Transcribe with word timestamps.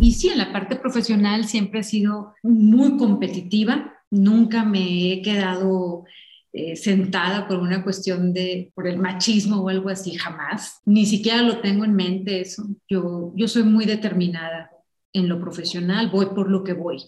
Y 0.00 0.12
sí, 0.12 0.28
en 0.28 0.38
la 0.38 0.52
parte 0.52 0.76
profesional 0.76 1.44
siempre 1.44 1.80
he 1.80 1.84
sido 1.84 2.34
muy 2.42 2.96
competitiva, 2.96 3.94
nunca 4.10 4.64
me 4.64 5.12
he 5.12 5.22
quedado 5.22 6.04
eh, 6.52 6.74
sentada 6.74 7.46
por 7.46 7.60
una 7.60 7.84
cuestión 7.84 8.32
de, 8.32 8.72
por 8.74 8.88
el 8.88 8.98
machismo 8.98 9.58
o 9.58 9.68
algo 9.68 9.88
así, 9.88 10.14
jamás. 10.14 10.80
Ni 10.84 11.06
siquiera 11.06 11.42
lo 11.42 11.60
tengo 11.60 11.84
en 11.84 11.94
mente 11.94 12.40
eso. 12.40 12.66
Yo, 12.88 13.32
yo 13.36 13.46
soy 13.46 13.62
muy 13.62 13.84
determinada 13.84 14.70
en 15.12 15.28
lo 15.28 15.40
profesional, 15.40 16.10
voy 16.10 16.26
por 16.26 16.50
lo 16.50 16.64
que 16.64 16.72
voy. 16.72 17.02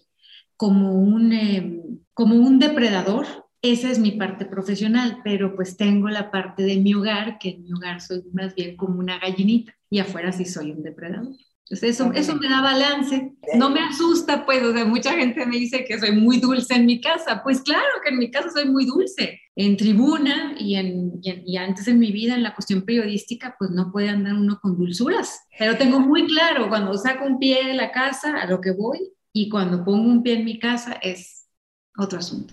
Como 0.56 0.92
un, 0.92 1.32
em, 1.32 1.98
como 2.14 2.36
un 2.36 2.58
depredador, 2.58 3.26
esa 3.62 3.90
es 3.90 3.98
mi 3.98 4.12
parte 4.12 4.44
profesional, 4.44 5.18
pero 5.24 5.56
pues 5.56 5.76
tengo 5.76 6.08
la 6.08 6.30
parte 6.30 6.62
de 6.62 6.76
mi 6.76 6.94
hogar, 6.94 7.38
que 7.38 7.50
en 7.50 7.64
mi 7.64 7.72
hogar 7.72 8.00
soy 8.00 8.22
más 8.32 8.54
bien 8.54 8.76
como 8.76 8.98
una 8.98 9.18
gallinita 9.18 9.74
y 9.90 9.98
afuera 9.98 10.32
sí 10.32 10.44
soy 10.44 10.70
un 10.72 10.82
depredador. 10.82 11.34
Entonces 11.72 11.98
eso, 11.98 12.12
eso 12.12 12.36
me 12.36 12.50
da 12.50 12.60
balance. 12.60 13.32
No 13.54 13.70
me 13.70 13.80
asusta, 13.80 14.44
pues, 14.44 14.62
o 14.62 14.74
sea, 14.74 14.84
mucha 14.84 15.12
gente 15.12 15.46
me 15.46 15.56
dice 15.56 15.86
que 15.86 15.98
soy 15.98 16.12
muy 16.12 16.38
dulce 16.38 16.74
en 16.74 16.84
mi 16.84 17.00
casa. 17.00 17.40
Pues 17.42 17.62
claro 17.62 17.88
que 18.04 18.10
en 18.10 18.18
mi 18.18 18.30
casa 18.30 18.50
soy 18.50 18.68
muy 18.68 18.84
dulce. 18.84 19.40
En 19.56 19.78
tribuna 19.78 20.54
y, 20.58 20.74
en, 20.74 21.18
y, 21.22 21.56
antes 21.56 21.88
en 21.88 21.98
mi 21.98 22.12
vida, 22.12 22.34
en 22.34 22.42
la 22.42 22.54
cuestión 22.54 22.82
periodística, 22.82 23.56
pues 23.58 23.70
no 23.70 23.90
puede 23.90 24.10
andar 24.10 24.34
uno 24.34 24.58
con 24.60 24.76
dulzuras. 24.76 25.46
Pero 25.58 25.78
tengo 25.78 25.98
muy 25.98 26.26
claro, 26.26 26.68
cuando 26.68 26.94
saco 26.98 27.24
un 27.24 27.38
pie 27.38 27.66
de 27.66 27.72
la 27.72 27.90
casa, 27.90 28.38
a 28.38 28.46
lo 28.46 28.60
que 28.60 28.72
voy, 28.72 29.10
y 29.32 29.48
cuando 29.48 29.82
pongo 29.82 30.10
un 30.10 30.22
pie 30.22 30.34
en 30.34 30.44
mi 30.44 30.58
casa 30.58 30.98
es 31.00 31.48
otro 31.96 32.18
asunto. 32.18 32.52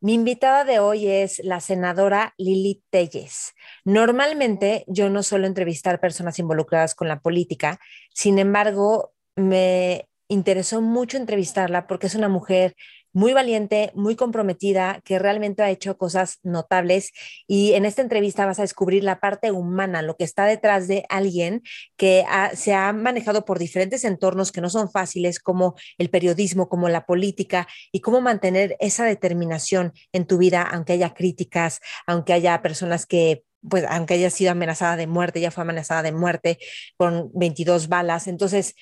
mi 0.00 0.14
invitada 0.14 0.64
de 0.64 0.78
hoy 0.78 1.06
es 1.06 1.40
la 1.44 1.60
senadora 1.60 2.34
Lili 2.38 2.82
Telles. 2.90 3.54
Normalmente 3.84 4.84
yo 4.86 5.10
no 5.10 5.22
suelo 5.22 5.46
entrevistar 5.46 6.00
personas 6.00 6.38
involucradas 6.38 6.94
con 6.94 7.08
la 7.08 7.20
política, 7.20 7.78
sin 8.14 8.38
embargo, 8.38 9.12
me 9.36 10.08
interesó 10.28 10.80
mucho 10.80 11.16
entrevistarla 11.16 11.86
porque 11.86 12.06
es 12.06 12.14
una 12.14 12.28
mujer 12.28 12.76
muy 13.12 13.32
valiente, 13.32 13.92
muy 13.94 14.16
comprometida, 14.16 15.00
que 15.04 15.18
realmente 15.18 15.62
ha 15.62 15.70
hecho 15.70 15.96
cosas 15.96 16.38
notables. 16.42 17.12
Y 17.46 17.72
en 17.74 17.84
esta 17.84 18.02
entrevista 18.02 18.46
vas 18.46 18.58
a 18.58 18.62
descubrir 18.62 19.04
la 19.04 19.20
parte 19.20 19.50
humana, 19.50 20.02
lo 20.02 20.16
que 20.16 20.24
está 20.24 20.44
detrás 20.44 20.88
de 20.88 21.04
alguien 21.08 21.62
que 21.96 22.24
se 22.54 22.74
ha 22.74 22.92
manejado 22.92 23.44
por 23.44 23.58
diferentes 23.58 24.04
entornos 24.04 24.52
que 24.52 24.60
no 24.60 24.70
son 24.70 24.90
fáciles, 24.90 25.40
como 25.40 25.74
el 25.98 26.10
periodismo, 26.10 26.68
como 26.68 26.88
la 26.88 27.06
política, 27.06 27.66
y 27.92 28.00
cómo 28.00 28.20
mantener 28.20 28.76
esa 28.80 29.04
determinación 29.04 29.92
en 30.12 30.26
tu 30.26 30.38
vida, 30.38 30.62
aunque 30.62 30.92
haya 30.94 31.14
críticas, 31.14 31.80
aunque 32.06 32.32
haya 32.32 32.62
personas 32.62 33.06
que 33.06 33.44
pues 33.68 33.84
aunque 33.88 34.14
haya 34.14 34.30
sido 34.30 34.52
amenazada 34.52 34.96
de 34.96 35.06
muerte, 35.06 35.38
ya 35.38 35.50
fue 35.50 35.62
amenazada 35.62 36.02
de 36.02 36.12
muerte 36.12 36.58
con 36.96 37.30
22 37.34 37.88
balas. 37.88 38.26
Entonces, 38.26 38.74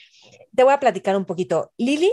te 0.55 0.63
voy 0.63 0.73
a 0.73 0.81
platicar 0.81 1.17
un 1.17 1.25
poquito. 1.25 1.73
Lili 1.79 2.13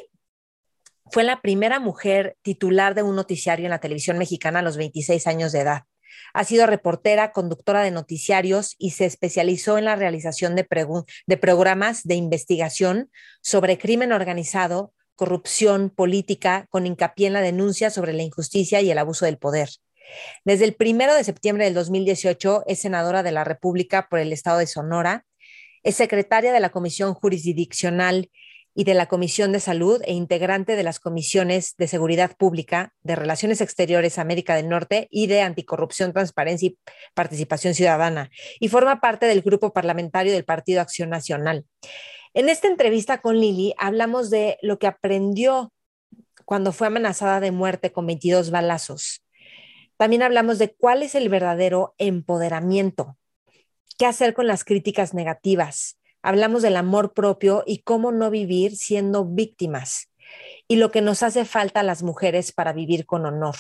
fue 1.11 1.23
la 1.23 1.41
primera 1.41 1.79
mujer 1.79 2.37
titular 2.41 2.95
de 2.95 3.03
un 3.03 3.15
noticiario 3.15 3.65
en 3.65 3.71
la 3.71 3.79
televisión 3.79 4.17
mexicana 4.17 4.59
a 4.59 4.63
los 4.63 4.77
26 4.77 5.27
años 5.27 5.51
de 5.51 5.61
edad. 5.61 5.83
Ha 6.33 6.43
sido 6.43 6.67
reportera, 6.67 7.31
conductora 7.31 7.81
de 7.81 7.91
noticiarios 7.91 8.75
y 8.77 8.91
se 8.91 9.05
especializó 9.05 9.77
en 9.77 9.85
la 9.85 9.95
realización 9.95 10.55
de, 10.55 10.65
programas 11.37 12.03
de 12.03 12.15
investigación 12.15 13.11
sobre 13.41 13.77
crimen 13.77 14.11
organizado, 14.11 14.93
corrupción 15.15 15.89
política, 15.89 16.67
con 16.69 16.85
hincapié 16.87 17.27
en 17.27 17.33
la 17.33 17.41
denuncia 17.41 17.89
sobre 17.89 18.13
la 18.13 18.23
injusticia 18.23 18.81
y 18.81 18.91
el 18.91 18.97
abuso 18.97 19.25
del 19.25 19.37
poder. 19.37 19.69
Desde 20.43 20.65
el 20.65 20.75
primero 20.75 21.15
de 21.15 21.23
septiembre 21.23 21.65
del 21.65 21.73
2018 21.73 22.63
es 22.67 22.79
senadora 22.79 23.23
de 23.23 23.31
la 23.31 23.43
República 23.43 24.07
por 24.09 24.19
el 24.19 24.33
estado 24.33 24.59
de 24.59 24.67
Sonora, 24.67 25.25
es 25.83 25.95
secretaria 25.95 26.51
de 26.51 26.59
la 26.59 26.69
Comisión 26.69 27.13
Jurisdiccional 27.13 28.29
y 28.77 28.83
de 28.83 28.93
la 28.93 29.07
Comisión 29.07 29.53
de 29.53 29.61
Salud 29.61 30.01
e 30.05 30.13
integrante 30.13 30.75
de 30.75 30.83
las 30.83 30.99
comisiones 30.99 31.75
de 31.77 31.87
Seguridad 31.87 32.35
Pública, 32.35 32.93
de 33.03 33.15
Relaciones 33.15 33.61
Exteriores 33.61 34.19
América 34.19 34.55
del 34.55 34.67
Norte 34.67 35.07
y 35.09 35.27
de 35.27 35.41
Anticorrupción, 35.41 36.11
Transparencia 36.11 36.67
y 36.67 36.77
Participación 37.13 37.73
Ciudadana, 37.73 38.29
y 38.59 38.67
forma 38.67 38.99
parte 38.99 39.27
del 39.27 39.41
grupo 39.41 39.71
parlamentario 39.71 40.33
del 40.33 40.43
Partido 40.43 40.81
Acción 40.81 41.09
Nacional. 41.09 41.65
En 42.33 42.49
esta 42.49 42.67
entrevista 42.67 43.21
con 43.21 43.39
Lili 43.39 43.73
hablamos 43.77 44.29
de 44.29 44.57
lo 44.61 44.77
que 44.77 44.87
aprendió 44.87 45.71
cuando 46.43 46.73
fue 46.73 46.87
amenazada 46.87 47.39
de 47.39 47.51
muerte 47.51 47.93
con 47.93 48.05
22 48.05 48.51
balazos. 48.51 49.23
También 49.95 50.21
hablamos 50.21 50.59
de 50.59 50.75
cuál 50.75 51.01
es 51.01 51.15
el 51.15 51.29
verdadero 51.29 51.95
empoderamiento, 51.97 53.17
qué 53.97 54.05
hacer 54.05 54.33
con 54.33 54.47
las 54.47 54.65
críticas 54.65 55.13
negativas, 55.13 55.97
hablamos 56.25 56.63
del 56.63 56.75
amor 56.75 57.13
propio 57.13 57.63
y 57.67 57.83
cómo 57.83 58.11
no 58.11 58.31
vivir 58.31 58.75
siendo 58.75 59.25
víctimas 59.25 60.09
y 60.67 60.77
lo 60.77 60.89
que 60.89 61.01
nos 61.01 61.21
hace 61.21 61.45
falta 61.45 61.81
a 61.81 61.83
las 61.83 62.01
mujeres 62.01 62.51
para 62.51 62.73
vivir 62.73 63.05
con 63.05 63.27
honor. 63.27 63.55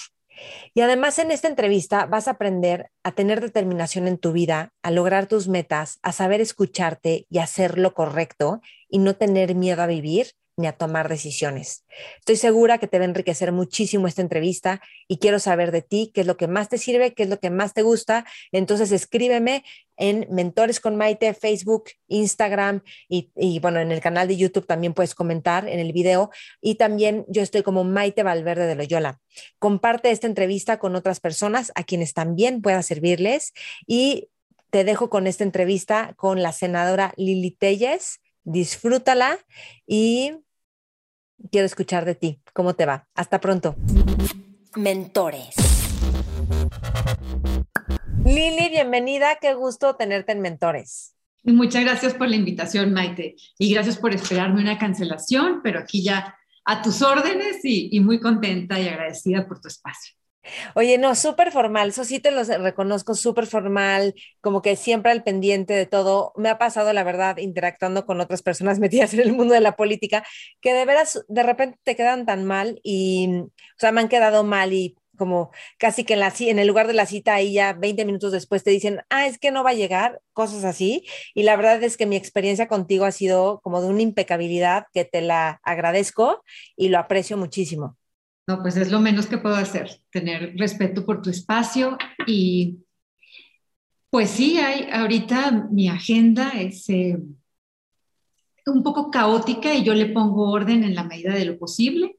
Y 0.73 0.81
además 0.81 1.19
en 1.19 1.29
esta 1.29 1.47
entrevista 1.47 2.07
vas 2.07 2.27
a 2.27 2.31
aprender 2.31 2.89
a 3.03 3.11
tener 3.11 3.39
determinación 3.39 4.07
en 4.07 4.17
tu 4.17 4.31
vida, 4.31 4.73
a 4.81 4.89
lograr 4.89 5.27
tus 5.27 5.47
metas, 5.47 5.99
a 6.01 6.11
saber 6.11 6.41
escucharte 6.41 7.27
y 7.29 7.37
hacer 7.37 7.77
lo 7.77 7.93
correcto 7.93 8.61
y 8.89 8.97
no 8.97 9.15
tener 9.15 9.53
miedo 9.53 9.83
a 9.83 9.87
vivir 9.87 10.31
ni 10.57 10.67
a 10.67 10.73
tomar 10.73 11.09
decisiones. 11.09 11.85
Estoy 12.19 12.37
segura 12.37 12.77
que 12.77 12.87
te 12.87 12.97
va 12.97 13.03
a 13.03 13.07
enriquecer 13.07 13.51
muchísimo 13.51 14.07
esta 14.07 14.21
entrevista 14.21 14.81
y 15.07 15.17
quiero 15.17 15.39
saber 15.39 15.71
de 15.71 15.81
ti 15.81 16.11
qué 16.13 16.21
es 16.21 16.27
lo 16.27 16.37
que 16.37 16.47
más 16.47 16.69
te 16.69 16.77
sirve, 16.77 17.13
qué 17.13 17.23
es 17.23 17.29
lo 17.29 17.39
que 17.39 17.49
más 17.49 17.73
te 17.73 17.81
gusta. 17.81 18.25
Entonces 18.51 18.91
escríbeme 18.91 19.63
en 19.97 20.27
Mentores 20.29 20.79
con 20.79 20.95
Maite, 20.95 21.33
Facebook, 21.33 21.85
Instagram 22.07 22.81
y, 23.09 23.31
y, 23.35 23.59
bueno, 23.59 23.79
en 23.79 23.91
el 23.91 24.01
canal 24.01 24.27
de 24.27 24.37
YouTube 24.37 24.65
también 24.65 24.93
puedes 24.93 25.15
comentar 25.15 25.67
en 25.67 25.79
el 25.79 25.93
video 25.93 26.29
y 26.61 26.75
también 26.75 27.25
yo 27.27 27.41
estoy 27.41 27.63
como 27.63 27.83
Maite 27.83 28.23
Valverde 28.23 28.67
de 28.67 28.75
Loyola. 28.75 29.19
Comparte 29.59 30.11
esta 30.11 30.27
entrevista 30.27 30.79
con 30.79 30.95
otras 30.95 31.19
personas 31.19 31.71
a 31.75 31.83
quienes 31.83 32.13
también 32.13 32.61
pueda 32.61 32.81
servirles 32.81 33.53
y 33.85 34.29
te 34.69 34.83
dejo 34.83 35.09
con 35.09 35.27
esta 35.27 35.43
entrevista 35.43 36.13
con 36.17 36.41
la 36.41 36.51
senadora 36.51 37.13
Lili 37.15 37.51
Telles. 37.51 38.19
Disfrútala 38.43 39.39
y 39.87 40.33
quiero 41.51 41.65
escuchar 41.65 42.05
de 42.05 42.15
ti. 42.15 42.41
¿Cómo 42.53 42.75
te 42.75 42.85
va? 42.85 43.07
Hasta 43.15 43.39
pronto. 43.39 43.75
Mentores. 44.75 45.55
Lili, 48.25 48.69
bienvenida. 48.69 49.37
Qué 49.39 49.53
gusto 49.53 49.95
tenerte 49.97 50.31
en 50.31 50.41
Mentores. 50.41 51.13
Muchas 51.43 51.83
gracias 51.83 52.15
por 52.15 52.27
la 52.27 52.35
invitación, 52.35 52.91
Maite. 52.91 53.35
Y 53.59 53.71
gracias 53.71 53.97
por 53.97 54.15
esperarme 54.15 54.61
una 54.61 54.79
cancelación, 54.79 55.61
pero 55.61 55.77
aquí 55.77 56.03
ya 56.03 56.35
a 56.65 56.81
tus 56.81 57.03
órdenes 57.03 57.63
y, 57.63 57.95
y 57.95 57.99
muy 57.99 58.19
contenta 58.19 58.79
y 58.79 58.87
agradecida 58.87 59.47
por 59.47 59.61
tu 59.61 59.67
espacio. 59.67 60.15
Oye, 60.73 60.97
no, 60.97 61.13
súper 61.13 61.51
formal, 61.51 61.89
eso 61.89 62.03
sí 62.03 62.19
te 62.19 62.31
lo 62.31 62.43
reconozco, 62.43 63.13
súper 63.13 63.45
formal, 63.45 64.15
como 64.41 64.61
que 64.63 64.75
siempre 64.75 65.11
al 65.11 65.23
pendiente 65.23 65.73
de 65.73 65.85
todo. 65.85 66.33
Me 66.35 66.49
ha 66.49 66.57
pasado, 66.57 66.93
la 66.93 67.03
verdad, 67.03 67.37
interactuando 67.37 68.07
con 68.07 68.21
otras 68.21 68.41
personas 68.41 68.79
metidas 68.79 69.13
en 69.13 69.19
el 69.19 69.33
mundo 69.33 69.53
de 69.53 69.61
la 69.61 69.75
política, 69.75 70.25
que 70.61 70.73
de 70.73 70.85
veras 70.85 71.23
de 71.27 71.43
repente 71.43 71.77
te 71.83 71.95
quedan 71.95 72.25
tan 72.25 72.43
mal 72.43 72.79
y, 72.83 73.29
o 73.41 73.51
sea, 73.77 73.91
me 73.91 74.01
han 74.01 74.09
quedado 74.09 74.43
mal 74.43 74.73
y 74.73 74.95
como 75.15 75.51
casi 75.77 76.03
que 76.03 76.13
en, 76.13 76.19
la, 76.19 76.33
en 76.39 76.59
el 76.59 76.67
lugar 76.67 76.87
de 76.87 76.93
la 76.93 77.05
cita 77.05 77.35
ahí 77.35 77.53
ya 77.53 77.73
20 77.73 78.05
minutos 78.05 78.31
después 78.31 78.63
te 78.63 78.71
dicen, 78.71 79.01
ah, 79.09 79.27
es 79.27 79.37
que 79.37 79.51
no 79.51 79.63
va 79.63 79.71
a 79.71 79.75
llegar, 79.75 80.21
cosas 80.33 80.63
así. 80.63 81.05
Y 81.33 81.43
la 81.43 81.55
verdad 81.55 81.81
es 81.83 81.97
que 81.97 82.05
mi 82.05 82.15
experiencia 82.15 82.67
contigo 82.67 83.05
ha 83.05 83.11
sido 83.11 83.59
como 83.61 83.81
de 83.81 83.87
una 83.87 84.01
impecabilidad 84.01 84.85
que 84.93 85.05
te 85.05 85.21
la 85.21 85.59
agradezco 85.63 86.43
y 86.75 86.89
lo 86.89 86.99
aprecio 86.99 87.37
muchísimo. 87.37 87.97
No, 88.47 88.61
pues 88.61 88.77
es 88.77 88.91
lo 88.91 88.99
menos 88.99 89.25
que 89.25 89.39
puedo 89.39 89.55
hacer, 89.55 90.01
tener 90.11 90.55
respeto 90.55 91.03
por 91.03 91.21
tu 91.21 91.31
espacio 91.31 91.97
y 92.27 92.85
pues 94.11 94.29
sí, 94.29 94.59
hay, 94.59 94.87
ahorita 94.91 95.67
mi 95.71 95.89
agenda 95.89 96.49
es 96.51 96.87
eh, 96.89 97.17
un 98.67 98.83
poco 98.83 99.11
caótica 99.11 99.73
y 99.73 99.83
yo 99.83 99.93
le 99.93 100.05
pongo 100.05 100.51
orden 100.51 100.83
en 100.83 100.95
la 100.95 101.03
medida 101.03 101.33
de 101.33 101.45
lo 101.45 101.57
posible, 101.57 102.17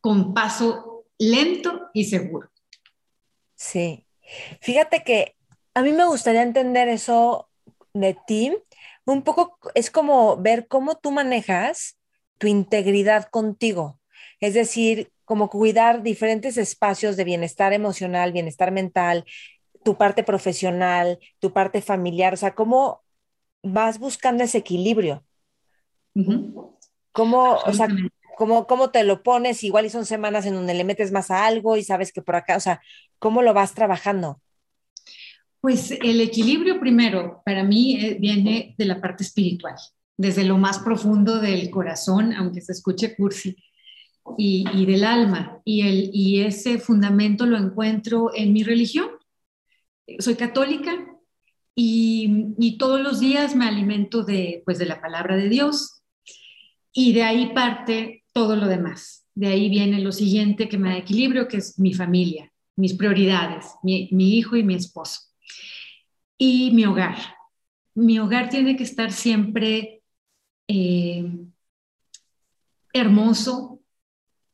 con 0.00 0.34
paso 0.34 0.91
lento 1.18 1.90
y 1.92 2.04
seguro. 2.04 2.50
Sí, 3.54 4.06
fíjate 4.60 5.04
que 5.04 5.36
a 5.74 5.82
mí 5.82 5.92
me 5.92 6.06
gustaría 6.06 6.42
entender 6.42 6.88
eso 6.88 7.48
de 7.94 8.16
ti, 8.26 8.56
un 9.04 9.22
poco 9.22 9.58
es 9.74 9.90
como 9.90 10.36
ver 10.36 10.66
cómo 10.68 10.96
tú 10.96 11.10
manejas 11.10 11.98
tu 12.38 12.46
integridad 12.46 13.28
contigo. 13.30 14.00
Es 14.40 14.54
decir, 14.54 15.12
como 15.24 15.48
cuidar 15.48 16.02
diferentes 16.02 16.56
espacios 16.56 17.16
de 17.16 17.24
bienestar 17.24 17.72
emocional, 17.72 18.32
bienestar 18.32 18.72
mental, 18.72 19.24
tu 19.84 19.96
parte 19.96 20.24
profesional, 20.24 21.18
tu 21.38 21.52
parte 21.52 21.80
familiar, 21.82 22.34
o 22.34 22.36
sea, 22.36 22.54
cómo 22.54 23.02
vas 23.62 23.98
buscando 23.98 24.44
ese 24.44 24.58
equilibrio. 24.58 25.24
¿Cómo, 27.12 27.54
o 27.64 27.72
sea, 27.72 27.88
cómo, 28.42 28.66
cómo 28.66 28.90
te 28.90 29.04
lo 29.04 29.22
pones? 29.22 29.62
Igual 29.62 29.86
y 29.86 29.90
son 29.90 30.04
semanas 30.04 30.46
en 30.46 30.54
donde 30.54 30.74
le 30.74 30.82
metes 30.82 31.12
más 31.12 31.30
a 31.30 31.46
algo 31.46 31.76
y 31.76 31.84
sabes 31.84 32.12
que 32.12 32.22
por 32.22 32.34
acá, 32.34 32.56
o 32.56 32.60
sea, 32.60 32.80
¿cómo 33.20 33.40
lo 33.40 33.54
vas 33.54 33.72
trabajando? 33.72 34.40
Pues 35.60 35.92
el 35.92 36.20
equilibrio 36.20 36.80
primero 36.80 37.40
para 37.44 37.62
mí 37.62 38.04
eh, 38.04 38.16
viene 38.18 38.74
de 38.76 38.84
la 38.84 39.00
parte 39.00 39.22
espiritual, 39.22 39.76
desde 40.16 40.42
lo 40.42 40.58
más 40.58 40.80
profundo 40.80 41.38
del 41.38 41.70
corazón, 41.70 42.32
aunque 42.32 42.60
se 42.60 42.72
escuche 42.72 43.14
cursi, 43.14 43.56
y, 44.36 44.64
y 44.74 44.86
del 44.86 45.04
alma. 45.04 45.60
Y, 45.64 45.82
el, 45.82 46.10
y 46.12 46.40
ese 46.40 46.80
fundamento 46.80 47.46
lo 47.46 47.56
encuentro 47.56 48.32
en 48.34 48.52
mi 48.52 48.64
religión. 48.64 49.08
Soy 50.18 50.34
católica 50.34 50.92
y, 51.76 52.54
y, 52.58 52.76
todos 52.76 53.00
los 53.00 53.20
días 53.20 53.54
me 53.54 53.66
alimento 53.66 54.24
de, 54.24 54.62
pues, 54.64 54.80
de 54.80 54.86
la 54.86 55.00
palabra 55.00 55.36
de 55.36 55.48
Dios 55.48 56.02
y 56.92 57.12
de 57.12 57.22
ahí 57.22 57.54
parte 57.54 58.21
todo 58.32 58.56
lo 58.56 58.66
demás. 58.66 59.26
De 59.34 59.48
ahí 59.48 59.68
viene 59.68 60.00
lo 60.00 60.12
siguiente 60.12 60.68
que 60.68 60.78
me 60.78 60.90
da 60.90 60.98
equilibrio, 60.98 61.48
que 61.48 61.58
es 61.58 61.78
mi 61.78 61.94
familia, 61.94 62.52
mis 62.76 62.94
prioridades, 62.94 63.66
mi, 63.82 64.08
hijo 64.12 64.56
y 64.56 64.62
mi 64.62 64.74
esposo 64.74 65.20
y 66.38 66.70
mi 66.72 66.84
hogar. 66.84 67.16
Mi 67.94 68.18
hogar 68.18 68.48
tiene 68.48 68.76
que 68.76 68.84
estar 68.84 69.12
siempre 69.12 70.02
eh, 70.66 71.24
hermoso, 72.92 73.80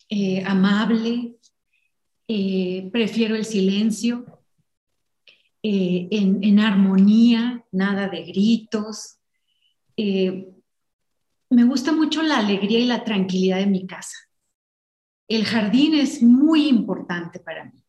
eh, 0.08 0.42
amable, 0.44 1.36
eh, 2.26 2.88
prefiero 2.92 3.36
el 3.36 3.44
silencio, 3.44 4.26
en, 5.60 6.42
en, 6.42 6.60
armonía, 6.60 7.64
nada 7.72 8.08
de 8.08 8.22
gritos. 8.22 9.18
Me 11.50 11.64
gusta 11.64 11.92
mucho 11.92 12.22
la 12.22 12.38
alegría 12.38 12.78
y 12.78 12.86
la 12.86 13.04
tranquilidad 13.04 13.58
de 13.58 13.66
mi 13.66 13.86
casa. 13.86 14.16
El 15.28 15.44
jardín 15.44 15.94
es 15.94 16.22
muy 16.22 16.68
importante 16.68 17.38
para 17.40 17.64
mí. 17.64 17.82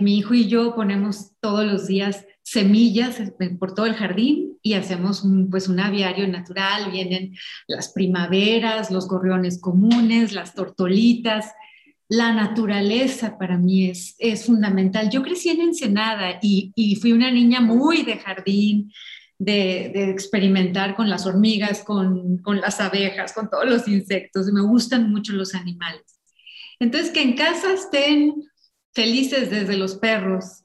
mi 0.00 0.18
hijo 0.18 0.34
y 0.34 0.48
yo 0.48 0.74
ponemos 0.74 1.32
todos 1.40 1.64
los 1.64 1.86
días 1.86 2.26
semillas 2.42 3.20
por 3.58 3.74
todo 3.74 3.86
el 3.86 3.94
jardín 3.94 4.58
y 4.62 4.74
hacemos 4.74 5.24
pues 5.50 5.68
un 5.68 5.80
aviario 5.80 6.26
natural, 6.26 6.90
vienen 6.90 7.34
las 7.66 7.92
primaveras, 7.92 8.90
los 8.90 9.08
gorriones 9.08 9.60
comunes, 9.60 10.32
las 10.32 10.54
tortolitas, 10.54 11.52
la 12.08 12.32
naturaleza 12.32 13.38
para 13.38 13.56
mí 13.58 13.86
es, 13.86 14.14
es 14.18 14.46
fundamental. 14.46 15.10
Yo 15.10 15.22
crecí 15.22 15.50
en 15.50 15.60
Ensenada 15.60 16.38
y 16.42 16.98
fui 17.00 17.12
una 17.12 17.30
niña 17.30 17.60
muy 17.60 18.02
de 18.02 18.18
jardín, 18.18 18.92
de, 19.38 19.90
de 19.94 20.10
experimentar 20.10 20.94
con 20.94 21.08
las 21.10 21.26
hormigas, 21.26 21.82
con, 21.82 22.38
con, 22.38 22.60
las 22.60 22.80
abejas, 22.80 23.32
con 23.32 23.50
todos 23.50 23.66
los 23.66 23.88
insectos. 23.88 24.46
Me 24.52 24.62
gustan 24.62 25.10
mucho 25.10 25.32
los 25.32 25.54
animales. 25.54 26.20
Entonces, 26.78 27.10
que 27.10 27.22
en 27.22 27.34
casa 27.34 27.72
estén 27.72 28.34
felices 28.92 29.50
desde 29.50 29.76
los 29.76 29.96
perros 29.96 30.62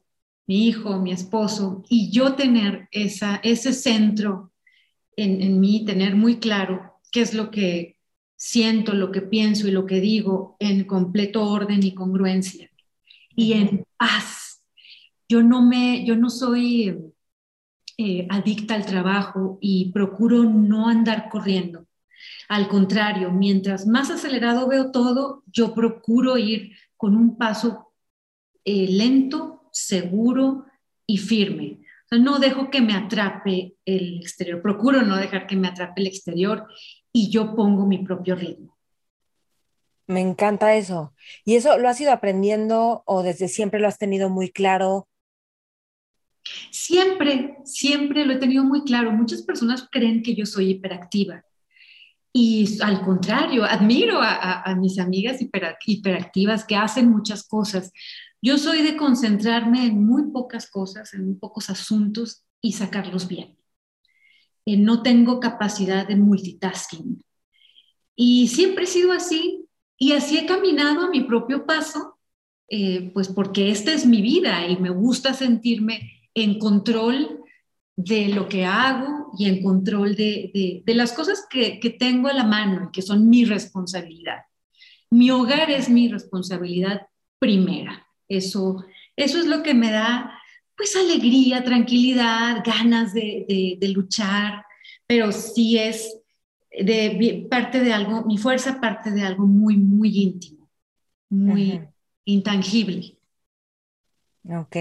mi 0.47 0.67
hijo, 0.67 0.99
mi 0.99 1.11
esposo, 1.11 1.83
y 1.89 2.09
yo 2.11 2.33
tener 2.33 2.87
esa, 2.89 3.39
ese 3.43 3.71
centro 3.71 4.51
en, 5.15 5.43
en 5.43 5.59
mí, 5.59 5.85
tener 5.85 6.15
muy 6.15 6.39
claro 6.39 6.99
qué 7.11 7.21
es 7.21 7.35
lo 7.35 7.51
que 7.51 7.97
siento, 8.35 8.93
lo 8.93 9.11
que 9.11 9.21
pienso 9.21 9.67
y 9.67 9.71
lo 9.71 9.85
que 9.85 9.99
digo 9.99 10.55
en 10.59 10.85
completo 10.85 11.43
orden 11.43 11.83
y 11.83 11.93
congruencia 11.93 12.71
y 13.35 13.53
en 13.53 13.85
paz. 13.97 14.63
Yo 15.27 15.43
no 15.43 15.61
me, 15.61 16.05
yo 16.05 16.15
no 16.15 16.29
soy 16.29 16.97
eh, 18.01 18.25
adicta 18.29 18.75
al 18.75 18.85
trabajo 18.85 19.57
y 19.59 19.91
procuro 19.91 20.45
no 20.45 20.87
andar 20.87 21.27
corriendo. 21.27 21.85
Al 22.47 22.69
contrario, 22.69 23.29
mientras 23.29 23.85
más 23.87 24.09
acelerado 24.09 24.69
veo 24.69 24.89
todo, 24.89 25.43
yo 25.47 25.73
procuro 25.73 26.37
ir 26.37 26.77
con 26.95 27.13
un 27.13 27.37
paso 27.37 27.91
eh, 28.63 28.87
lento 28.87 29.69
seguro 29.73 30.63
y 31.05 31.17
firme. 31.17 31.81
no 32.11 32.39
dejo 32.39 32.69
que 32.69 32.79
me 32.79 32.93
atrape 32.93 33.75
el 33.83 34.21
exterior, 34.21 34.61
procuro 34.61 35.01
no 35.01 35.17
dejar 35.17 35.45
que 35.45 35.57
me 35.57 35.67
atrape 35.67 35.99
el 35.99 36.07
exterior 36.07 36.67
y 37.11 37.29
yo 37.29 37.53
pongo 37.53 37.85
mi 37.85 37.97
propio 37.97 38.35
ritmo. 38.35 38.77
Me 40.07 40.21
encanta 40.21 40.73
eso. 40.73 41.13
¿Y 41.43 41.55
eso 41.55 41.77
lo 41.77 41.89
has 41.89 41.99
ido 41.99 42.13
aprendiendo 42.13 43.03
o 43.05 43.23
desde 43.23 43.49
siempre 43.49 43.81
lo 43.81 43.89
has 43.89 43.97
tenido 43.97 44.29
muy 44.29 44.49
claro? 44.51 45.09
Siempre, 46.71 47.57
siempre 47.65 48.25
lo 48.25 48.33
he 48.33 48.37
tenido 48.37 48.63
muy 48.63 48.83
claro. 48.83 49.11
Muchas 49.11 49.41
personas 49.43 49.87
creen 49.91 50.23
que 50.23 50.35
yo 50.35 50.45
soy 50.45 50.71
hiperactiva. 50.71 51.43
Y 52.31 52.81
al 52.81 53.01
contrario, 53.01 53.63
admiro 53.63 54.19
a, 54.21 54.75
mis 54.75 54.99
amigas 54.99 55.37
hiperactivas 55.85 56.63
que 56.63 56.75
hacen 56.75 57.09
muchas 57.09 57.47
cosas. 57.47 57.91
Yo 58.41 58.57
soy 58.57 58.83
de 58.83 58.95
concentrarme 58.95 59.85
en 59.85 60.05
muy 60.05 60.31
pocas 60.31 60.69
cosas, 60.69 61.13
en 61.13 61.25
muy 61.25 61.35
pocos 61.35 61.69
asuntos 61.69 62.45
y 62.61 62.73
sacarlos 62.73 63.27
bien. 63.27 63.57
Eh, 64.65 64.77
no 64.77 65.01
tengo 65.01 65.39
capacidad 65.39 66.07
de 66.07 66.15
multitasking. 66.15 67.23
Y 68.15 68.47
siempre 68.49 68.83
he 68.83 68.87
sido 68.87 69.11
así 69.11 69.65
y 69.97 70.11
así 70.11 70.37
he 70.37 70.45
caminado 70.45 71.05
a 71.05 71.09
mi 71.09 71.21
propio 71.21 71.65
paso, 71.65 72.19
eh, 72.69 73.11
pues 73.13 73.27
porque 73.27 73.71
esta 73.71 73.91
es 73.91 74.05
mi 74.05 74.21
vida 74.21 74.67
y 74.67 74.77
me 74.77 74.91
gusta 74.91 75.33
sentirme 75.33 76.18
en 76.43 76.59
control 76.59 77.43
de 77.95 78.29
lo 78.29 78.47
que 78.47 78.65
hago 78.65 79.31
y 79.37 79.47
en 79.47 79.61
control 79.61 80.15
de, 80.15 80.81
de 80.85 80.93
las 80.93 81.11
cosas 81.11 81.45
que, 81.49 81.79
que 81.79 81.89
tengo 81.89 82.29
a 82.29 82.33
la 82.33 82.45
mano 82.45 82.87
y 82.87 82.91
que 82.91 83.01
son 83.01 83.29
mi 83.29 83.45
responsabilidad. 83.45 84.43
Mi 85.11 85.31
hogar 85.31 85.69
es 85.69 85.89
mi 85.89 86.07
responsabilidad 86.07 87.07
primera. 87.39 88.05
Eso, 88.27 88.85
eso 89.15 89.39
es 89.39 89.47
lo 89.47 89.63
que 89.63 89.73
me 89.73 89.91
da 89.91 90.39
pues 90.79 90.95
alegría, 90.95 91.61
tranquilidad, 91.61 92.63
ganas 92.65 93.13
de, 93.13 93.77
luchar, 93.93 94.63
pero 95.05 95.33
sí 95.33 95.77
es 95.77 96.21
de, 96.71 97.45
parte 97.49 97.81
de 97.81 97.91
algo, 97.91 98.23
mi 98.23 98.37
fuerza 98.37 98.79
parte 98.79 99.11
de 99.11 99.23
algo 99.23 99.45
muy, 99.45 99.75
muy 99.75 100.21
íntimo, 100.21 100.69
muy 101.29 101.81
intangible. 102.23 103.17
Ok. 104.49 104.77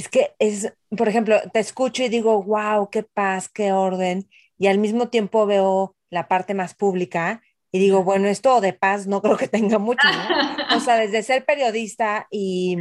Es 0.00 0.08
que 0.08 0.32
es, 0.38 0.72
por 0.96 1.10
ejemplo, 1.10 1.36
te 1.52 1.60
escucho 1.60 2.02
y 2.02 2.08
digo, 2.08 2.42
wow, 2.42 2.88
qué 2.88 3.02
paz, 3.02 3.50
qué 3.50 3.70
orden, 3.70 4.30
y 4.56 4.68
al 4.68 4.78
mismo 4.78 5.08
tiempo 5.08 5.44
veo 5.44 5.94
la 6.08 6.26
parte 6.26 6.54
más 6.54 6.72
pública 6.72 7.42
y 7.70 7.80
digo, 7.80 8.02
bueno, 8.02 8.26
esto 8.26 8.62
de 8.62 8.72
paz 8.72 9.06
no 9.06 9.20
creo 9.20 9.36
que 9.36 9.46
tenga 9.46 9.78
mucho, 9.78 10.08
¿no? 10.08 10.76
O 10.78 10.80
sea, 10.80 10.96
desde 10.96 11.22
ser 11.22 11.44
periodista 11.44 12.26
y 12.30 12.78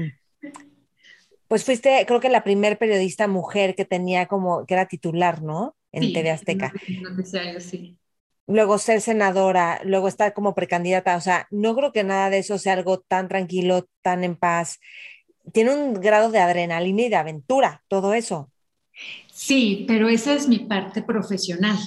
pues 1.50 1.66
fuiste, 1.66 2.06
creo 2.08 2.22
que 2.22 2.30
la 2.30 2.46
primer 2.46 2.78
periodista 2.78 3.28
mujer 3.28 3.76
que 3.76 3.84
tenía 3.84 4.28
como, 4.28 4.66
que 4.66 4.76
era 4.76 4.88
titular, 4.88 5.42
¿no? 5.42 5.76
En 5.92 6.14
TV 6.14 6.32
Azteca. 6.32 6.72
sí. 7.60 7.98
Luego 8.48 8.78
ser 8.78 9.02
senadora, 9.02 9.82
luego 9.84 10.08
estar 10.08 10.34
como 10.34 10.56
precandidata, 10.56 11.18
o 11.18 11.22
sea, 11.22 11.48
no 11.52 11.76
creo 11.76 11.92
que 11.92 12.06
nada 12.06 12.30
de 12.30 12.38
eso 12.38 12.58
sea 12.58 12.74
algo 12.74 13.02
tan 13.02 13.28
tranquilo, 13.28 13.90
tan 14.02 14.24
en 14.24 14.38
paz. 14.38 14.80
Tiene 15.52 15.74
un 15.74 15.94
grado 15.96 16.32
de 16.32 16.40
adrenalina 16.40 17.04
y 17.04 17.10
de 17.10 17.16
aventura, 17.16 17.84
todo 17.88 18.14
eso. 18.14 18.52
Sí, 19.32 19.86
pero 19.88 20.10
esa 20.10 20.34
es 20.34 20.48
mi 20.48 20.60
parte 20.60 21.02
profesional. 21.02 21.78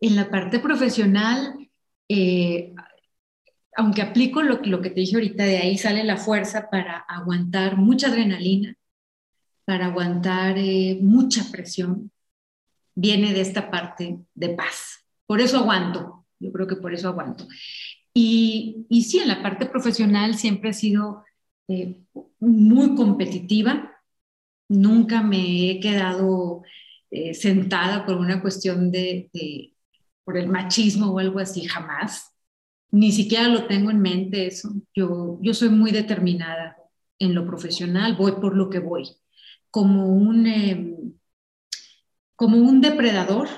En 0.00 0.16
la 0.16 0.30
parte 0.30 0.58
profesional, 0.58 1.68
eh, 2.08 2.72
aunque 3.76 4.02
aplico 4.02 4.42
lo, 4.42 4.60
lo 4.62 4.80
que 4.80 4.90
te 4.90 5.00
dije 5.00 5.16
ahorita, 5.16 5.44
de 5.44 5.58
ahí 5.58 5.78
sale 5.78 6.02
la 6.04 6.16
fuerza 6.16 6.68
para 6.70 6.98
aguantar 6.98 7.76
mucha 7.76 8.08
adrenalina, 8.08 8.76
para 9.64 9.86
aguantar 9.86 10.56
eh, 10.58 10.98
mucha 11.00 11.44
presión, 11.52 12.10
viene 12.94 13.32
de 13.32 13.40
esta 13.40 13.70
parte 13.70 14.18
de 14.34 14.48
paz. 14.50 15.04
Por 15.26 15.40
eso 15.40 15.58
aguanto, 15.58 16.26
yo 16.40 16.50
creo 16.50 16.66
que 16.66 16.76
por 16.76 16.92
eso 16.92 17.08
aguanto. 17.08 17.46
Y, 18.12 18.86
y 18.88 19.04
sí, 19.04 19.20
en 19.20 19.28
la 19.28 19.42
parte 19.42 19.66
profesional 19.66 20.34
siempre 20.34 20.70
he 20.70 20.74
sido 20.74 21.24
eh, 21.68 22.00
muy 22.40 22.94
competitiva, 22.94 23.92
nunca 24.68 25.22
me 25.22 25.70
he 25.70 25.80
quedado 25.80 26.62
sentada 27.32 28.04
por 28.04 28.16
una 28.18 28.42
cuestión 28.42 28.90
de, 28.90 29.30
por 30.24 30.36
el 30.36 30.46
machismo 30.48 31.06
o 31.06 31.18
algo 31.18 31.38
así, 31.38 31.64
jamás. 31.64 32.34
Ni 32.90 33.12
siquiera 33.12 33.48
lo 33.48 33.66
tengo 33.66 33.90
en 33.90 34.00
mente 34.00 34.46
eso. 34.46 34.70
Yo, 34.94 35.38
yo 35.40 35.54
soy 35.54 35.70
muy 35.70 35.90
determinada 35.90 36.76
en 37.18 37.34
lo 37.34 37.46
profesional, 37.46 38.14
voy 38.14 38.32
por 38.32 38.54
lo 38.54 38.68
que 38.68 38.78
voy. 38.78 39.08
Como 39.70 40.06
un, 40.06 40.46
em, 40.46 41.14
como 42.36 42.58
un 42.58 42.82
depredador. 42.82 43.48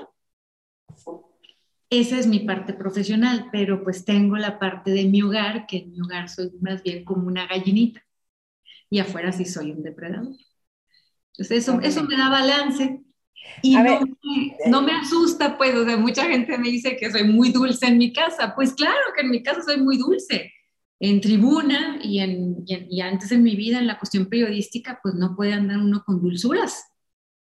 Esa 1.90 2.18
es 2.18 2.26
mi 2.26 2.40
parte 2.40 2.72
profesional, 2.72 3.48
pero 3.50 3.82
pues 3.82 4.04
tengo 4.04 4.36
la 4.36 4.58
parte 4.58 4.92
de 4.92 5.04
mi 5.04 5.22
hogar, 5.22 5.66
que 5.66 5.78
en 5.78 5.90
mi 5.90 6.00
hogar 6.00 6.28
soy 6.28 6.52
más 6.60 6.82
bien 6.82 7.04
como 7.04 7.26
una 7.26 7.46
gallinita 7.46 8.02
y 8.88 9.00
afuera 9.00 9.32
sí 9.32 9.44
soy 9.44 9.72
un 9.72 9.82
depredador. 9.82 10.36
Entonces 11.32 11.58
eso, 11.58 11.80
eso 11.80 12.04
me 12.04 12.16
da 12.16 12.28
balance 12.28 13.00
y 13.62 13.74
no, 14.66 14.82
me, 14.82 14.92
asusta, 14.92 15.56
pues, 15.56 15.74
o 15.74 15.84
sea, 15.84 15.96
mucha 15.96 16.24
gente 16.24 16.56
me 16.58 16.68
dice 16.68 16.96
que 16.96 17.10
soy 17.10 17.24
muy 17.24 17.50
dulce 17.50 17.86
en 17.86 17.98
mi 17.98 18.12
casa. 18.12 18.54
Pues 18.54 18.74
claro 18.74 19.00
que 19.14 19.22
en 19.22 19.30
mi 19.30 19.42
casa 19.42 19.62
soy 19.62 19.78
muy 19.78 19.98
dulce. 19.98 20.52
En 20.98 21.20
tribuna 21.20 21.98
y, 22.02 22.20
en, 22.20 22.64
y, 22.66 23.00
antes 23.00 23.32
en 23.32 23.42
mi 23.42 23.56
vida, 23.56 23.78
en 23.78 23.86
la 23.86 23.98
cuestión 23.98 24.26
periodística, 24.26 25.00
pues 25.02 25.14
no 25.14 25.34
puede 25.34 25.52
andar 25.52 25.78
uno 25.78 26.02
con 26.04 26.20
dulzuras. 26.20 26.84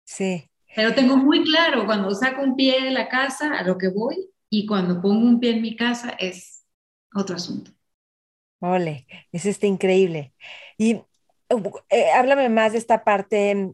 Sí. 0.05 0.49
Pero 0.75 0.93
tengo 0.93 1.17
muy 1.17 1.43
claro, 1.43 1.85
cuando 1.85 2.13
saco 2.13 2.41
un 2.41 2.55
pie 2.55 2.83
de 2.83 2.91
la 2.91 3.09
casa, 3.09 3.57
a 3.57 3.63
lo 3.63 3.77
que 3.77 3.89
voy, 3.89 4.29
y 4.49 4.65
cuando 4.65 5.01
pongo 5.01 5.27
un 5.27 5.39
pie 5.39 5.51
en 5.51 5.61
mi 5.61 5.75
casa, 5.75 6.15
es 6.19 6.65
otro 7.13 7.35
asunto. 7.35 7.71
Ole, 8.59 9.07
es 9.31 9.45
este 9.45 9.67
increíble. 9.67 10.33
Y 10.77 10.95
uh, 11.49 11.71
eh, 11.89 12.11
háblame 12.11 12.49
más 12.49 12.73
de 12.73 12.77
esta 12.77 13.03
parte 13.03 13.73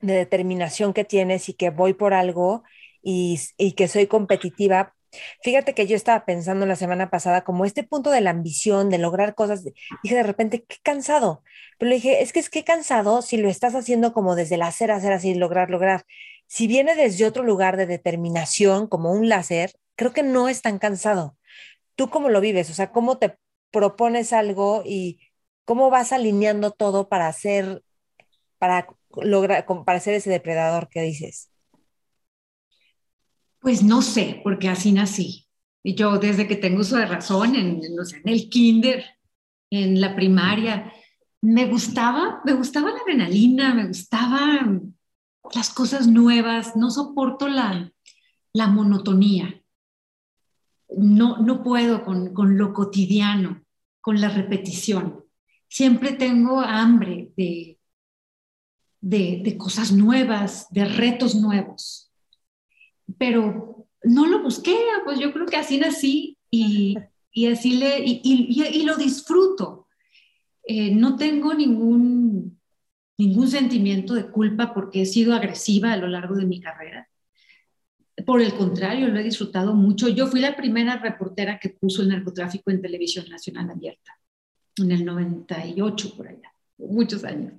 de 0.00 0.14
determinación 0.14 0.92
que 0.92 1.04
tienes 1.04 1.48
y 1.48 1.54
que 1.54 1.70
voy 1.70 1.94
por 1.94 2.14
algo 2.14 2.64
y, 3.02 3.38
que 3.76 3.88
soy 3.88 4.06
competitiva. 4.06 4.94
Fíjate 5.42 5.74
que 5.74 5.86
yo 5.86 5.96
estaba 5.96 6.24
pensando 6.24 6.66
la 6.66 6.76
semana 6.76 7.10
pasada 7.10 7.44
como 7.44 7.64
este 7.64 7.82
punto 7.82 8.10
de 8.10 8.22
la 8.22 8.30
ambición, 8.30 8.88
de 8.90 8.98
lograr 8.98 9.34
cosas, 9.34 9.64
dije 10.02 10.14
de 10.14 10.22
repente, 10.22 10.64
qué 10.64 10.76
cansado. 10.82 11.42
Pero 11.78 11.90
le 11.90 11.96
dije, 11.96 12.22
es 12.22 12.32
que 12.32 12.40
es 12.40 12.48
que 12.48 12.64
cansado 12.64 13.22
si 13.22 13.36
lo 13.36 13.48
estás 13.48 13.74
haciendo 13.74 14.12
como 14.12 14.34
desde 14.34 14.54
el 14.54 14.62
hacer, 14.62 14.90
hacer 14.90 15.12
así, 15.12 15.34
lograr, 15.34 15.70
lograr. 15.70 16.06
Si 16.52 16.66
viene 16.66 16.94
desde 16.94 17.24
otro 17.24 17.44
lugar 17.44 17.78
de 17.78 17.86
determinación, 17.86 18.86
como 18.86 19.10
un 19.10 19.26
láser, 19.30 19.72
creo 19.96 20.12
que 20.12 20.22
no 20.22 20.50
es 20.50 20.60
tan 20.60 20.78
cansado. 20.78 21.38
¿Tú 21.96 22.10
cómo 22.10 22.28
lo 22.28 22.42
vives? 22.42 22.68
O 22.68 22.74
sea, 22.74 22.92
¿cómo 22.92 23.16
te 23.16 23.38
propones 23.70 24.34
algo 24.34 24.82
y 24.84 25.18
cómo 25.64 25.88
vas 25.88 26.12
alineando 26.12 26.70
todo 26.70 27.08
para 27.08 27.26
hacer, 27.26 27.82
para 28.58 28.86
logra, 29.16 29.64
para 29.64 29.98
ser 29.98 30.12
ese 30.12 30.28
depredador 30.28 30.90
que 30.90 31.00
dices? 31.00 31.50
Pues 33.58 33.82
no 33.82 34.02
sé, 34.02 34.42
porque 34.44 34.68
así 34.68 34.92
nací. 34.92 35.48
Y 35.82 35.94
yo 35.94 36.18
desde 36.18 36.46
que 36.46 36.56
tengo 36.56 36.82
uso 36.82 36.98
de 36.98 37.06
razón, 37.06 37.56
en, 37.56 37.80
en 37.82 38.28
el 38.28 38.50
kinder, 38.50 39.02
en 39.70 40.02
la 40.02 40.14
primaria, 40.14 40.92
me 41.40 41.64
gustaba, 41.64 42.42
me 42.44 42.52
gustaba 42.52 42.90
la 42.90 42.98
adrenalina, 42.98 43.72
me 43.72 43.86
gustaban 43.86 44.92
las 45.54 45.70
cosas 45.70 46.06
nuevas, 46.06 46.76
no 46.76 46.90
soporto 46.90 47.48
la, 47.48 47.92
la 48.52 48.66
monotonía. 48.68 49.62
No, 50.96 51.38
no 51.38 51.62
puedo 51.62 52.04
con, 52.04 52.34
con 52.34 52.58
lo 52.58 52.72
cotidiano, 52.72 53.64
con 54.00 54.20
la 54.20 54.28
repetición. 54.28 55.24
Siempre 55.68 56.12
tengo 56.12 56.60
hambre 56.60 57.32
de, 57.36 57.78
de, 59.02 59.56
cosas 59.58 59.92
nuevas, 59.92 60.68
de 60.70 60.84
retos 60.86 61.34
nuevos. 61.34 62.10
Pero 63.18 63.86
no 64.04 64.26
lo 64.26 64.42
busqué, 64.42 64.76
pues 65.04 65.18
yo 65.18 65.32
creo 65.32 65.46
que 65.46 65.56
así 65.56 65.78
nací 65.78 66.38
y, 66.50 66.96
y 67.30 67.46
así 67.46 67.76
le, 67.76 68.00
y, 68.04 68.82
lo 68.84 68.96
disfruto. 68.96 69.88
Eh, 70.64 70.94
no 70.94 71.16
tengo 71.16 71.52
ningún, 71.52 72.21
ningún 73.18 73.48
sentimiento 73.48 74.14
de 74.14 74.30
culpa 74.30 74.72
porque 74.74 75.02
he 75.02 75.06
sido 75.06 75.34
agresiva 75.34 75.92
a 75.92 75.96
lo 75.96 76.08
largo 76.08 76.34
de 76.34 76.46
mi 76.46 76.60
carrera. 76.60 77.08
Por 78.26 78.42
el 78.42 78.54
contrario, 78.54 79.08
lo 79.08 79.18
he 79.18 79.24
disfrutado 79.24 79.74
mucho. 79.74 80.08
Yo 80.08 80.26
fui 80.26 80.40
la 80.40 80.56
primera 80.56 80.96
reportera 80.96 81.58
que 81.58 81.70
puso 81.70 82.02
el 82.02 82.08
narcotráfico 82.08 82.70
en 82.70 82.82
televisión 82.82 83.26
nacional 83.28 83.70
abierta, 83.70 84.18
en 84.76 84.90
el 84.92 85.04
98 85.04 86.16
por 86.16 86.28
allá, 86.28 86.52
muchos 86.78 87.24
años. 87.24 87.54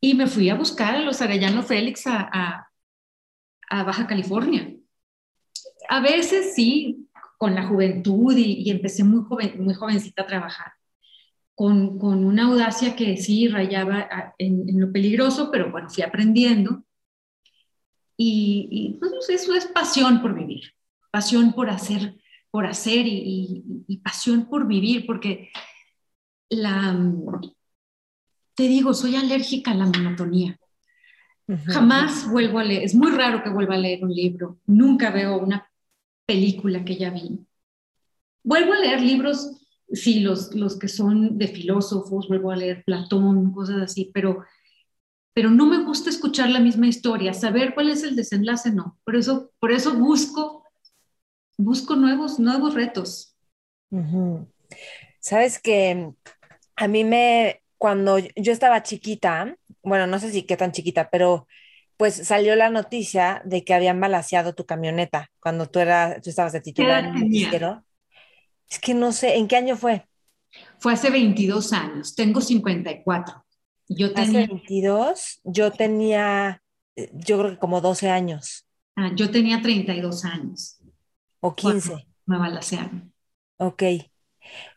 Y 0.00 0.14
me 0.14 0.26
fui 0.26 0.50
a 0.50 0.54
buscar 0.54 0.96
a 0.96 1.00
los 1.00 1.22
Arellano 1.22 1.62
Félix 1.62 2.02
a, 2.06 2.68
Baja 3.70 4.06
California. 4.06 4.74
A 5.88 6.00
veces 6.00 6.54
sí, 6.54 7.08
con 7.38 7.54
la 7.54 7.66
juventud 7.66 8.36
y, 8.36 8.70
empecé 8.70 9.02
muy, 9.02 9.24
joven, 9.24 9.64
muy 9.64 9.74
jovencita 9.74 10.22
a 10.22 10.26
trabajar, 10.26 10.72
con, 11.54 12.02
una 12.02 12.44
audacia 12.44 12.96
que 12.96 13.16
sí 13.16 13.48
rayaba 13.48 14.34
en, 14.38 14.80
lo 14.80 14.92
peligroso, 14.92 15.50
pero 15.50 15.70
bueno, 15.70 15.88
fui 15.88 16.02
aprendiendo. 16.02 16.84
Y, 18.16 18.96
pues, 19.00 19.28
eso 19.28 19.54
es 19.54 19.66
pasión 19.66 20.22
por 20.22 20.34
vivir, 20.34 20.72
pasión 21.10 21.52
por 21.52 21.68
hacer, 21.68 22.16
por 22.50 22.66
hacer 22.66 23.06
y, 23.06 23.64
y 23.88 23.96
pasión 23.98 24.48
por 24.48 24.66
vivir, 24.66 25.04
porque 25.06 25.50
la, 26.48 26.96
te 28.54 28.64
digo, 28.64 28.94
soy 28.94 29.16
alérgica 29.16 29.72
a 29.72 29.74
la 29.74 29.86
monotonía. 29.86 30.58
Jamás 31.66 32.30
vuelvo 32.30 32.58
a 32.58 32.64
leer, 32.64 32.84
es 32.84 32.94
muy 32.94 33.10
raro 33.10 33.42
que 33.42 33.50
vuelva 33.50 33.74
a 33.74 33.78
leer 33.78 34.02
un 34.02 34.14
libro, 34.14 34.60
nunca 34.66 35.10
veo 35.10 35.38
una 35.38 35.70
película 36.24 36.84
que 36.84 36.96
ya 36.96 37.10
vi. 37.10 37.38
Vuelvo 38.42 38.72
a 38.72 38.78
leer 38.78 39.02
libros, 39.02 39.63
sí, 39.92 40.20
los, 40.20 40.54
los 40.54 40.78
que 40.78 40.88
son 40.88 41.38
de 41.38 41.48
filósofos, 41.48 42.28
vuelvo 42.28 42.50
a 42.50 42.56
leer 42.56 42.84
Platón, 42.84 43.52
cosas 43.52 43.82
así, 43.82 44.10
pero, 44.12 44.44
pero 45.32 45.50
no 45.50 45.66
me 45.66 45.84
gusta 45.84 46.10
escuchar 46.10 46.50
la 46.50 46.60
misma 46.60 46.86
historia, 46.86 47.34
saber 47.34 47.74
cuál 47.74 47.90
es 47.90 48.02
el 48.02 48.16
desenlace, 48.16 48.72
no. 48.72 48.98
Por 49.04 49.16
eso, 49.16 49.50
por 49.58 49.72
eso 49.72 49.94
busco, 49.94 50.64
busco 51.56 51.96
nuevos, 51.96 52.38
nuevos 52.38 52.74
retos. 52.74 53.36
Sabes 55.20 55.58
que 55.58 56.12
a 56.76 56.88
mí 56.88 57.04
me, 57.04 57.62
cuando 57.78 58.18
yo 58.18 58.52
estaba 58.52 58.82
chiquita, 58.82 59.56
bueno, 59.82 60.06
no 60.06 60.18
sé 60.18 60.30
si 60.30 60.42
qué 60.44 60.56
tan 60.56 60.72
chiquita, 60.72 61.10
pero 61.10 61.46
pues 61.96 62.14
salió 62.14 62.56
la 62.56 62.70
noticia 62.70 63.40
de 63.44 63.64
que 63.64 63.74
habían 63.74 64.00
balaseado 64.00 64.54
tu 64.54 64.66
camioneta 64.66 65.30
cuando 65.40 65.66
tú, 65.66 65.78
eras, 65.78 66.20
tú 66.22 66.30
estabas 66.30 66.52
de 66.52 66.60
titular 66.60 67.04
en 67.04 67.16
el 67.16 67.28
Es 68.74 68.78
que 68.80 68.94
no 68.94 69.12
sé, 69.12 69.36
¿en 69.36 69.46
qué 69.48 69.56
año 69.56 69.76
fue? 69.76 70.06
Fue 70.78 70.92
hace 70.92 71.10
22 71.10 71.72
años, 71.72 72.14
tengo 72.14 72.40
54. 72.40 73.44
Yo 73.88 74.12
tenía... 74.12 74.40
Hace 74.40 74.48
22, 74.48 75.40
yo 75.44 75.70
tenía, 75.70 76.62
eh, 76.96 77.10
yo 77.14 77.38
creo 77.38 77.50
que 77.52 77.58
como 77.58 77.80
12 77.80 78.10
años. 78.10 78.66
Ah, 78.96 79.12
yo 79.14 79.30
tenía 79.30 79.60
32 79.62 80.24
años. 80.24 80.78
O 81.40 81.54
15. 81.54 82.06
Me 82.26 82.38
balasearon. 82.38 83.12
Ok. 83.58 83.82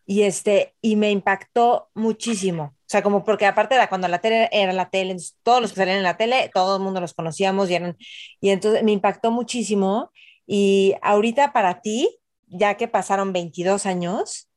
Y 0.06 0.22
este, 0.22 0.76
y 0.82 0.96
me 0.96 1.12
impactó 1.12 1.90
muchísimo 1.94 2.78
o 2.88 2.90
sea, 2.90 3.04
como 3.04 3.26
porque 3.26 3.46
aparte 3.46 3.76
de 3.76 3.90
cuando 3.90 4.08
la 4.08 4.20
tele 4.20 4.48
era 4.54 4.72
la 4.72 4.90
tele, 4.90 5.18
todos 5.44 5.62
los 5.62 5.72
que 5.72 5.82
salían 5.82 5.98
en 5.98 6.04
la 6.04 6.16
tele, 6.16 6.50
todo 6.54 6.78
el 6.78 6.84
mundo 6.84 7.02
los 7.02 7.14
conocíamos 7.14 7.70
y 7.70 7.76
eran, 7.76 7.98
y 8.40 8.50
entonces 8.50 8.82
me 8.82 8.94
impactó 8.94 9.30
muchísimo. 9.30 10.10
Y 10.46 10.96
ahorita 11.02 11.52
para 11.52 11.82
ti, 11.82 12.18
ya 12.48 12.76
que 12.76 12.88
pasaron 12.88 13.34
22 13.34 13.86
años, 13.86 14.50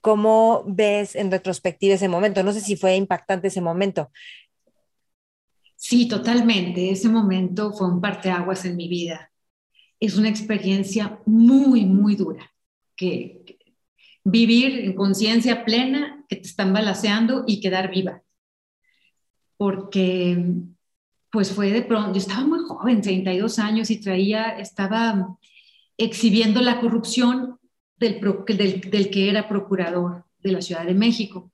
¿cómo 0.00 0.64
ves 0.66 1.16
en 1.16 1.30
retrospectiva 1.30 1.94
ese 1.94 2.08
momento? 2.08 2.42
No 2.42 2.52
sé 2.52 2.60
si 2.60 2.76
fue 2.76 2.96
impactante 2.96 3.48
ese 3.48 3.60
momento. 3.60 4.10
Sí, 5.76 6.06
totalmente. 6.08 6.90
Ese 6.90 7.08
momento 7.08 7.72
fue 7.72 7.88
un 7.88 8.00
parteaguas 8.00 8.64
en 8.64 8.76
mi 8.76 8.88
vida. 8.88 9.32
Es 9.98 10.16
una 10.16 10.28
experiencia 10.28 11.20
muy, 11.26 11.86
muy 11.86 12.16
dura 12.16 12.52
que, 12.96 13.58
vivir 14.24 14.80
en 14.80 14.94
conciencia 14.94 15.64
plena, 15.64 16.24
que 16.28 16.36
te 16.36 16.46
están 16.46 16.72
balaseando 16.72 17.44
y 17.46 17.60
quedar 17.60 17.90
viva. 17.90 18.22
Porque, 19.56 20.54
pues 21.30 21.52
fue 21.52 21.70
de 21.70 21.82
pronto, 21.82 22.12
yo 22.12 22.18
estaba 22.18 22.46
muy 22.46 22.60
joven, 22.60 23.00
32 23.00 23.58
años, 23.58 23.90
y 23.90 24.00
traía, 24.00 24.58
estaba 24.58 25.38
exhibiendo 26.00 26.60
la 26.60 26.80
corrupción 26.80 27.58
del, 27.96 28.20
que 29.10 29.28
era 29.28 29.48
procurador 29.48 30.24
de 30.38 30.52
la 30.52 30.62
Ciudad 30.62 30.86
de 30.86 30.94
México. 30.94 31.52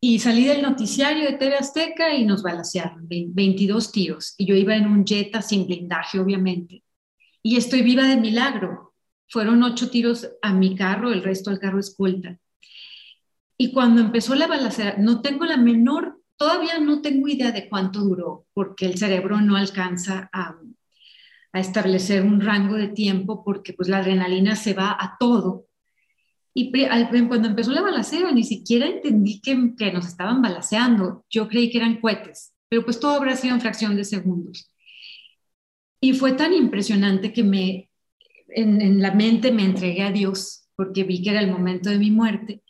Y 0.00 0.18
salí 0.18 0.44
del 0.44 0.62
noticiario 0.62 1.24
de 1.24 1.36
TV 1.36 1.56
Azteca 1.56 2.14
y 2.14 2.24
nos 2.24 2.42
balacearon, 2.42 3.06
22 3.06 3.92
tiros. 3.92 4.34
Y 4.38 4.46
yo 4.46 4.54
iba 4.54 4.74
en 4.74 4.86
un 4.86 5.04
Jetta 5.04 5.42
sin 5.42 5.66
blindaje, 5.66 6.18
obviamente. 6.18 6.82
Y 7.42 7.56
estoy 7.56 7.82
viva 7.82 8.04
de 8.04 8.16
milagro, 8.16 8.94
fueron 9.28 9.62
ocho 9.62 9.90
tiros 9.90 10.28
a 10.40 10.54
mi 10.54 10.74
carro, 10.74 11.12
el 11.12 11.22
resto 11.22 11.50
al 11.50 11.58
carro 11.58 11.78
escolta. 11.78 12.38
Y 13.58 13.72
cuando 13.72 14.00
empezó 14.00 14.34
la 14.34 14.46
balacera, 14.46 14.96
no 14.98 15.20
tengo 15.20 15.44
la 15.44 15.58
menor, 15.58 16.22
todavía 16.38 16.78
no 16.78 17.02
tengo 17.02 17.28
idea 17.28 17.52
de 17.52 17.68
cuánto 17.68 18.00
duró, 18.00 18.46
porque 18.54 18.86
el 18.86 18.96
cerebro 18.96 19.42
no 19.42 19.56
alcanza 19.56 20.30
a, 20.32 20.56
establecer 21.58 22.22
un 22.22 22.40
rango 22.40 22.76
de 22.76 22.88
tiempo, 22.88 23.42
porque 23.44 23.72
pues 23.72 23.88
la 23.88 23.98
adrenalina 23.98 24.54
se 24.54 24.72
va 24.74 24.92
a 24.92 25.16
todo. 25.18 25.66
Y 26.54 26.70
cuando 27.28 27.48
empezó 27.48 27.72
la 27.72 27.82
balacera, 27.82 28.30
ni 28.32 28.44
siquiera 28.44 28.86
entendí 28.86 29.40
que, 29.40 29.74
que 29.76 29.92
nos 29.92 30.06
estaban 30.06 30.42
balaceando. 30.42 31.24
Yo 31.28 31.48
creí 31.48 31.70
que 31.70 31.78
eran 31.78 32.00
cohetes, 32.00 32.52
pero 32.68 32.84
pues 32.84 33.00
todo 33.00 33.12
habrá 33.12 33.36
sido 33.36 33.54
en 33.54 33.60
fracción 33.60 33.96
de 33.96 34.04
segundos. 34.04 34.70
Y 36.00 36.12
fue 36.12 36.32
tan 36.32 36.52
impresionante 36.52 37.32
que 37.32 37.42
me, 37.42 37.90
en, 38.48 38.80
en 38.80 39.02
la 39.02 39.12
mente 39.12 39.52
me 39.52 39.64
entregué 39.64 40.02
a 40.02 40.12
Dios, 40.12 40.68
porque 40.76 41.04
vi 41.04 41.22
que 41.22 41.30
era 41.30 41.40
el 41.40 41.50
momento 41.50 41.90
de 41.90 41.98
mi 41.98 42.10
muerte, 42.10 42.62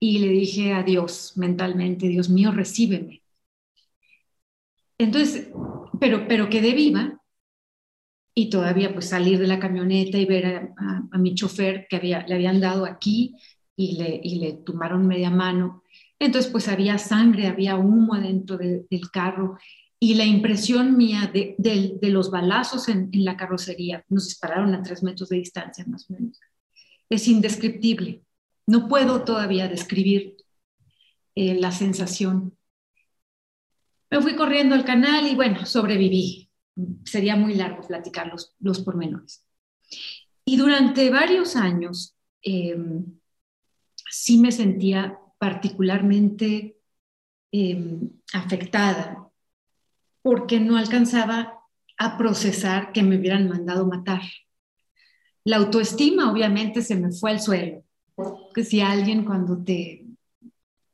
y 0.00 0.18
le 0.18 0.28
dije 0.28 0.72
a 0.72 0.82
Dios 0.82 1.32
mentalmente, 1.36 2.08
Dios 2.08 2.28
mío, 2.28 2.52
recíbeme. 2.52 3.22
Entonces, 4.98 5.48
pero, 5.98 6.26
pero 6.28 6.48
quedé 6.48 6.74
viva 6.74 7.20
y 8.34 8.50
todavía 8.50 8.92
pues 8.92 9.08
salir 9.08 9.38
de 9.38 9.46
la 9.46 9.60
camioneta 9.60 10.18
y 10.18 10.24
ver 10.24 10.72
a, 10.76 11.18
mi 11.18 11.34
chofer 11.34 11.86
que 11.88 11.96
había, 11.96 12.26
le 12.26 12.34
habían 12.34 12.60
dado 12.60 12.84
aquí 12.84 13.36
y 13.76 13.96
le, 13.96 14.20
y 14.22 14.40
le 14.40 14.52
tumbaron 14.54 15.06
media 15.06 15.30
mano. 15.30 15.82
Entonces 16.18 16.50
pues 16.50 16.68
había 16.68 16.98
sangre, 16.98 17.46
había 17.46 17.76
humo 17.76 18.14
adentro 18.14 18.56
del 18.58 19.10
carro 19.12 19.58
y 20.00 20.14
la 20.14 20.24
impresión 20.24 20.96
mía 20.96 21.30
de, 21.32 21.54
de, 21.58 22.10
los 22.10 22.30
balazos 22.30 22.88
en, 22.88 23.08
en, 23.12 23.24
la 23.24 23.36
carrocería, 23.36 24.04
nos 24.08 24.26
dispararon 24.26 24.74
a 24.74 24.82
tres 24.82 25.02
metros 25.02 25.28
de 25.30 25.36
distancia 25.36 25.84
más 25.86 26.10
o 26.10 26.12
menos, 26.12 26.38
es 27.08 27.26
indescriptible. 27.28 28.22
No 28.66 28.88
puedo 28.88 29.24
todavía 29.24 29.68
describir 29.68 30.36
eh, 31.34 31.54
la 31.54 31.72
sensación. 31.72 32.56
Me 34.10 34.20
fui 34.20 34.36
corriendo 34.36 34.74
al 34.74 34.84
canal 34.84 35.26
y 35.26 35.34
bueno, 35.34 35.66
sobreviví. 35.66 36.43
Sería 37.04 37.36
muy 37.36 37.54
largo 37.54 37.86
platicar 37.86 38.28
los, 38.28 38.54
los 38.58 38.80
pormenores. 38.80 39.44
Y 40.44 40.56
durante 40.56 41.10
varios 41.10 41.56
años 41.56 42.16
em, 42.42 43.04
sí 44.10 44.38
me 44.38 44.52
sentía 44.52 45.18
particularmente 45.38 46.76
em, 47.52 48.10
afectada 48.32 49.28
porque 50.22 50.60
no 50.60 50.76
alcanzaba 50.76 51.60
a 51.98 52.18
procesar 52.18 52.92
que 52.92 53.02
me 53.02 53.18
hubieran 53.18 53.48
mandado 53.48 53.86
matar. 53.86 54.22
La 55.44 55.56
autoestima 55.58 56.30
obviamente 56.30 56.82
se 56.82 56.96
me 56.96 57.12
fue 57.12 57.32
al 57.32 57.40
suelo 57.40 57.84
que 58.54 58.64
si 58.64 58.80
alguien 58.80 59.24
cuando 59.24 59.62
te, 59.62 60.06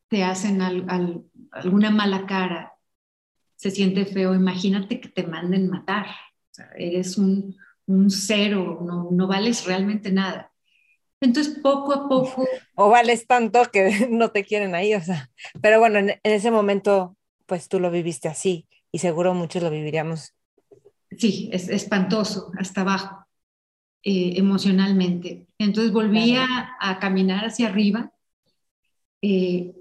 te 0.08 0.24
hacen 0.24 0.60
alguna 0.62 1.90
mala 1.90 2.26
cara 2.26 2.69
se 3.60 3.70
siente 3.70 4.06
feo, 4.06 4.34
imagínate 4.34 5.00
que 5.00 5.08
te 5.08 5.26
manden 5.26 5.68
matar. 5.68 6.06
eres 6.76 7.18
un, 7.18 7.56
un 7.86 8.10
cero, 8.10 8.80
no, 8.82 9.08
no, 9.10 9.26
vales 9.26 9.66
realmente 9.66 10.10
nada. 10.10 10.50
Entonces, 11.20 11.58
poco 11.62 11.92
a 11.92 12.08
poco... 12.08 12.46
O 12.74 12.88
vales 12.88 13.26
tanto 13.26 13.64
que 13.70 14.08
no 14.10 14.30
te 14.30 14.44
quieren 14.44 14.74
ahí, 14.74 14.94
o 14.94 15.02
sea. 15.02 15.30
Pero 15.60 15.78
bueno, 15.78 15.98
en, 15.98 16.10
en 16.10 16.32
ese 16.32 16.50
momento, 16.50 17.16
pues 17.44 17.68
tú 17.68 17.78
lo 17.78 17.90
viviste 17.90 18.28
así 18.28 18.66
y 18.90 19.00
seguro 19.00 19.34
muchos 19.34 19.62
lo 19.62 19.70
viviríamos. 19.70 20.34
Sí, 21.18 21.50
es 21.52 21.68
espantoso, 21.68 22.52
hasta 22.58 22.80
abajo. 22.80 23.26
Eh, 24.02 24.38
emocionalmente. 24.38 25.46
Entonces 25.58 25.92
volví 25.92 26.34
a, 26.34 26.98
caminar 26.98 27.44
hacia 27.44 27.68
arriba 27.68 28.10
eh, 29.20 29.74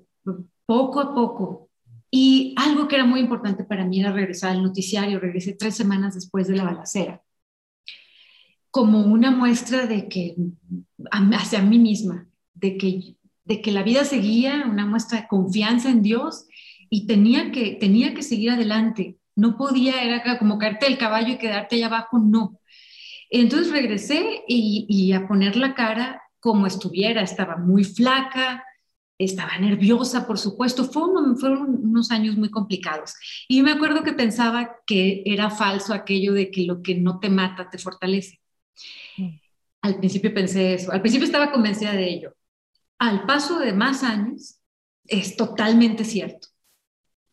poco 0.65 0.99
a 0.99 1.15
poco. 1.15 1.68
Y 2.11 2.55
algo 2.57 2.87
que 2.87 2.95
era 2.95 3.05
muy 3.05 3.19
importante 3.19 3.63
para 3.63 3.85
mí 3.85 3.99
era 3.99 4.11
regresar 4.11 4.51
al 4.51 4.63
noticiario. 4.63 5.19
Regresé 5.19 5.53
tres 5.53 5.75
semanas 5.75 6.15
después 6.15 6.47
de 6.47 6.55
la 6.55 6.63
balacera, 6.63 7.21
como 8.71 9.01
una 9.01 9.31
muestra 9.31 9.85
de 9.85 10.07
que, 10.07 10.35
hacia 11.11 11.61
mí 11.61 11.79
misma, 11.79 12.27
de 12.53 12.77
que, 12.77 13.15
de 13.45 13.61
que 13.61 13.71
la 13.71 13.83
vida 13.83 14.05
seguía, 14.05 14.65
una 14.69 14.85
muestra 14.85 15.21
de 15.21 15.27
confianza 15.27 15.89
en 15.89 16.01
Dios 16.01 16.47
y 16.89 17.05
tenía 17.05 17.51
que, 17.51 17.77
tenía 17.79 18.13
que 18.13 18.23
seguir 18.23 18.51
adelante. 18.51 19.17
No 19.35 19.57
podía, 19.57 20.03
era 20.03 20.37
como 20.37 20.57
caerte 20.57 20.87
del 20.87 20.97
caballo 20.97 21.33
y 21.33 21.37
quedarte 21.37 21.75
allá 21.75 21.87
abajo, 21.87 22.19
no 22.19 22.59
entonces 23.29 23.71
regresé 23.71 24.43
y, 24.47 25.13
a 25.13 25.27
poner 25.27 25.55
la 25.55 25.75
cara 25.75 26.21
como 26.39 26.65
estuviera. 26.65 27.21
Estaba 27.21 27.57
muy 27.57 27.83
flaca, 27.83 28.63
estaba 29.19 29.57
nerviosa, 29.57 30.25
por 30.25 30.39
supuesto. 30.39 30.85
fueron 30.85 31.35
unos 31.83 32.09
años 32.09 32.37
muy 32.37 32.49
complicados. 32.49 33.13
Y 33.47 33.61
me 33.61 33.71
acuerdo 33.71 34.03
que 34.03 34.13
pensaba 34.13 34.77
que 34.87 35.21
era 35.25 35.49
falso 35.49 35.93
aquello 35.93 36.33
de 36.33 36.49
que 36.49 36.63
lo 36.63 36.81
que 36.81 36.95
no 36.95 37.19
te 37.19 37.29
mata 37.29 37.69
te 37.69 37.77
fortalece. 37.77 38.39
Mm. 39.17 39.39
Al 39.81 39.97
principio 39.97 40.33
pensé 40.33 40.73
eso. 40.73 40.91
Al 40.91 41.01
principio 41.01 41.25
estaba 41.25 41.51
convencida 41.51 41.91
de 41.91 42.09
ello. 42.09 42.33
Al 42.97 43.25
paso 43.25 43.59
de 43.59 43.73
más 43.73 44.03
años, 44.03 44.59
es 45.05 45.35
totalmente 45.35 46.05
cierto. 46.05 46.47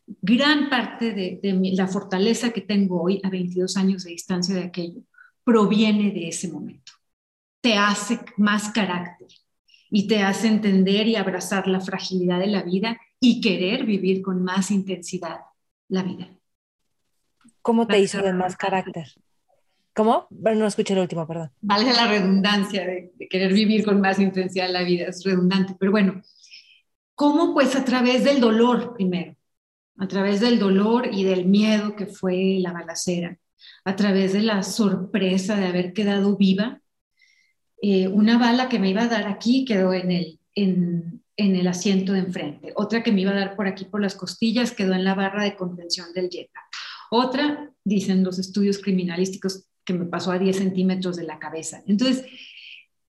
Gran 0.06 0.68
parte 0.68 1.12
de, 1.12 1.40
de 1.42 1.72
la 1.74 1.86
fortaleza 1.86 2.50
que 2.50 2.60
tengo 2.60 3.02
hoy, 3.02 3.20
a 3.22 3.30
22 3.30 3.76
años 3.76 4.04
de 4.04 4.10
distancia 4.10 4.54
de 4.54 4.64
aquello, 4.64 5.02
proviene 5.44 6.10
de 6.10 6.28
ese 6.28 6.48
momento. 6.48 6.92
Te 7.60 7.74
hace 7.74 8.20
más 8.36 8.70
carácter 8.70 9.28
y 9.90 10.06
te 10.06 10.22
hace 10.22 10.48
entender 10.48 11.06
y 11.06 11.16
abrazar 11.16 11.66
la 11.68 11.80
fragilidad 11.80 12.38
de 12.38 12.48
la 12.48 12.62
vida 12.62 13.00
y 13.20 13.40
querer 13.40 13.84
vivir 13.84 14.22
con 14.22 14.42
más 14.42 14.70
intensidad 14.70 15.40
la 15.88 16.02
vida. 16.02 16.28
¿Cómo 17.62 17.86
te 17.86 17.98
hizo 17.98 18.22
de 18.22 18.32
más 18.32 18.56
carácter? 18.56 19.06
¿Cómo? 19.94 20.26
Bueno, 20.30 20.60
no 20.60 20.66
escuché 20.66 20.92
el 20.92 21.00
último, 21.00 21.26
perdón. 21.26 21.50
Vale 21.62 21.92
la 21.92 22.06
redundancia 22.06 22.84
de, 22.86 23.12
de, 23.14 23.28
querer 23.28 23.52
vivir 23.52 23.84
con 23.84 24.00
más 24.00 24.18
intensidad 24.18 24.68
la 24.70 24.82
vida, 24.82 25.06
es 25.06 25.24
redundante, 25.24 25.74
pero 25.78 25.90
bueno, 25.90 26.22
¿cómo? 27.14 27.54
Pues 27.54 27.74
a 27.74 27.84
través 27.84 28.22
del 28.24 28.40
dolor 28.40 28.94
primero, 28.94 29.34
a 29.98 30.06
través 30.06 30.40
del 30.40 30.58
dolor 30.58 31.08
y 31.10 31.24
del 31.24 31.46
miedo 31.46 31.96
que 31.96 32.06
fue 32.06 32.58
la 32.60 32.72
balacera, 32.72 33.38
a 33.84 33.96
través 33.96 34.34
de 34.34 34.42
la 34.42 34.62
sorpresa 34.62 35.56
de 35.56 35.66
haber 35.66 35.92
quedado 35.92 36.36
viva. 36.36 36.80
Eh, 37.82 38.08
una 38.08 38.38
bala 38.38 38.68
que 38.68 38.78
me 38.78 38.90
iba 38.90 39.02
a 39.02 39.08
dar 39.08 39.26
aquí 39.26 39.64
quedó 39.64 39.92
en 39.92 40.10
el, 40.10 40.38
en, 40.54 41.22
el 41.36 41.66
asiento 41.66 42.12
de 42.12 42.20
enfrente. 42.20 42.72
Otra 42.74 43.02
que 43.02 43.12
me 43.12 43.20
iba 43.20 43.32
a 43.32 43.38
dar 43.38 43.56
por 43.56 43.66
aquí 43.66 43.84
por 43.84 44.00
las 44.00 44.14
costillas 44.14 44.72
quedó 44.72 44.94
en 44.94 45.04
la 45.04 45.14
barra 45.14 45.44
de 45.44 45.56
contención 45.56 46.12
del 46.14 46.30
Jetta. 46.30 46.60
Otra, 47.10 47.70
dicen 47.84 48.24
los 48.24 48.38
estudios 48.38 48.78
criminalísticos, 48.78 49.66
que 49.84 49.94
me 49.94 50.06
pasó 50.06 50.32
a 50.32 50.38
10 50.38 50.56
centímetros 50.56 51.16
de 51.16 51.24
la 51.24 51.38
cabeza. 51.38 51.82
Entonces, 51.86 52.24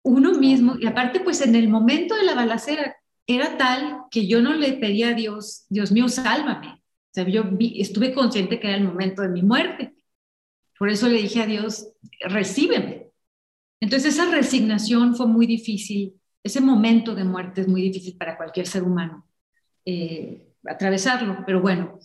uno 0.04 0.34
mismo, 0.34 0.76
y 0.80 0.86
aparte, 0.86 1.20
pues 1.22 1.42
en 1.42 1.56
el 1.56 1.70
momento 1.70 2.16
de 2.16 2.24
la 2.24 2.36
balacera, 2.36 2.96
era 3.26 3.58
tal 3.58 4.04
que 4.10 4.28
yo 4.28 4.42
no 4.42 4.54
le 4.54 4.74
pedía 4.74 5.10
a 5.10 5.14
Dios, 5.14 5.66
Dios 5.70 5.92
mío, 5.92 6.08
sálvame. 6.08 6.68
O 6.68 7.12
sea, 7.12 7.28
yo 7.28 7.44
estuve 7.60 8.14
consciente 8.14 8.60
que 8.60 8.68
era 8.68 8.78
el 8.78 8.84
momento 8.84 9.22
de 9.22 9.30
mi 9.30 9.42
muerte. 9.42 9.96
Por 10.80 10.90
eso 10.90 11.10
le 11.10 11.22
dije 11.22 11.42
a 11.42 11.48
Dios, 11.48 11.90
recíbeme. 12.22 12.97
Entonces 13.80 14.16
esa 14.16 14.32
resignación 14.32 15.16
fue 15.16 15.28
muy 15.28 15.46
difícil, 15.46 16.16
ese 16.44 16.62
momento 16.62 17.14
de 17.14 17.24
muerte 17.24 17.62
es 17.62 17.68
muy 17.68 17.82
difícil 17.82 18.18
para 18.18 18.38
cualquier 18.38 18.68
ser 18.68 18.84
humano 18.84 19.28
eh, 19.86 20.54
atravesarlo, 20.66 21.44
pero 21.46 21.62
bueno, 21.62 21.98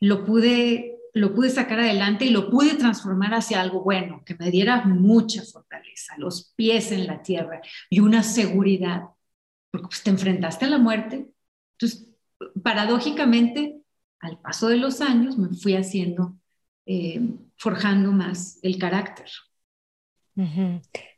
lo 0.00 0.24
pude, 0.26 0.98
lo 1.14 1.34
pude 1.34 1.48
sacar 1.48 1.80
adelante 1.80 2.26
y 2.26 2.30
lo 2.30 2.50
pude 2.50 2.74
transformar 2.74 3.32
hacia 3.32 3.62
algo 3.62 3.82
bueno, 3.82 4.22
que 4.26 4.34
me 4.34 4.50
diera 4.50 4.84
mucha 4.84 5.42
fortaleza, 5.42 6.14
los 6.18 6.52
pies 6.54 6.92
en 6.92 7.06
la 7.06 7.22
tierra 7.22 7.62
y 7.88 8.00
una 8.00 8.22
seguridad, 8.22 9.04
porque 9.70 9.88
pues, 9.88 10.02
te 10.02 10.10
enfrentaste 10.10 10.66
a 10.66 10.68
la 10.68 10.78
muerte. 10.78 11.30
Entonces, 11.78 12.08
paradójicamente, 12.62 13.80
al 14.20 14.38
paso 14.40 14.68
de 14.68 14.76
los 14.76 15.00
años 15.00 15.38
me 15.38 15.48
fui 15.56 15.76
haciendo 15.76 16.36
eh, 16.84 17.20
forjando 17.56 18.12
más 18.12 18.58
el 18.62 18.78
carácter. 18.78 19.30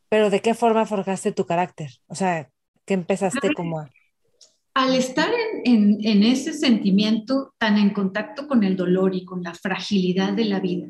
Pero 0.09 0.31
¿de 0.31 0.41
qué 0.41 0.55
forma 0.55 0.87
forjaste 0.87 1.33
tu 1.33 1.47
carácter? 1.47 1.91
O 2.07 2.15
sea, 2.15 2.51
¿qué 2.85 2.95
empezaste 2.95 3.53
como 3.55 3.81
a... 3.81 3.91
Al 4.75 4.95
estar 4.95 5.31
en, 5.65 5.99
en, 6.01 6.23
ese 6.23 6.53
sentimiento 6.53 7.55
tan 7.59 7.77
en 7.77 7.91
contacto 7.91 8.47
con 8.47 8.63
el 8.65 8.77
dolor 8.77 9.15
y 9.15 9.25
con 9.25 9.43
la 9.43 9.53
fragilidad 9.53 10.33
de 10.33 10.45
la 10.45 10.61
vida, 10.61 10.89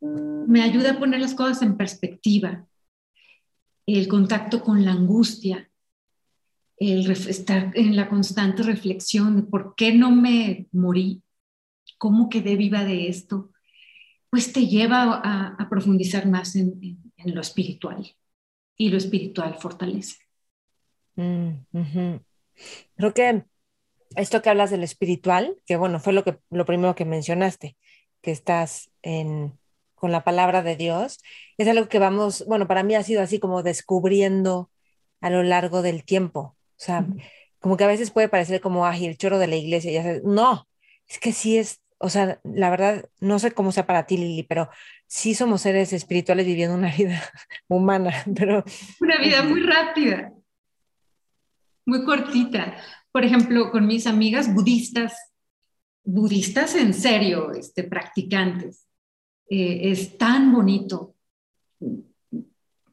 me 0.00 0.62
ayuda 0.62 0.92
a 0.92 0.98
poner 0.98 1.20
las 1.20 1.34
cosas 1.34 1.62
en 1.62 1.76
perspectiva. 1.76 2.66
El 3.86 4.06
contacto 4.06 4.62
con 4.62 4.84
la 4.84 4.92
angustia, 4.92 5.70
el 6.76 7.10
estar 7.10 7.72
en 7.74 7.96
la 7.96 8.08
constante 8.08 8.62
reflexión 8.62 9.36
de 9.36 9.42
por 9.42 9.74
qué 9.74 9.94
no 9.94 10.10
me 10.10 10.66
morí, 10.72 11.22
cómo 11.98 12.28
quedé 12.28 12.56
viva 12.56 12.84
de 12.84 13.08
esto, 13.08 13.50
pues 14.32 14.50
te 14.50 14.66
lleva 14.66 15.20
a, 15.22 15.68
profundizar 15.68 16.26
más 16.26 16.56
en, 16.56 16.98
lo 17.26 17.42
espiritual 17.42 18.16
y 18.78 18.88
lo 18.88 18.96
espiritual 18.96 19.56
fortalece. 19.60 20.16
Mm, 21.16 21.50
Creo 22.96 23.12
que 23.12 23.44
esto 24.16 24.40
que 24.40 24.48
hablas 24.48 24.70
del 24.70 24.84
espiritual, 24.84 25.58
que 25.66 25.76
bueno, 25.76 26.00
fue 26.00 26.14
lo, 26.14 26.24
que, 26.24 26.38
lo 26.48 26.64
primero 26.64 26.94
que 26.94 27.04
mencionaste, 27.04 27.76
que 28.22 28.30
estás 28.30 28.90
en, 29.02 29.52
con 29.96 30.12
la 30.12 30.24
palabra 30.24 30.62
de 30.62 30.76
Dios, 30.76 31.18
es 31.58 31.68
algo 31.68 31.90
que 31.90 31.98
vamos, 31.98 32.46
bueno, 32.46 32.66
para 32.66 32.82
mí 32.82 32.94
ha 32.94 33.02
sido 33.02 33.20
así 33.20 33.38
como 33.38 33.62
descubriendo 33.62 34.70
a 35.20 35.28
lo 35.28 35.42
largo 35.42 35.82
del 35.82 36.04
tiempo. 36.04 36.40
O 36.40 36.78
sea, 36.78 37.06
como 37.58 37.76
que 37.76 37.84
a 37.84 37.88
veces 37.88 38.10
puede 38.10 38.30
parecer 38.30 38.62
como, 38.62 38.86
ágil 38.86 39.10
el 39.10 39.18
choro 39.18 39.38
de 39.38 39.48
la 39.48 39.56
iglesia, 39.56 39.92
ya 39.92 40.20
no, 40.24 40.66
es 41.06 41.18
que 41.18 41.32
sí 41.32 41.58
es 41.58 41.81
o 42.02 42.08
sea, 42.08 42.40
la 42.42 42.68
verdad, 42.68 43.08
no 43.20 43.38
sé 43.38 43.52
cómo 43.52 43.70
sea 43.70 43.86
para 43.86 44.06
ti, 44.06 44.16
Lili, 44.16 44.42
pero 44.42 44.68
sí 45.06 45.34
somos 45.34 45.62
seres 45.62 45.92
espirituales 45.92 46.44
viviendo 46.44 46.76
una 46.76 46.90
vida 46.96 47.22
humana, 47.68 48.12
pero... 48.36 48.64
Una 49.00 49.18
vida 49.18 49.44
muy 49.44 49.62
rápida, 49.62 50.32
muy 51.86 52.04
cortita. 52.04 52.76
Por 53.12 53.24
ejemplo, 53.24 53.70
con 53.70 53.86
mis 53.86 54.06
amigas 54.06 54.52
budistas, 54.52 55.14
budistas 56.02 56.74
en 56.74 56.92
serio, 56.92 57.52
este, 57.52 57.84
practicantes, 57.84 58.88
eh, 59.48 59.92
es 59.92 60.18
tan 60.18 60.52
bonito 60.52 61.14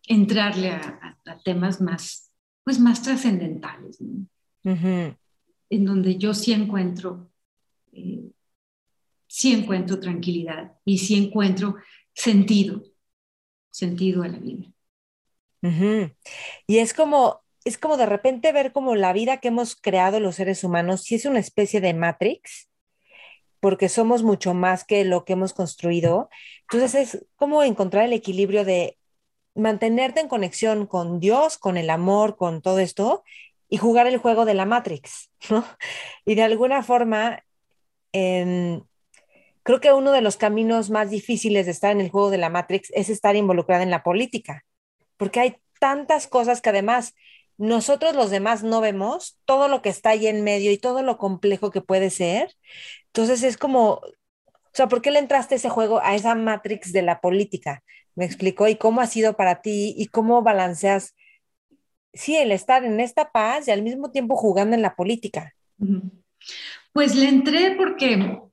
entrarle 0.07 0.69
a, 0.69 1.15
temas 1.43 1.79
más, 1.79 2.31
pues 2.63 2.79
más 2.79 3.01
trascendentales, 3.03 3.99
en 4.63 5.85
donde 5.85 6.17
yo 6.17 6.33
sí 6.33 6.51
encuentro, 6.53 7.31
eh, 7.91 8.31
sí 9.29 9.53
encuentro 9.53 9.99
tranquilidad 9.99 10.73
y 10.83 10.97
sí 10.97 11.15
encuentro 11.23 11.75
sentido, 12.13 12.83
sentido 13.69 14.23
a 14.23 14.27
la 14.27 14.39
vida. 14.39 14.65
Y 16.67 16.77
es 16.79 16.93
como, 16.93 17.41
es 17.63 17.77
como 17.77 17.95
de 17.95 18.07
repente 18.07 18.51
ver 18.51 18.71
como 18.71 18.95
la 18.95 19.13
vida 19.13 19.37
que 19.37 19.49
hemos 19.49 19.75
creado 19.75 20.19
los 20.19 20.35
seres 20.35 20.63
humanos, 20.63 21.03
si 21.03 21.15
es 21.15 21.25
una 21.25 21.39
especie 21.39 21.79
de 21.79 21.93
Matrix, 21.93 22.69
porque 23.59 23.87
somos 23.87 24.23
mucho 24.23 24.53
más 24.53 24.83
que 24.83 25.05
lo 25.05 25.25
que 25.25 25.33
hemos 25.33 25.53
construido. 25.53 26.29
Entonces 26.61 26.95
es 26.95 27.25
como 27.35 27.61
encontrar 27.63 28.05
el 28.05 28.13
equilibrio 28.13 28.65
de 28.65 28.97
mantenerte 29.53 30.21
en 30.21 30.27
conexión 30.27 30.87
con 30.87 31.19
Dios, 31.19 31.57
con 31.57 31.77
el 31.77 31.89
amor, 31.89 32.35
con 32.35 32.61
todo 32.61 32.79
esto, 32.79 33.23
y 33.67 33.77
jugar 33.77 34.07
el 34.07 34.17
juego 34.17 34.45
de 34.45 34.55
la 34.55 34.65
Matrix. 34.65 35.29
Y 36.25 36.35
de 36.35 36.43
alguna 36.43 36.81
forma, 36.83 37.43
em, 38.11 38.81
creo 39.69 39.81
que 39.81 39.93
uno 39.93 40.11
de 40.13 40.21
los 40.21 40.35
caminos 40.35 40.89
más 40.89 41.11
difíciles 41.11 41.67
de 41.67 41.71
estar 41.73 41.91
en 41.91 42.01
el 42.01 42.09
juego 42.09 42.31
de 42.31 42.39
la 42.39 42.49
Matrix 42.49 42.91
es 42.95 43.07
estar 43.07 43.35
involucrada 43.35 43.83
en 43.83 43.91
la 43.91 44.01
política, 44.01 44.65
porque 45.15 45.39
hay 45.39 45.57
tantas 45.79 46.25
cosas 46.25 46.59
que 46.59 46.69
además 46.69 47.13
nosotros 47.59 48.15
los 48.15 48.31
demás 48.31 48.63
no 48.63 48.81
vemos, 48.81 49.37
todo 49.45 49.67
lo 49.67 49.83
que 49.83 49.89
está 49.89 50.09
ahí 50.09 50.25
en 50.25 50.43
medio 50.43 50.71
y 50.71 50.79
todo 50.79 51.03
lo 51.03 51.19
complejo 51.19 51.69
que 51.69 51.81
puede 51.81 52.09
ser. 52.09 52.55
Entonces 53.13 53.43
es 53.43 53.57
como, 53.57 53.91
o 53.91 54.01
sea, 54.73 54.87
¿por 54.87 55.03
qué 55.03 55.11
le 55.11 55.19
entraste 55.19 55.53
ese 55.53 55.69
juego, 55.69 56.01
a 56.01 56.15
esa 56.15 56.33
Matrix 56.33 56.91
de 56.91 57.03
la 57.03 57.21
política? 57.21 57.83
Me 58.15 58.25
explicó 58.25 58.67
y 58.67 58.75
cómo 58.75 59.01
ha 59.01 59.05
sido 59.05 59.37
para 59.37 59.61
ti 59.61 59.93
y 59.95 60.07
cómo 60.07 60.41
balanceas, 60.41 61.15
sí, 62.11 62.35
el 62.35 62.51
estar 62.51 62.83
en 62.85 62.99
esta 62.99 63.31
paz 63.31 63.67
y 63.67 63.71
al 63.71 63.83
mismo 63.83 64.09
tiempo 64.09 64.35
jugando 64.35 64.75
en 64.75 64.81
la 64.81 64.95
política. 64.95 65.53
Pues 66.91 67.13
le 67.13 67.29
entré 67.29 67.75
porque 67.75 68.48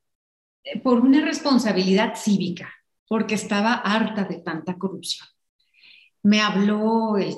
por 0.83 0.99
una 0.99 1.23
responsabilidad 1.23 2.15
cívica, 2.15 2.73
porque 3.07 3.35
estaba 3.35 3.73
harta 3.73 4.23
de 4.25 4.39
tanta 4.39 4.77
corrupción. 4.77 5.27
Me 6.23 6.41
habló 6.41 7.17
eh, 7.17 7.35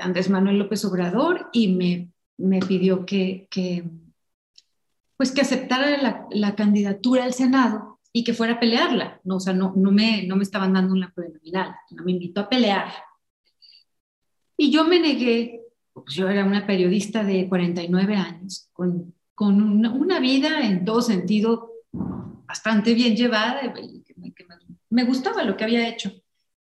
Andrés 0.00 0.30
Manuel 0.30 0.58
López 0.58 0.84
Obrador 0.84 1.48
y 1.52 1.68
me, 1.68 2.10
me 2.38 2.60
pidió 2.60 3.04
que, 3.04 3.46
que, 3.50 3.84
pues 5.16 5.32
que 5.32 5.42
aceptara 5.42 6.00
la, 6.00 6.26
la, 6.30 6.54
candidatura 6.54 7.24
al 7.24 7.34
Senado 7.34 7.98
y 8.12 8.24
que 8.24 8.34
fuera 8.34 8.54
a 8.54 8.60
pelearla. 8.60 9.20
No, 9.24 9.36
o 9.36 9.40
sea, 9.40 9.52
no, 9.52 9.72
no, 9.76 9.92
me, 9.92 10.26
no 10.26 10.36
me 10.36 10.42
estaban 10.42 10.72
dando 10.72 10.94
una 10.94 11.12
plurinominal, 11.12 11.74
no 11.90 12.04
me 12.04 12.12
invitó 12.12 12.40
a 12.40 12.48
pelear. 12.48 12.92
Y 14.56 14.70
yo 14.70 14.84
me 14.84 15.00
negué, 15.00 15.62
pues 15.92 16.14
yo 16.14 16.28
era 16.28 16.44
una 16.44 16.66
periodista 16.66 17.24
de 17.24 17.48
49 17.48 18.14
años, 18.16 18.68
con, 18.72 19.14
con 19.34 19.60
una, 19.60 19.92
una 19.92 20.20
vida 20.20 20.66
en 20.66 20.84
todo 20.84 21.02
sentido 21.02 21.71
bastante 21.92 22.94
bien 22.94 23.16
llevada, 23.16 23.60
me, 24.90 25.04
gustaba 25.04 25.42
lo 25.42 25.56
que 25.56 25.64
había 25.64 25.88
hecho, 25.88 26.12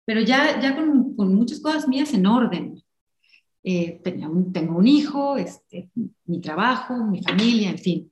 pero 0.06 0.22
ya, 0.22 0.60
ya 0.60 0.76
con, 0.76 1.15
con 1.15 1.36
muchas 1.36 1.60
cosas 1.60 1.88
mías 1.88 2.13
en 2.13 2.26
orden. 2.26 2.84
Eh, 3.63 4.02
tenía 4.04 4.28
un, 4.28 4.52
tengo 4.52 4.78
un 4.78 4.88
hijo, 4.88 5.38
este, 5.38 5.89
mi 6.26 6.41
trabajo, 6.41 6.96
mi 6.96 7.22
familia, 7.22 7.70
en 7.70 7.78
fin. 7.78 8.12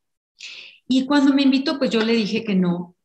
Y 0.88 1.06
cuando 1.06 1.34
me 1.34 1.44
invitó, 1.44 1.80
pues 1.80 1.90
yo 1.90 2.02
le 2.02 2.14
dije 2.14 2.44
que 2.44 2.56
no. 2.56 2.96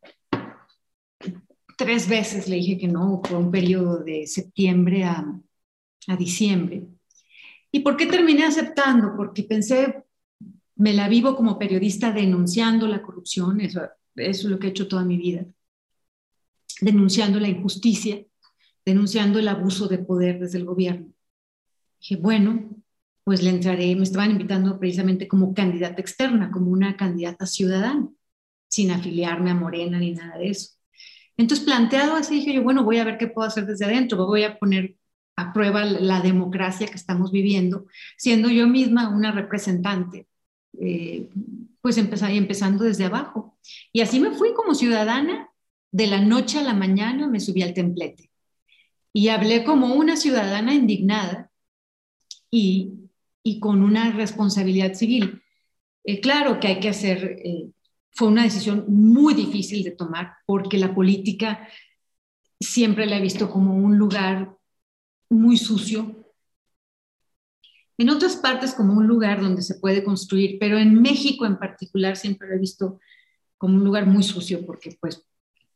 Tres 1.77 2.09
veces 2.09 2.49
le 2.49 2.57
dije 2.57 2.79
que 2.79 2.89
no, 2.89 3.21
fue 3.25 3.39
un 3.39 3.51
periodo 3.51 3.99
de 3.99 4.27
septiembre 4.27 5.05
a, 5.05 5.25
a 6.09 6.17
diciembre. 6.17 6.87
¿Y 7.73 7.81
por 7.81 7.97
qué 7.97 8.07
terminé 8.07 8.45
aceptando? 8.45 9.15
Porque 9.17 9.43
pensé, 9.43 10.05
me 10.77 10.93
la 10.93 11.09
vivo 11.09 11.35
como 11.35 11.59
periodista 11.59 12.13
denunciando 12.13 12.87
la 12.87 13.03
corrupción, 13.03 13.61
eso 13.61 13.81
eso 14.17 14.47
es 14.47 14.51
lo 14.51 14.59
que 14.59 14.69
he 14.69 14.71
hecho 14.71 14.89
toda 14.89 15.05
mi 15.05 15.17
vida, 15.17 15.47
denunciando 16.81 17.41
la 17.41 17.49
injusticia, 17.49 18.25
denunciando 18.85 19.39
el 19.39 19.49
abuso 19.49 19.89
de 19.89 19.99
poder 19.99 20.39
desde 20.39 20.59
el 20.59 20.65
gobierno. 20.65 21.13
Dije, 22.01 22.17
bueno, 22.17 22.71
pues 23.25 23.43
le 23.43 23.51
entraré, 23.51 23.97
me 23.97 24.03
estaban 24.03 24.31
invitando 24.31 24.79
precisamente 24.79 25.27
como 25.27 25.55
candidata 25.55 26.01
externa, 26.01 26.51
como 26.51 26.71
una 26.71 26.97
candidata 26.97 27.47
ciudadana, 27.47 28.09
sin 28.69 28.91
afiliarme 28.91 29.51
a 29.51 29.55
Morena 29.55 29.99
ni 29.99 30.13
nada 30.13 30.39
de 30.39 30.51
eso. 30.51 30.75
Entonces, 31.37 31.65
planteado 31.65 32.15
así, 32.15 32.37
dije 32.37 32.55
yo, 32.55 32.63
bueno, 32.63 32.85
voy 32.85 32.99
a 32.99 33.05
ver 33.05 33.19
qué 33.19 33.27
puedo 33.29 33.49
hacer 33.49 33.67
desde 33.67 33.87
adentro, 33.87 34.27
voy 34.27 34.45
a 34.45 34.59
poner 34.59 34.97
a 35.37 35.53
prueba 35.53 35.85
la 35.85 36.21
democracia 36.21 36.87
que 36.87 36.95
estamos 36.95 37.33
viviendo, 37.33 37.87
siendo 38.17 38.51
yo 38.51 38.69
misma 38.69 39.09
una 39.09 39.33
representante 39.33 40.29
eh, 40.81 41.29
pues 41.85 41.99
empezando 41.99 42.85
desde 42.85 43.05
abajo. 43.05 43.59
Y 43.93 44.01
así 44.01 44.19
me 44.19 44.31
fui 44.31 44.55
como 44.55 44.75
ciudadana, 44.75 45.51
de 45.93 46.07
la 46.07 46.19
noche 46.19 46.59
a 46.59 46.63
la 46.63 46.73
mañana 46.73 47.29
me 47.29 47.41
subí 47.41 47.61
al 47.61 47.75
templete 47.75 48.31
y 49.13 49.29
hablé 49.29 49.65
como 49.65 49.93
una 49.95 50.17
ciudadana 50.17 50.73
indignada 50.73 51.51
y, 52.51 52.95
y 53.43 53.61
con 53.61 53.83
una 53.83 54.13
responsabilidad 54.13 54.95
civil. 54.95 55.43
Eh, 56.05 56.21
claro 56.21 56.59
que 56.59 56.69
hay 56.69 56.81
que 56.81 56.89
hacer, 56.89 57.39
eh, 57.45 57.69
fue 58.13 58.29
una 58.29 58.45
decisión 58.45 58.87
muy 58.89 59.35
difícil 59.35 59.85
de 59.85 59.91
tomar 59.91 60.37
porque 60.47 60.79
la 60.79 60.95
política 60.95 61.69
siempre 62.59 63.05
la 63.05 63.19
he 63.19 63.23
visto 63.23 63.51
como 63.51 63.77
un 63.77 63.99
lugar 63.99 64.57
muy 65.29 65.59
sucio, 65.59 66.24
en 67.99 68.11
otras 68.11 68.37
partes 68.37 68.75
como 68.75 68.95
un 68.95 69.07
lugar 69.07 69.41
donde 69.41 69.63
se 69.63 69.77
puede 69.77 70.03
construir, 70.03 70.59
pero 70.59 70.79
en 70.79 71.01
México 71.01 71.47
en 71.47 71.59
particular 71.59 72.17
siempre 72.17 72.49
lo 72.49 72.55
he 72.55 72.59
visto 72.59 73.01
como 73.57 73.77
un 73.77 73.85
lugar 73.85 74.07
muy 74.07 74.23
sucio 74.23 74.65
porque 74.67 74.97
pues 75.01 75.25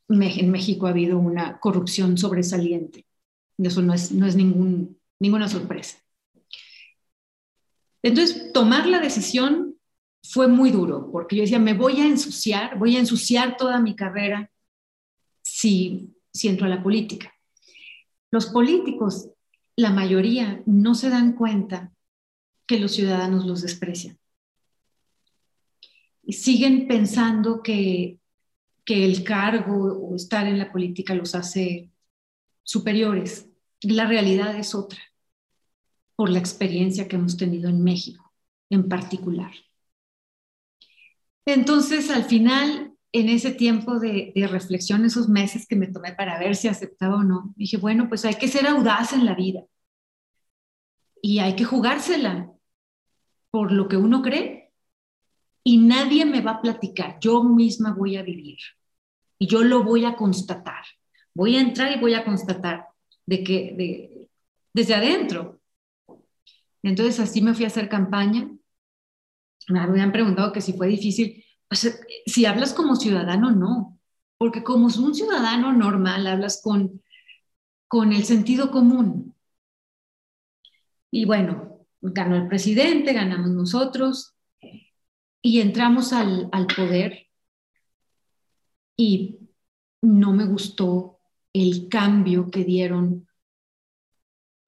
en 0.09 0.51
México 0.51 0.87
ha 0.87 0.91
habido 0.91 1.19
una 1.19 1.59
corrupción 1.61 2.17
sobresaliente. 2.17 3.07
Eso 3.59 3.83
no 3.83 3.93
es, 3.93 4.13
no 4.13 4.27
es 4.27 4.37
ningún, 4.37 4.99
ninguna 5.19 5.49
sorpresa. 5.49 5.99
Entonces, 8.03 8.53
tomar 8.53 8.87
la 8.87 9.01
decisión 9.01 9.77
fue 10.23 10.49
muy 10.49 10.71
duro, 10.71 11.11
porque 11.11 11.37
yo 11.37 11.43
decía, 11.43 11.59
me 11.59 11.75
voy 11.75 12.01
a 12.01 12.07
ensuciar, 12.07 12.79
voy 12.79 12.97
a 12.97 13.01
ensuciar 13.01 13.57
toda 13.57 13.81
mi 13.81 13.97
carrera 13.97 14.51
si, 15.43 16.15
si 16.33 16.49
entro 16.49 16.67
a 16.67 16.71
la 16.71 16.83
política. 16.83 17.33
Los 18.31 18.47
políticos, 18.47 19.31
la 19.77 19.91
mayoría, 19.91 20.63
no 20.67 20.95
se 20.95 21.11
dan 21.11 21.33
cuenta 21.33 21.93
que 22.69 22.79
los 22.79 22.93
ciudadanos 22.93 23.47
los 23.47 23.63
desprecian. 23.63 24.19
Y 26.23 26.35
siguen 26.35 26.87
pensando 26.87 27.63
que, 27.63 28.21
que 28.85 29.05
el 29.07 29.25
cargo 29.25 29.95
o 29.95 30.15
estar 30.15 30.47
en 30.47 30.59
la 30.59 30.71
política 30.71 31.15
los 31.15 31.35
hace 31.35 31.91
superiores. 32.63 33.49
La 33.81 34.07
realidad 34.07 34.57
es 34.57 34.75
otra, 34.75 35.01
por 36.15 36.29
la 36.29 36.39
experiencia 36.39 37.09
que 37.09 37.17
hemos 37.17 37.39
tenido 37.39 37.71
en 37.71 37.83
México 37.83 38.33
en 38.69 38.87
particular. 38.87 39.53
Entonces, 41.47 42.11
al 42.11 42.25
final, 42.25 42.93
en 43.13 43.31
ese 43.31 43.51
tiempo 43.51 43.99
de, 43.99 44.33
de, 44.35 44.47
reflexión, 44.47 45.07
esos 45.07 45.31
meses 45.31 45.67
que 45.67 45.77
me 45.77 45.87
tomé 45.87 46.13
para 46.13 46.39
ver 46.39 46.55
si 46.55 46.69
aceptaba 46.69 47.17
o 47.17 47.23
no, 47.23 47.55
dije, 47.57 47.79
bueno, 47.79 48.11
pues 48.11 48.27
hay 48.27 48.35
que 48.35 48.49
ser 48.49 48.67
audaz 48.67 49.15
en 49.15 49.25
la 49.25 49.35
vida 49.35 49.65
y 51.23 51.39
hay 51.39 51.57
que 51.57 51.65
jugársela 51.65 52.53
por 53.59 53.73
lo 53.73 53.89
que 53.89 53.97
uno 53.97 54.23
cree 54.23 54.73
y 55.65 55.79
nadie 55.79 56.25
me 56.25 56.43
va 56.43 56.53
a 56.53 56.63
platicar, 56.63 57.19
yo 57.21 57.43
misma 57.43 57.93
voy 57.93 58.17
a 58.17 58.23
vivir 58.23 58.59
y 59.37 59.49
yo 59.49 59.65
lo 59.65 59.83
voy 59.83 60.05
a 60.05 60.15
constatar. 60.15 60.85
Voy 61.35 61.57
a 61.57 61.61
entrar 61.61 61.91
y 61.91 61.99
voy 61.99 62.15
a 62.15 62.25
constatar 62.25 62.87
de 63.27 63.43
que 63.43 63.75
de, 63.77 64.29
desde 64.73 64.95
adentro. 64.95 65.61
Entonces 66.85 67.19
así 67.19 67.43
me 67.43 67.53
fui 67.53 67.65
a 67.65 67.67
hacer 67.67 67.89
campaña. 67.89 68.49
Me 69.67 69.81
habían 69.81 70.13
preguntado 70.13 70.53
que 70.53 70.61
si 70.61 70.75
fue 70.75 70.87
difícil. 70.87 71.45
Si 72.27 72.47
hablas 72.47 72.73
como 72.73 72.95
ciudadano, 72.95 73.51
no, 73.51 73.99
porque 74.37 74.63
como 74.63 74.87
un 74.87 75.15
ciudadano 75.17 75.73
normal, 75.73 76.29
hablas 76.29 76.61
con, 76.63 77.03
con 77.89 78.13
el 78.13 78.23
sentido 78.23 78.71
común. 78.71 79.35
Y 81.11 81.25
bueno, 81.25 81.78
ganó 82.01 82.37
el 82.37 82.49
presidente, 82.49 83.13
ganamos 83.13 83.51
nosotros 83.51 84.35
y 85.43 85.61
entramos 85.61 86.13
al, 86.13 86.49
al 86.53 86.67
poder 86.67 87.27
y 88.97 89.39
no 90.03 90.33
me 90.33 90.45
gustó 90.45 91.21
el 91.53 91.89
cambio 91.89 92.51
que 92.51 92.65
dieron 92.65 93.29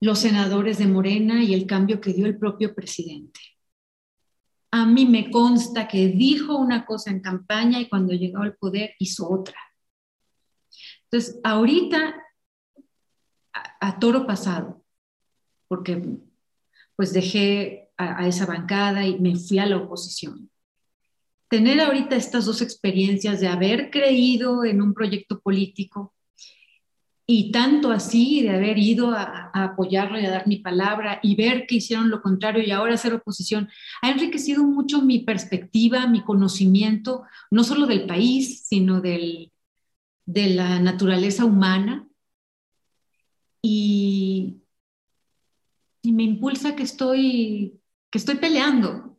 los 0.01 0.19
senadores 0.19 0.79
de 0.79 0.87
Morena 0.87 1.45
y 1.45 1.53
el 1.53 1.67
cambio 1.67 2.01
que 2.01 2.13
dio 2.13 2.27
el 2.27 2.39
propio 2.39 2.75
presidente. 2.75 3.41
A 4.73 4.87
mí 4.87 5.05
me 5.05 5.31
consta 5.31 5.89
que 5.89 6.09
dijo 6.09 6.57
una 6.57 6.87
cosa 6.87 7.11
en 7.11 7.21
campaña 7.21 7.81
y 7.81 7.89
cuando 7.89 8.15
llegó 8.15 8.43
al 8.43 8.55
poder 8.55 8.95
hizo 8.99 9.29
otra. 9.29 9.59
Entonces, 11.05 11.41
ahorita, 11.43 12.23
a, 13.53 13.99
toro 13.99 14.27
pasado, 14.27 14.85
porque 15.67 16.21
pues 17.01 17.15
dejé 17.15 17.89
a 17.97 18.29
esa 18.29 18.45
bancada 18.45 19.07
y 19.07 19.19
me 19.19 19.37
fui 19.37 19.59
a 19.59 19.65
la 19.65 19.79
oposición 19.79 20.51
tener 21.51 21.81
ahorita 21.81 22.15
estas 22.15 22.47
dos 22.47 22.63
experiencias 22.63 23.41
de 23.41 23.49
haber 23.49 23.91
creído 23.91 24.65
en 24.65 24.81
un 24.81 24.95
proyecto 24.95 25.41
político 25.41 26.15
y 27.27 27.51
tanto 27.51 27.91
así 27.91 28.43
de 28.43 28.51
haber 28.51 28.79
ido 28.79 29.11
a, 29.11 29.51
apoyarlo 29.53 30.21
y 30.21 30.27
a 30.27 30.31
dar 30.31 30.47
mi 30.47 30.59
palabra 30.59 31.19
y 31.25 31.35
ver 31.35 31.67
que 31.67 31.77
hicieron 31.77 32.09
lo 32.09 32.23
contrario 32.23 32.63
y 32.63 32.71
ahora 32.71 32.95
hacer 32.95 33.15
oposición, 33.15 33.69
ha 34.01 34.11
enriquecido 34.11 34.65
mucho 34.65 35.03
mi 35.03 35.21
perspectiva, 35.21 36.07
mi 36.07 36.23
conocimiento, 36.23 37.25
no 37.51 37.65
solo 37.65 37.87
del 37.87 38.07
país, 38.07 38.65
sino 38.67 39.01
del, 39.01 39.53
de 40.27 40.51
la 40.51 40.79
naturaleza 40.79 41.45
humana. 41.45 42.07
Y, 43.63 44.60
y 46.03 46.13
me 46.13 46.23
impulsa 46.23 46.77
que 46.77 46.83
estoy, 46.83 47.81
que 48.11 48.19
estoy 48.19 48.37
peleando, 48.37 49.11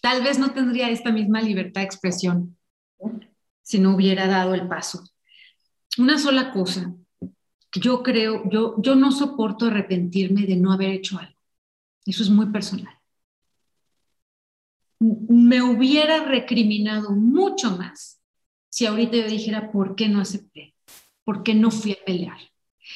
Tal 0.00 0.22
vez 0.22 0.38
no 0.38 0.52
tendría 0.52 0.90
esta 0.90 1.12
misma 1.12 1.42
libertad 1.42 1.82
de 1.82 1.86
expresión 1.86 2.56
si 3.62 3.78
no 3.78 3.94
hubiera 3.94 4.26
dado 4.26 4.54
el 4.54 4.66
paso. 4.66 5.04
Una 5.98 6.18
sola 6.18 6.52
cosa, 6.52 6.94
yo 7.72 8.02
creo, 8.02 8.48
yo, 8.50 8.80
yo 8.80 8.94
no 8.96 9.12
soporto 9.12 9.66
arrepentirme 9.66 10.46
de 10.46 10.56
no 10.56 10.72
haber 10.72 10.90
hecho 10.90 11.18
algo. 11.18 11.38
Eso 12.06 12.22
es 12.22 12.30
muy 12.30 12.46
personal. 12.46 12.94
Me 14.98 15.62
hubiera 15.62 16.24
recriminado 16.24 17.10
mucho 17.12 17.76
más 17.76 18.20
si 18.70 18.86
ahorita 18.86 19.16
yo 19.16 19.26
dijera, 19.28 19.70
¿por 19.70 19.94
qué 19.94 20.08
no 20.08 20.20
acepté? 20.20 20.74
¿Por 21.24 21.42
qué 21.42 21.54
no 21.54 21.70
fui 21.70 21.92
a 21.92 22.04
pelear? 22.04 22.38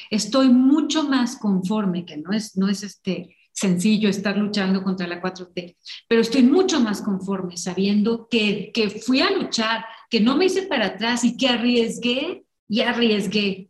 Estoy 0.09 0.49
mucho 0.49 1.03
más 1.03 1.37
conforme, 1.37 2.05
que 2.05 2.17
no 2.17 2.31
es, 2.31 2.57
no 2.57 2.67
es 2.67 2.83
este, 2.83 3.35
sencillo 3.55 4.09
estar 4.09 4.37
luchando 4.37 4.83
contra 4.83 5.07
la 5.07 5.21
4T, 5.21 5.77
pero 6.07 6.21
estoy 6.21 6.43
mucho 6.43 6.81
más 6.81 7.01
conforme 7.01 7.55
sabiendo 7.57 8.27
que, 8.29 8.71
que 8.73 8.89
fui 8.89 9.21
a 9.21 9.31
luchar, 9.31 9.85
que 10.09 10.19
no 10.19 10.35
me 10.35 10.45
hice 10.45 10.63
para 10.63 10.87
atrás 10.87 11.23
y 11.23 11.37
que 11.37 11.47
arriesgué 11.47 12.43
y 12.67 12.81
arriesgué. 12.81 13.69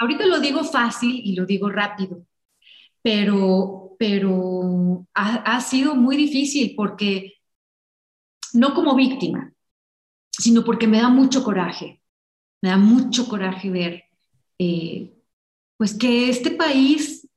Ahorita 0.00 0.26
lo 0.26 0.40
digo 0.40 0.62
fácil 0.62 1.20
y 1.24 1.34
lo 1.34 1.46
digo 1.46 1.68
rápido, 1.68 2.24
pero, 3.02 3.96
pero 3.98 5.04
ha, 5.14 5.56
ha 5.56 5.60
sido 5.60 5.96
muy 5.96 6.16
difícil 6.16 6.74
porque 6.76 7.34
no 8.52 8.72
como 8.72 8.94
víctima, 8.94 9.52
sino 10.30 10.64
porque 10.64 10.86
me 10.86 11.00
da 11.00 11.08
mucho 11.08 11.42
coraje, 11.42 12.00
me 12.62 12.70
da 12.70 12.76
mucho 12.76 13.28
coraje 13.28 13.68
ver 13.68 14.04
eh, 14.58 15.12
pues 15.76 15.94
que 15.94 16.28
este 16.28 16.50
país 16.50 17.28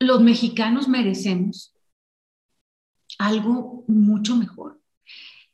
los 0.00 0.20
mexicanos 0.20 0.88
merecemos 0.88 1.74
algo 3.18 3.84
mucho 3.86 4.36
mejor. 4.36 4.80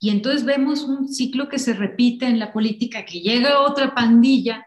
Y 0.01 0.11
entonces 0.11 0.45
vemos 0.45 0.85
un 0.85 1.09
ciclo 1.09 1.49
que 1.49 1.59
se 1.59 1.75
repite 1.75 2.27
en 2.27 2.39
la 2.39 2.53
política, 2.53 3.05
que 3.05 3.21
llega 3.21 3.61
otra 3.61 3.95
pandilla 3.95 4.65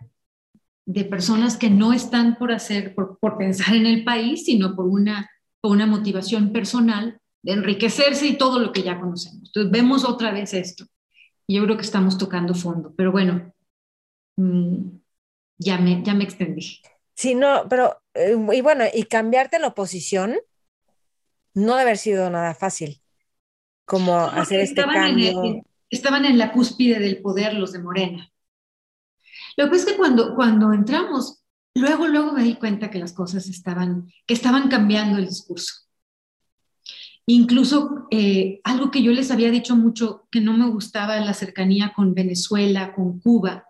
de 0.86 1.06
personas 1.06 1.56
que 1.56 1.70
no 1.70 1.94
están 1.94 2.38
por 2.38 2.52
hacer, 2.52 2.94
por, 2.94 3.38
pensar 3.38 3.76
en 3.76 3.86
el 3.86 4.04
país, 4.04 4.46
sino 4.46 4.76
por 4.76 4.88
una, 4.88 5.30
por 5.62 5.72
una 5.72 5.88
motivación 5.88 6.52
personal 6.52 7.20
de 7.44 7.54
enriquecerse 7.54 8.28
y 8.28 8.38
todo 8.38 8.60
lo 8.60 8.74
que 8.74 8.84
ya 8.84 9.00
conocemos. 9.00 9.48
Entonces 9.48 9.72
vemos 9.72 10.04
otra 10.04 10.32
vez 10.32 10.54
esto. 10.54 10.86
Y 11.48 11.56
yo 11.56 11.64
creo 11.64 11.78
que 11.78 11.84
estamos 11.84 12.18
tocando 12.18 12.54
fondo. 12.54 12.94
Pero 12.96 13.12
bueno, 13.12 13.54
mm, 14.36 15.01
ya, 15.62 15.78
me, 15.78 16.04
ya 16.04 16.14
me 16.14 16.24
extendí. 16.24 16.82
Sí, 17.16 17.36
no, 17.36 17.68
pero, 17.70 18.02
eh, 18.14 18.36
y 18.54 18.62
bueno, 18.62 18.84
y 18.92 19.04
cambiarte 19.04 19.60
la 19.60 19.68
oposición 19.68 20.38
no 21.54 21.74
debe 21.74 21.82
haber 21.82 21.98
sido 21.98 22.30
nada 22.30 22.56
fácil, 22.56 23.02
como 23.86 24.18
hacer 24.18 24.62
este 24.62 24.84
cambio. 24.84 25.64
estaban 25.90 26.26
en 26.26 26.38
la 26.38 26.52
cúspide 26.52 27.00
del 27.00 27.22
poder 27.22 27.54
los 27.54 27.74
de 27.74 27.80
Morena. 27.80 28.32
Lo 29.58 29.70
que 29.70 29.76
es 29.76 29.86
que 29.86 29.98
cuando, 29.98 30.36
cuando 30.36 30.74
entramos, 30.74 31.44
luego, 31.76 32.08
luego 32.08 32.32
me 32.32 32.44
di 32.44 32.56
cuenta 32.56 32.90
que 32.90 33.00
las 33.00 33.14
cosas 33.14 33.48
estaban, 33.48 34.12
que 34.26 34.34
estaban 34.34 34.70
cambiando 34.70 35.18
el 35.18 35.28
discurso. 35.28 35.74
Incluso 37.28 38.08
eh, 38.10 38.62
algo 38.64 38.90
que 38.90 39.04
yo 39.04 39.12
les 39.12 39.30
había 39.30 39.52
dicho 39.52 39.76
mucho, 39.76 40.28
que 40.32 40.42
no 40.42 40.58
me 40.58 40.70
gustaba 40.70 41.20
la 41.20 41.34
cercanía 41.34 41.94
con 41.94 42.16
Venezuela, 42.16 42.94
con 42.96 43.20
Cuba, 43.20 43.66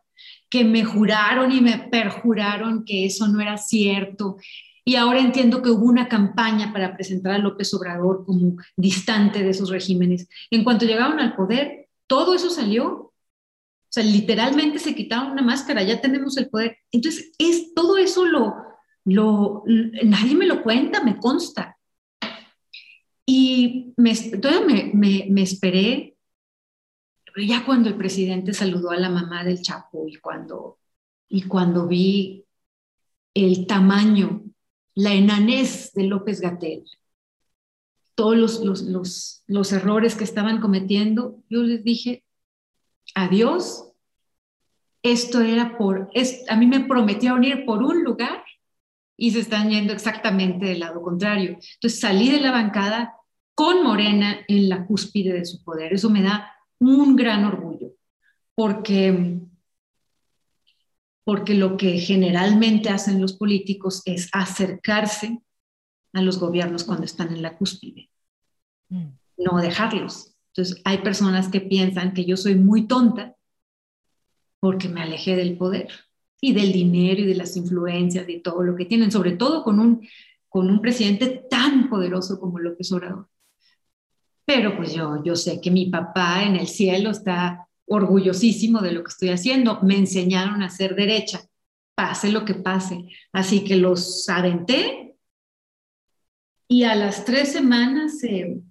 que 0.52 0.66
me 0.66 0.84
juraron 0.84 1.52
y 1.52 1.62
me 1.62 1.78
perjuraron 1.90 2.84
que 2.84 3.06
eso 3.06 3.28
no 3.28 3.40
era 3.40 3.58
cierto. 3.58 4.36
Y 4.84 4.98
ahora 4.98 5.20
entiendo 5.20 5.62
que 5.62 5.70
hubo 5.70 5.86
una 5.86 6.10
campaña 6.10 6.74
para 6.74 6.94
presentar 6.94 7.32
a 7.34 7.38
López 7.38 7.74
Obrador 7.74 8.26
como 8.26 8.58
distante 8.76 9.42
de 9.42 9.50
esos 9.50 9.70
regímenes. 9.70 10.28
En 10.52 10.66
cuanto 10.66 10.86
llegaron 10.86 11.20
al 11.20 11.36
poder, 11.36 11.88
todo 12.06 12.36
eso 12.36 12.50
salió. 12.50 12.86
O 12.90 13.14
sea, 13.90 14.04
literalmente 14.04 14.80
se 14.80 14.94
quitaron 14.94 15.32
una 15.32 15.42
máscara, 15.42 15.84
ya 15.84 16.02
tenemos 16.02 16.38
el 16.38 16.50
poder. 16.50 16.78
Entonces, 16.92 17.32
es, 17.38 17.74
todo 17.74 17.98
eso 17.98 18.26
lo, 18.26 18.54
lo, 19.06 19.64
nadie 19.66 20.36
me 20.36 20.48
lo 20.48 20.64
cuenta, 20.64 21.02
me 21.02 21.18
consta. 21.18 21.78
Y 23.26 23.94
me, 23.96 24.14
me, 24.68 24.92
me, 24.94 25.28
me 25.30 25.42
esperé 25.44 26.18
ya 27.38 27.65
cuando 27.65 27.89
el 27.89 27.96
presidente 27.96 28.54
saludó 28.54 28.91
a 28.91 28.98
la 28.98 29.10
mamá 29.10 29.44
del 29.44 29.62
Chapo 29.62 30.08
y 30.08 30.15
cuando, 30.17 30.80
y 31.30 31.44
cuando 31.44 31.88
vi 31.88 32.46
el 33.34 33.67
tamaño, 33.67 34.44
la 34.96 35.13
enanez 35.13 35.94
de 35.94 36.04
López 36.04 36.41
Gatel, 36.41 36.84
todos 38.15 38.62
los, 38.62 38.84
los, 38.84 39.44
los, 39.48 39.72
errores 39.72 40.15
que 40.15 40.24
estaban 40.24 40.60
cometiendo, 40.60 41.41
yo 41.50 41.63
les 41.63 41.84
dije, 41.84 42.24
adiós, 43.15 43.94
esto 45.02 45.41
era 45.41 45.78
por, 45.78 46.10
es, 46.13 46.44
a 46.50 46.56
mí 46.56 46.67
me 46.67 46.82
prometieron 46.82 47.44
ir 47.44 47.65
por 47.65 47.82
un 47.82 48.04
lugar 48.04 48.44
y 49.17 49.32
se 49.32 49.39
están 49.39 49.70
yendo 49.70 49.94
exactamente 49.94 50.65
del 50.65 50.82
lado 50.82 51.02
contrario. 51.02 51.58
Entonces 51.76 52.00
salí 52.00 52.30
de 52.30 52.41
la 52.41 52.52
bancada 52.52 53.15
con 53.56 53.84
Morena 53.84 54.39
en 54.48 54.70
la 54.70 54.86
cúspide 54.86 55.34
de 55.34 55.46
su 55.46 55.63
poder. 55.63 55.94
Eso 55.94 56.10
me 56.10 56.22
da 56.22 56.52
un 56.82 57.15
gran 57.15 57.46
orgullo, 57.46 57.94
porque, 58.56 59.39
porque 61.24 61.54
lo 61.54 61.78
que 61.78 62.00
generalmente 62.00 62.89
hacen 62.89 63.22
los 63.22 63.34
políticos 63.34 64.02
es 64.06 64.30
acercarse 64.34 65.39
a 66.13 66.22
los 66.22 66.39
gobiernos 66.39 66.84
cuando 66.84 67.06
están 67.06 67.30
en 67.30 67.44
la 67.44 67.56
cúspide, 67.56 68.10
mm. 68.89 69.08
no 69.38 69.58
dejarlos. 69.60 70.36
Entonces, 70.48 70.82
hay 70.84 70.98
personas 70.98 71.48
que 71.48 71.62
piensan 71.62 72.13
que 72.13 72.26
yo 72.26 72.36
soy 72.36 72.56
muy 72.56 72.88
tonta 72.88 73.36
porque 74.60 74.89
me 74.89 75.02
alejé 75.02 75.36
del 75.36 75.58
poder 75.58 75.89
y 76.41 76.54
del 76.54 76.72
dinero 76.72 77.22
y 77.22 77.26
de 77.28 77.36
las 77.36 77.56
influencias 77.56 78.28
y 78.28 78.39
todo 78.39 78.63
lo 78.63 78.76
que 78.76 78.86
tienen, 78.86 79.12
sobre 79.12 79.34
todo 79.34 79.63
con 79.63 79.80
un, 79.80 80.08
con 80.50 80.70
un 80.70 80.82
presidente 80.82 81.46
tan 81.50 81.89
poderoso 81.89 82.39
como 82.39 82.60
López 82.60 82.91
Obrador. 82.91 83.31
Pero 84.46 84.76
pues 84.76 84.94
yo, 84.94 85.24
yo 85.24 85.36
sé 85.36 85.62
que 85.62 85.72
mi 85.72 85.88
papá 85.88 86.44
en 86.44 86.56
el 86.56 86.68
cielo 86.68 87.12
está 87.12 87.68
orgullosísimo 87.86 88.82
de 88.82 88.92
lo 88.92 89.04
que 89.04 89.10
estoy 89.10 89.30
haciendo. 89.30 89.80
Me 89.82 89.98
enseñaron 89.98 90.62
a 90.64 90.70
ser 90.70 90.96
derecha, 90.96 91.42
pase 91.96 92.32
lo 92.32 92.46
que 92.46 92.56
pase. 92.56 93.06
Así 93.32 93.64
que 93.64 93.76
los 93.76 94.28
aventé 94.30 95.16
y 96.72 96.84
a 96.84 96.96
las 96.96 97.26
tres 97.26 97.52
semanas 97.52 98.24
eh, 98.24 98.62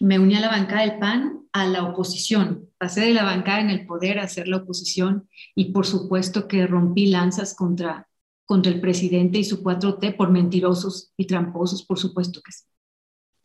me 0.00 0.18
uní 0.18 0.34
a 0.34 0.40
la 0.40 0.50
bancada 0.50 0.82
del 0.82 0.98
PAN 0.98 1.46
a 1.52 1.66
la 1.66 1.84
oposición. 1.84 2.68
Pasé 2.76 3.00
de 3.00 3.14
la 3.14 3.24
bancada 3.24 3.60
en 3.60 3.70
el 3.70 3.86
poder 3.86 4.18
a 4.18 4.24
hacer 4.24 4.46
la 4.46 4.58
oposición 4.58 5.26
y 5.54 5.72
por 5.72 5.86
supuesto 5.86 6.48
que 6.48 6.66
rompí 6.66 7.06
lanzas 7.06 7.54
contra, 7.54 8.08
contra 8.44 8.70
el 8.70 8.80
presidente 8.82 9.38
y 9.38 9.44
su 9.44 9.62
4T 9.62 10.16
por 10.16 10.30
mentirosos 10.30 11.12
y 11.16 11.26
tramposos, 11.26 11.82
por 11.82 11.98
supuesto 11.98 12.42
que 12.42 12.52
sí. 12.52 12.64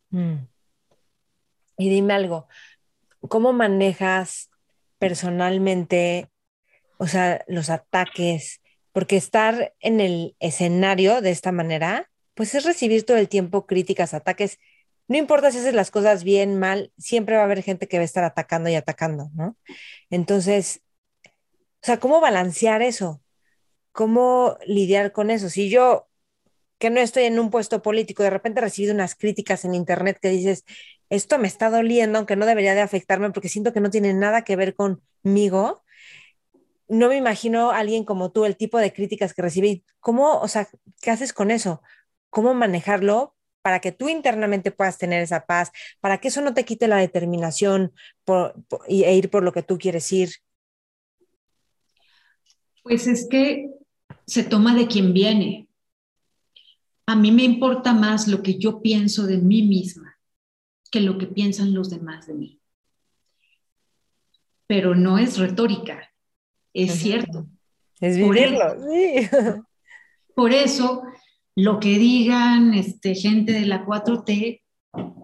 Mm. 0.09 0.47
Y 1.77 1.89
dime 1.89 2.13
algo, 2.13 2.47
¿cómo 3.29 3.53
manejas 3.53 4.49
personalmente, 4.99 6.29
o 6.97 7.07
sea, 7.07 7.43
los 7.47 7.69
ataques? 7.69 8.61
Porque 8.91 9.17
estar 9.17 9.73
en 9.79 10.01
el 10.01 10.35
escenario 10.39 11.21
de 11.21 11.31
esta 11.31 11.51
manera, 11.51 12.09
pues 12.33 12.55
es 12.55 12.65
recibir 12.65 13.05
todo 13.05 13.17
el 13.17 13.29
tiempo 13.29 13.67
críticas, 13.67 14.13
ataques. 14.13 14.59
No 15.07 15.17
importa 15.17 15.51
si 15.51 15.59
haces 15.59 15.73
las 15.73 15.91
cosas 15.91 16.23
bien, 16.23 16.57
mal, 16.59 16.91
siempre 16.97 17.35
va 17.35 17.41
a 17.41 17.45
haber 17.45 17.63
gente 17.63 17.87
que 17.87 17.97
va 17.97 18.01
a 18.01 18.05
estar 18.05 18.23
atacando 18.23 18.69
y 18.69 18.75
atacando, 18.75 19.29
¿no? 19.35 19.55
Entonces, 20.09 20.81
o 21.25 21.85
sea, 21.85 21.99
¿cómo 21.99 22.19
balancear 22.19 22.81
eso? 22.81 23.21
¿cómo 23.97 24.59
lidiar 24.67 25.11
con 25.11 25.31
eso? 25.31 25.49
Si 25.49 25.69
yo, 25.71 26.07
que 26.77 26.91
no 26.91 26.99
estoy 27.01 27.23
en 27.23 27.39
un 27.39 27.49
puesto 27.49 27.81
político, 27.81 28.21
de 28.21 28.29
repente 28.29 28.59
he 28.59 28.63
recibido 28.63 28.93
unas 28.93 29.15
críticas 29.15 29.65
en 29.65 29.73
internet 29.73 30.19
que 30.21 30.29
dices, 30.29 30.65
esto 31.09 31.39
me 31.39 31.47
está 31.47 31.69
doliendo, 31.69 32.17
aunque 32.17 32.35
no 32.35 32.45
debería 32.45 32.75
de 32.75 32.81
afectarme 32.81 33.31
porque 33.31 33.49
siento 33.49 33.73
que 33.73 33.79
no 33.79 33.89
tiene 33.89 34.13
nada 34.13 34.43
que 34.43 34.55
ver 34.55 34.75
conmigo. 34.75 35.83
No 36.87 37.09
me 37.09 37.17
imagino 37.17 37.71
a 37.71 37.77
alguien 37.77 38.03
como 38.03 38.31
tú, 38.31 38.45
el 38.45 38.57
tipo 38.57 38.77
de 38.77 38.93
críticas 38.93 39.33
que 39.33 39.41
recibe. 39.41 39.83
¿Cómo, 39.99 40.39
o 40.39 40.47
sea, 40.47 40.67
qué 41.01 41.11
haces 41.11 41.33
con 41.33 41.51
eso? 41.51 41.81
¿Cómo 42.29 42.53
manejarlo 42.53 43.35
para 43.61 43.79
que 43.79 43.91
tú 43.91 44.07
internamente 44.09 44.71
puedas 44.71 44.97
tener 44.97 45.21
esa 45.21 45.45
paz, 45.45 45.71
para 45.99 46.19
que 46.19 46.29
eso 46.29 46.41
no 46.41 46.53
te 46.53 46.63
quite 46.63 46.87
la 46.87 46.97
determinación 46.97 47.93
e 48.87 49.15
ir 49.15 49.29
por 49.29 49.43
lo 49.43 49.51
que 49.51 49.63
tú 49.63 49.77
quieres 49.77 50.11
ir? 50.11 50.29
Pues 52.83 53.07
es 53.07 53.27
que 53.29 53.69
se 54.25 54.43
toma 54.43 54.73
de 54.75 54.87
quien 54.87 55.13
viene. 55.13 55.67
A 57.05 57.15
mí 57.15 57.31
me 57.31 57.43
importa 57.43 57.93
más 57.93 58.27
lo 58.27 58.41
que 58.41 58.57
yo 58.57 58.81
pienso 58.81 59.25
de 59.25 59.37
mí 59.37 59.63
misma 59.63 60.06
que 60.89 61.01
lo 61.01 61.17
que 61.17 61.27
piensan 61.27 61.73
los 61.73 61.89
demás 61.89 62.27
de 62.27 62.33
mí. 62.33 62.61
Pero 64.67 64.95
no 64.95 65.17
es 65.17 65.37
retórica, 65.37 66.13
es 66.73 66.95
cierto. 66.95 67.47
Es 67.99 68.17
vivirlo, 68.17 68.75
por 68.75 68.93
eso, 68.93 69.67
Por 70.35 70.53
eso, 70.53 71.03
lo 71.55 71.79
que 71.79 71.97
digan 71.97 72.73
este, 72.73 73.15
gente 73.15 73.53
de 73.53 73.65
la 73.65 73.85
4T, 73.85 74.61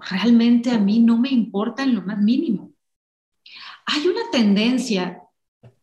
realmente 0.10 0.72
a 0.72 0.80
mí 0.80 1.00
no 1.00 1.20
me 1.20 1.30
importa 1.30 1.84
en 1.84 1.96
lo 1.96 2.02
más 2.02 2.18
mínimo. 2.20 2.72
Hay 3.86 4.08
una 4.08 4.22
tendencia 4.32 5.22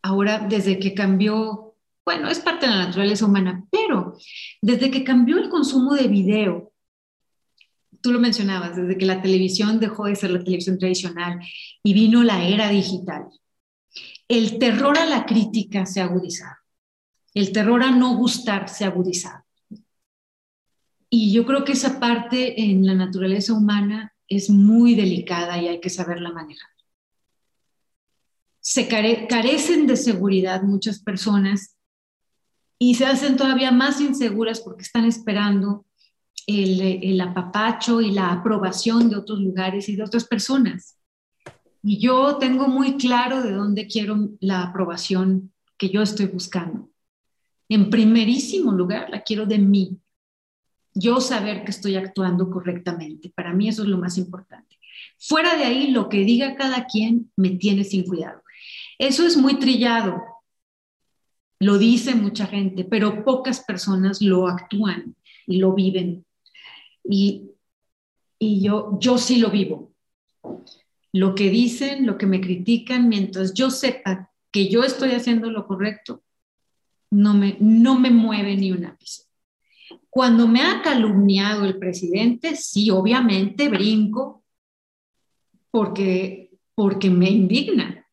ahora 0.01 0.39
desde 0.39 0.79
que 0.79 0.93
cambió, 0.93 1.75
bueno, 2.03 2.29
es 2.29 2.39
parte 2.39 2.67
de 2.67 2.73
la 2.73 2.85
naturaleza 2.87 3.25
humana, 3.25 3.65
pero 3.71 4.17
desde 4.61 4.91
que 4.91 5.03
cambió 5.03 5.37
el 5.37 5.49
consumo 5.49 5.93
de 5.93 6.07
video 6.07 6.70
tú 8.01 8.11
lo 8.11 8.19
mencionabas, 8.19 8.75
desde 8.75 8.97
que 8.97 9.05
la 9.05 9.21
televisión 9.21 9.79
dejó 9.79 10.05
de 10.05 10.15
ser 10.15 10.31
la 10.31 10.43
televisión 10.43 10.77
tradicional 10.77 11.39
y 11.83 11.93
vino 11.93 12.23
la 12.23 12.45
era 12.47 12.69
digital, 12.69 13.25
el 14.27 14.59
terror 14.59 14.97
a 14.97 15.05
la 15.05 15.25
crítica 15.25 15.85
se 15.85 16.01
ha 16.01 16.07
el 17.33 17.51
terror 17.51 17.83
a 17.83 17.91
no 17.91 18.15
gustar 18.15 18.69
se 18.69 18.85
ha. 18.85 19.45
Y 21.09 21.33
yo 21.33 21.45
creo 21.45 21.65
que 21.65 21.73
esa 21.73 21.99
parte 21.99 22.61
en 22.61 22.85
la 22.85 22.95
naturaleza 22.95 23.53
humana 23.53 24.13
es 24.27 24.49
muy 24.49 24.95
delicada 24.95 25.61
y 25.61 25.67
hay 25.67 25.81
que 25.81 25.89
saberla 25.89 26.31
manejar. 26.31 26.69
Se 28.61 28.87
carecen 28.87 29.87
de 29.87 29.97
seguridad 29.97 30.63
muchas 30.63 31.01
personas 31.01 31.75
y 32.79 32.95
se 32.95 33.05
hacen 33.05 33.35
todavía 33.35 33.71
más 33.71 33.99
inseguras 33.99 34.61
porque 34.61 34.83
están 34.83 35.05
esperando 35.05 35.85
el, 36.47 37.21
apapacho 37.21 38.01
y 38.01 38.11
la 38.11 38.31
aprobación 38.31 39.09
de 39.09 39.15
otros 39.15 39.39
lugares 39.39 39.89
y 39.89 39.95
de 39.95 40.03
otras 40.03 40.25
personas. 40.25 40.97
Y 41.83 41.99
yo 41.99 42.37
tengo 42.37 42.67
muy 42.67 42.97
claro 42.97 43.41
de 43.41 43.51
dónde 43.51 43.87
quiero 43.87 44.29
la 44.39 44.63
aprobación 44.63 45.51
que 45.77 45.89
yo 45.89 46.01
estoy 46.01 46.27
buscando. 46.27 46.89
En 47.69 47.89
primerísimo 47.89 48.71
lugar, 48.71 49.09
la 49.09 49.21
quiero 49.21 49.45
de 49.45 49.57
mí. 49.57 49.97
Yo 50.93 51.21
saber 51.21 51.63
que 51.63 51.71
estoy 51.71 51.95
actuando 51.95 52.49
correctamente. 52.49 53.31
Para 53.33 53.53
mí 53.53 53.69
eso 53.69 53.83
es 53.83 53.87
lo 53.87 53.97
más 53.97 54.17
importante. 54.17 54.77
Fuera 55.17 55.55
de 55.55 55.63
ahí, 55.63 55.91
lo 55.91 56.09
que 56.09 56.19
diga 56.19 56.55
cada 56.55 56.85
quien 56.85 57.31
me 57.35 57.51
tiene 57.51 57.83
sin 57.83 58.05
cuidado. 58.05 58.41
Eso 58.99 59.25
es 59.25 59.37
muy 59.37 59.57
trillado. 59.57 60.21
Lo 61.59 61.77
dice 61.77 62.15
mucha 62.15 62.47
gente, 62.47 62.83
pero 62.83 63.23
pocas 63.23 63.61
personas 63.61 64.21
lo 64.21 64.47
actúan 64.47 65.15
y 65.47 65.57
lo 65.57 65.73
viven. 65.73 66.25
Y, 67.03 67.49
yo, 68.39 68.97
yo 68.99 69.17
sí 69.17 69.37
lo 69.37 69.49
vivo. 69.49 69.93
Lo 71.13 71.35
que 71.35 71.49
dicen, 71.49 72.05
lo 72.05 72.17
que 72.17 72.25
me 72.25 72.41
critican, 72.41 73.09
mientras 73.09 73.53
yo 73.53 73.69
sepa 73.69 74.31
que 74.51 74.69
yo 74.69 74.83
estoy 74.83 75.11
haciendo 75.11 75.51
lo 75.51 75.67
correcto, 75.67 76.23
no 77.11 77.33
me, 77.33 77.57
no 77.59 77.99
me 77.99 78.09
mueve 78.09 78.55
ni 78.55 78.71
un 78.71 78.85
ápice. 78.85 79.23
Cuando 80.09 80.47
me 80.47 80.61
ha 80.61 80.81
calumniado 80.81 81.65
el 81.65 81.77
presidente, 81.77 82.55
sí, 82.55 82.89
obviamente 82.89 83.69
brinco 83.69 84.43
porque, 85.69 86.51
porque 86.75 87.09
me 87.09 87.29
indigna 87.29 88.05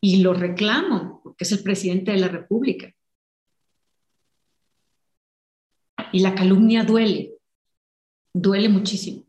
y 0.00 0.22
lo 0.22 0.32
reclamo, 0.32 1.20
porque 1.22 1.44
es 1.44 1.52
el 1.52 1.62
presidente 1.62 2.12
de 2.12 2.18
la 2.18 2.28
República. 2.28 2.92
Y 6.12 6.20
la 6.20 6.34
calumnia 6.34 6.84
duele 6.84 7.34
duele 8.32 8.68
muchísimo. 8.68 9.22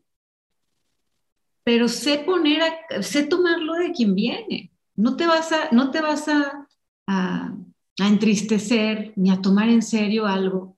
Pero 1.63 1.87
sé 1.87 2.19
poner, 2.19 2.61
sé 3.01 3.23
tomarlo 3.23 3.75
de 3.75 3.91
quien 3.91 4.15
viene. 4.15 4.71
No 4.95 5.15
te 5.15 5.27
vas 5.27 5.51
a, 5.51 5.69
no 5.71 5.91
te 5.91 6.01
vas 6.01 6.27
a, 6.27 6.67
a, 7.07 7.53
entristecer 7.97 9.13
ni 9.15 9.29
a 9.29 9.41
tomar 9.41 9.69
en 9.69 9.83
serio 9.83 10.25
algo, 10.25 10.77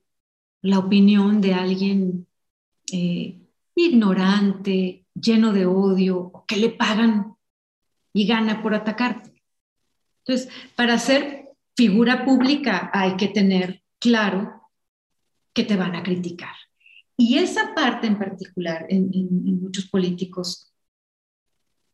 la 0.61 0.79
opinión 0.79 1.39
de 1.39 1.53
alguien 1.53 2.27
eh, 2.91 3.39
ignorante, 3.75 5.05
lleno 5.13 5.53
de 5.53 5.65
odio, 5.65 6.43
que 6.47 6.57
le 6.57 6.69
pagan 6.69 7.35
y 8.11 8.27
gana 8.27 8.61
por 8.61 8.73
atacarte. 8.75 9.41
Entonces, 10.25 10.51
para 10.75 10.97
ser 10.99 11.49
figura 11.75 12.25
pública 12.25 12.91
hay 12.93 13.15
que 13.15 13.27
tener 13.29 13.83
claro 13.99 14.69
que 15.53 15.63
te 15.63 15.75
van 15.75 15.95
a 15.95 16.03
criticar. 16.03 16.55
Y 17.25 17.37
esa 17.37 17.73
parte 17.73 18.05
en 18.05 18.19
particular, 18.19 18.85
en, 18.89 19.09
muchos 19.61 19.87
políticos, 19.87 20.73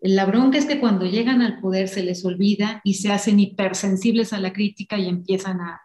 la 0.01 0.25
bronca 0.25 0.57
es 0.57 0.65
que 0.65 0.79
cuando 0.79 1.05
llegan 1.05 1.43
al 1.43 1.59
poder 1.61 1.87
se 1.87 2.01
les 2.01 2.25
olvida 2.25 2.81
y 2.83 2.95
se 2.95 3.11
hacen 3.11 3.39
hipersensibles 3.39 4.33
a 4.33 4.39
la 4.39 4.53
crítica 4.53 4.97
y 4.97 5.07
empiezan 5.07 5.61
a, 5.61 5.81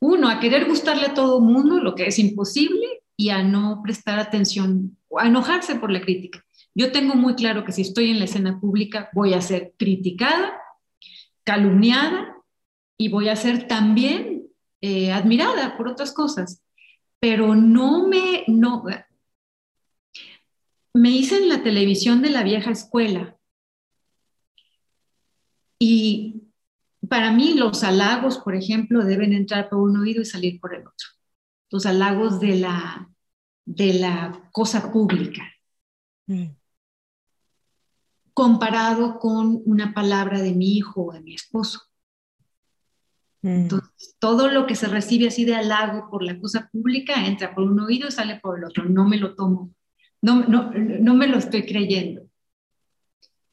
uno, 0.00 0.28
a 0.28 0.40
querer 0.40 0.66
gustarle 0.66 1.06
a 1.06 1.14
todo 1.14 1.40
mundo, 1.40 1.78
lo 1.78 1.94
que 1.94 2.08
es 2.08 2.18
imposible, 2.18 3.04
y 3.16 3.28
a 3.28 3.44
no 3.44 3.82
prestar 3.84 4.18
atención, 4.18 4.98
a 5.16 5.28
enojarse 5.28 5.76
por 5.76 5.92
la 5.92 6.00
crítica. 6.00 6.44
Yo 6.74 6.90
tengo 6.90 7.14
muy 7.14 7.36
claro 7.36 7.64
que 7.64 7.70
si 7.70 7.82
estoy 7.82 8.10
en 8.10 8.18
la 8.18 8.24
escena 8.24 8.58
pública 8.58 9.10
voy 9.12 9.32
a 9.32 9.40
ser 9.42 9.74
criticada, 9.78 10.60
calumniada 11.44 12.34
y 12.98 13.10
voy 13.10 13.28
a 13.28 13.36
ser 13.36 13.68
también 13.68 14.42
eh, 14.80 15.12
admirada 15.12 15.76
por 15.76 15.86
otras 15.86 16.12
cosas 16.12 16.64
pero 17.20 17.54
no 17.54 18.08
me, 18.08 18.44
no, 18.48 18.84
me 20.94 21.10
hice 21.10 21.36
en 21.36 21.48
la 21.48 21.62
televisión 21.62 22.22
de 22.22 22.30
la 22.30 22.42
vieja 22.42 22.70
escuela. 22.70 23.36
Y 25.78 26.42
para 27.08 27.30
mí 27.32 27.54
los 27.54 27.84
halagos, 27.84 28.38
por 28.38 28.54
ejemplo, 28.54 29.04
deben 29.04 29.32
entrar 29.32 29.68
por 29.68 29.80
un 29.80 29.96
oído 29.98 30.22
y 30.22 30.24
salir 30.24 30.60
por 30.60 30.74
el 30.74 30.80
otro. 30.80 31.08
Los 31.70 31.86
halagos 31.86 32.40
de 32.40 32.56
la, 32.56 33.10
de 33.64 33.94
la 33.94 34.48
cosa 34.52 34.90
pública. 34.90 35.42
Mm. 36.26 36.56
Comparado 38.32 39.18
con 39.18 39.62
una 39.66 39.92
palabra 39.92 40.40
de 40.40 40.54
mi 40.54 40.76
hijo 40.76 41.06
o 41.06 41.12
de 41.12 41.20
mi 41.20 41.34
esposo. 41.34 41.89
Mm. 43.42 43.68
Todo 44.18 44.50
lo 44.50 44.66
que 44.66 44.74
se 44.74 44.86
recibe 44.86 45.28
así 45.28 45.44
de 45.44 45.54
halago 45.54 46.10
por 46.10 46.22
la 46.22 46.38
cosa 46.38 46.68
pública 46.70 47.26
entra 47.26 47.54
por 47.54 47.64
un 47.64 47.80
oído 47.80 48.08
y 48.08 48.12
sale 48.12 48.38
por 48.38 48.58
el 48.58 48.64
otro. 48.64 48.84
No 48.84 49.08
me 49.08 49.16
lo 49.16 49.34
tomo, 49.34 49.70
no, 50.20 50.46
no, 50.46 50.72
no 50.72 51.14
me 51.14 51.26
lo 51.26 51.38
estoy 51.38 51.64
creyendo. 51.64 52.22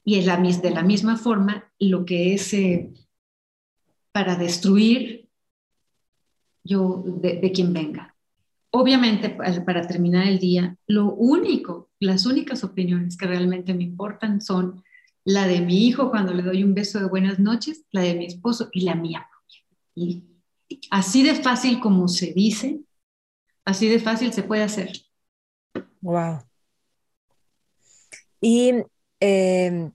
Y 0.04 0.18
es 0.18 0.26
la, 0.26 0.36
de 0.36 0.70
la 0.70 0.82
misma 0.82 1.16
forma, 1.16 1.70
lo 1.78 2.04
que 2.04 2.34
es 2.34 2.52
eh, 2.54 2.90
para 4.12 4.36
destruir, 4.36 5.28
yo, 6.64 7.02
de, 7.04 7.52
quien 7.52 7.72
venga. 7.72 8.14
Obviamente, 8.70 9.30
para 9.30 9.86
terminar 9.86 10.26
el 10.26 10.38
día, 10.38 10.76
lo 10.86 11.12
único, 11.12 11.90
las 12.00 12.26
únicas 12.26 12.64
opiniones 12.64 13.16
que 13.16 13.26
realmente 13.26 13.74
me 13.74 13.84
importan 13.84 14.40
son 14.40 14.82
la 15.24 15.46
de 15.46 15.60
mi 15.60 15.86
hijo 15.86 16.10
cuando 16.10 16.32
le 16.32 16.42
doy 16.42 16.64
un 16.64 16.74
beso 16.74 16.98
de 16.98 17.06
buenas 17.06 17.38
noches, 17.38 17.84
la 17.90 18.02
de 18.02 18.14
mi 18.14 18.26
esposo 18.26 18.68
y 18.72 18.82
la 18.82 18.94
mía 18.94 19.26
así 20.90 21.22
de 21.22 21.34
fácil 21.34 21.80
como 21.80 22.08
se 22.08 22.32
dice, 22.32 22.80
así 23.64 23.88
de 23.88 24.00
fácil 24.00 24.32
se 24.32 24.42
puede 24.42 24.62
hacer. 24.62 24.92
Wow. 26.00 26.40
Y 28.40 28.74
em, 29.20 29.92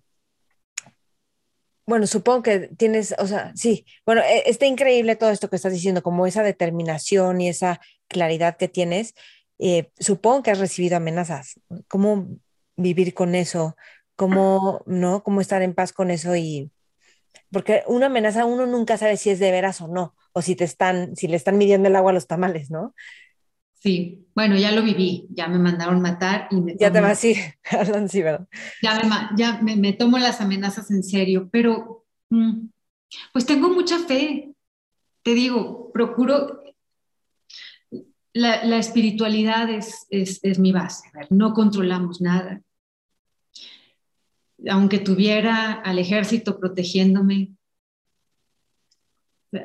bueno, 1.86 2.08
supongo 2.08 2.43
que 2.43 2.60
tienes, 2.78 3.14
o 3.20 3.28
sea, 3.28 3.51
sí, 3.56 3.86
bueno, 4.06 4.22
e, 4.22 4.49
está 4.49 4.66
increíble 4.66 5.16
todo 5.16 5.32
esto 5.32 5.49
que 5.49 5.56
estás 5.58 5.74
diciendo, 5.74 6.01
como 6.01 6.26
esa 6.26 6.43
determinación 6.43 7.41
y 7.41 7.49
esa 7.49 7.80
claridad 8.08 8.58
que 8.58 8.68
tienes. 8.68 9.16
Eh, 9.60 9.91
supongo 9.99 10.43
que 10.43 10.51
has 10.51 10.60
recibido 10.60 10.97
amenazas. 10.97 11.60
¿Cómo 11.88 12.28
vivir 12.76 13.14
con 13.14 13.36
eso? 13.36 13.76
¿Cómo, 14.16 14.82
no? 14.86 15.24
¿Cómo 15.24 15.41
estar 15.41 15.62
en 15.62 15.74
paz 15.74 15.93
con 15.93 16.12
eso 16.12 16.36
y, 16.36 16.72
Porque 17.52 17.84
una 17.88 18.08
amenaza, 18.08 18.46
uno 18.46 18.66
nunca 18.66 18.98
sabe 18.98 19.18
si 19.18 19.30
es 19.30 19.40
de 19.40 19.52
veras 19.52 19.82
o 19.82 19.88
no, 19.88 20.16
o 20.34 20.42
si 20.42 20.56
te 20.56 20.64
están, 20.64 21.16
si 21.16 21.28
le 21.28 21.36
están 21.36 21.58
midiendo 21.58 21.88
el 21.88 21.96
agua 21.96 22.12
a 22.12 22.14
los 22.14 22.28
tamales, 22.28 22.72
¿no? 22.72 22.94
Sí, 23.84 24.28
bueno, 24.34 24.56
ya 24.56 24.72
lo 24.72 24.82
viví, 24.82 25.28
ya 25.30 25.50
me 25.50 25.60
mandaron 25.60 26.02
matar 26.02 26.48
y 26.52 26.56
me... 26.56 26.76
Ya 26.78 26.90
te 26.90 27.02
vas 27.02 27.12
así, 27.12 27.36
sí, 28.08 28.22
¿verdad? 28.22 28.48
Ya, 28.82 28.98
me, 29.04 29.38
ya 29.38 29.62
me, 29.62 29.92
tomo 29.92 30.18
las 30.20 30.40
amenazas 30.40 30.90
en 30.90 31.04
serio, 31.04 31.50
pero 31.52 32.06
mm, 32.30 32.68
pues 33.34 33.46
tengo 33.46 33.70
mucha 33.70 34.00
fe, 34.00 34.54
te 35.22 35.34
digo, 35.34 35.92
procuro... 35.92 36.62
La, 38.36 38.78
espiritualidad 38.78 39.70
es, 39.70 40.08
es, 40.10 40.58
mi 40.58 40.72
base, 40.72 41.04
no 41.30 41.54
controlamos 41.54 42.20
nada. 42.20 42.62
Aunque 44.70 44.99
tuviera 44.99 45.74
al 45.74 45.99
ejército 45.99 46.59
protegiéndome, 46.59 47.51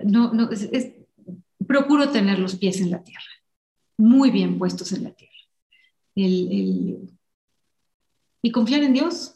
no, 0.04 0.32
no, 0.32 0.50
procuro 1.66 2.10
tener 2.10 2.38
los 2.38 2.56
pies 2.56 2.80
en 2.80 2.90
la 2.90 3.02
tierra 3.02 3.38
muy 3.98 4.30
bien 4.30 4.58
puestos 4.58 4.92
en 4.92 5.04
la 5.04 5.10
tierra. 5.10 5.34
y 6.14 7.10
confiar 8.52 8.82
en 8.82 8.94
Dios. 8.94 9.34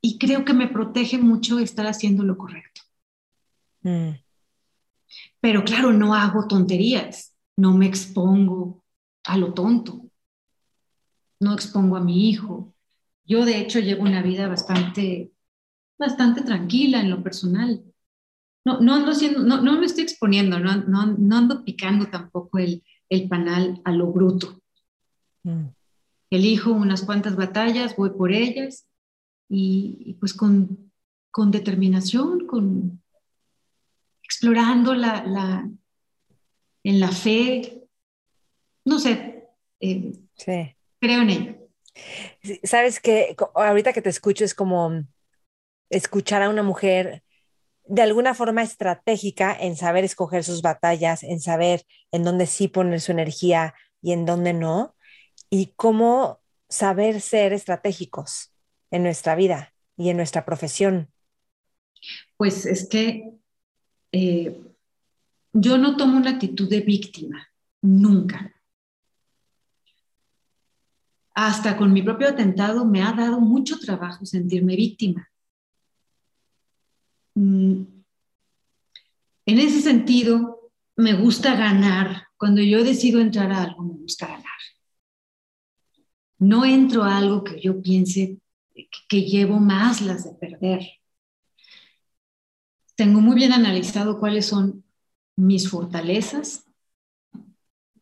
Y 0.00 0.18
creo 0.18 0.44
que 0.44 0.54
me 0.54 0.68
protege 0.68 1.18
mucho 1.18 1.58
estar 1.58 1.86
haciendo 1.86 2.22
lo 2.22 2.38
correcto. 2.38 2.82
Mm. 3.82 4.10
Pero 5.40 5.64
claro, 5.64 5.92
no 5.92 6.14
hago 6.14 6.46
tonterías, 6.46 7.34
no 7.56 7.76
me 7.76 7.86
expongo 7.86 8.84
a 9.24 9.36
lo 9.36 9.54
tonto, 9.54 10.08
no 11.40 11.54
expongo 11.54 11.96
a 11.96 12.00
mi 12.00 12.28
hijo. 12.28 12.72
Yo 13.28 13.44
de 13.44 13.60
hecho 13.60 13.78
llevo 13.78 14.02
una 14.02 14.22
vida 14.22 14.48
bastante, 14.48 15.32
bastante 15.98 16.40
tranquila 16.40 17.00
en 17.00 17.10
lo 17.10 17.22
personal. 17.22 17.84
No, 18.64 18.80
no, 18.80 18.94
ando 18.94 19.12
no, 19.44 19.60
no 19.60 19.78
me 19.78 19.84
estoy 19.84 20.04
exponiendo, 20.04 20.58
no, 20.58 20.76
no, 20.76 21.06
no 21.06 21.36
ando 21.36 21.62
picando 21.62 22.06
tampoco 22.06 22.58
el, 22.58 22.82
el 23.10 23.28
panal 23.28 23.82
a 23.84 23.92
lo 23.92 24.06
bruto. 24.06 24.62
Mm. 25.42 25.66
Elijo 26.30 26.72
unas 26.72 27.02
cuantas 27.02 27.36
batallas, 27.36 27.96
voy 27.96 28.10
por 28.10 28.32
ellas 28.32 28.86
y, 29.48 30.16
pues 30.20 30.32
con, 30.32 30.90
con, 31.30 31.50
determinación, 31.50 32.46
con 32.46 33.02
explorando 34.22 34.94
la, 34.94 35.24
la, 35.24 35.70
en 36.82 37.00
la 37.00 37.08
fe, 37.08 37.86
no 38.84 38.98
sé, 38.98 39.48
eh, 39.80 40.12
creo 40.98 41.22
en 41.22 41.30
ello. 41.30 41.58
Sabes 42.62 43.00
que 43.00 43.36
ahorita 43.54 43.92
que 43.92 44.02
te 44.02 44.10
escucho 44.10 44.44
es 44.44 44.54
como 44.54 45.04
escuchar 45.90 46.42
a 46.42 46.48
una 46.48 46.62
mujer 46.62 47.22
de 47.86 48.02
alguna 48.02 48.34
forma 48.34 48.62
estratégica 48.62 49.56
en 49.58 49.74
saber 49.74 50.04
escoger 50.04 50.44
sus 50.44 50.60
batallas, 50.60 51.22
en 51.22 51.40
saber 51.40 51.84
en 52.12 52.22
dónde 52.22 52.46
sí 52.46 52.68
poner 52.68 53.00
su 53.00 53.12
energía 53.12 53.74
y 54.02 54.12
en 54.12 54.26
dónde 54.26 54.52
no, 54.52 54.94
y 55.48 55.72
cómo 55.76 56.40
saber 56.68 57.20
ser 57.22 57.52
estratégicos 57.54 58.52
en 58.90 59.02
nuestra 59.02 59.34
vida 59.34 59.74
y 59.96 60.10
en 60.10 60.18
nuestra 60.18 60.44
profesión. 60.44 61.10
Pues 62.36 62.66
es 62.66 62.86
que 62.86 63.30
eh, 64.12 64.60
yo 65.52 65.78
no 65.78 65.96
tomo 65.96 66.18
una 66.18 66.30
actitud 66.30 66.68
de 66.68 66.80
víctima, 66.80 67.48
nunca. 67.80 68.54
Hasta 71.40 71.76
con 71.76 71.92
mi 71.92 72.02
propio 72.02 72.28
atentado 72.28 72.84
me 72.84 73.02
ha 73.02 73.12
dado 73.12 73.40
mucho 73.40 73.78
trabajo 73.78 74.26
sentirme 74.26 74.74
víctima 74.74 75.28
Mm, 77.38 77.84
en 79.46 79.58
ese 79.60 79.80
sentido, 79.80 80.72
me 80.96 81.14
gusta 81.14 81.54
ganar. 81.54 82.26
Cuando 82.36 82.60
yo 82.62 82.82
decido 82.82 83.20
entrar 83.20 83.52
a 83.52 83.62
algo, 83.62 83.84
me 83.84 83.94
gusta 83.94 84.26
ganar. 84.26 84.44
No 86.40 86.64
entro 86.64 87.04
a 87.04 87.16
algo 87.16 87.44
que 87.44 87.60
yo 87.60 87.80
piense 87.80 88.38
que 89.08 89.22
llevo 89.22 89.60
más 89.60 90.00
las 90.00 90.24
de 90.24 90.34
perder. 90.34 90.80
Tengo 92.96 93.20
muy 93.20 93.36
bien 93.36 93.52
analizado 93.52 94.18
cuáles 94.18 94.46
son 94.46 94.84
mis 95.36 95.68
fortalezas 95.70 96.64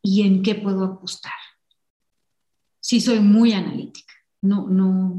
y 0.01 0.23
en 0.23 0.43
qué 0.43 0.55
puedo 0.55 0.85
apostar. 0.85 1.46
Sí 2.87 3.01
soy 3.01 3.19
muy 3.19 3.53
analítica. 3.53 4.15
No, 4.43 4.69
no, 4.69 5.19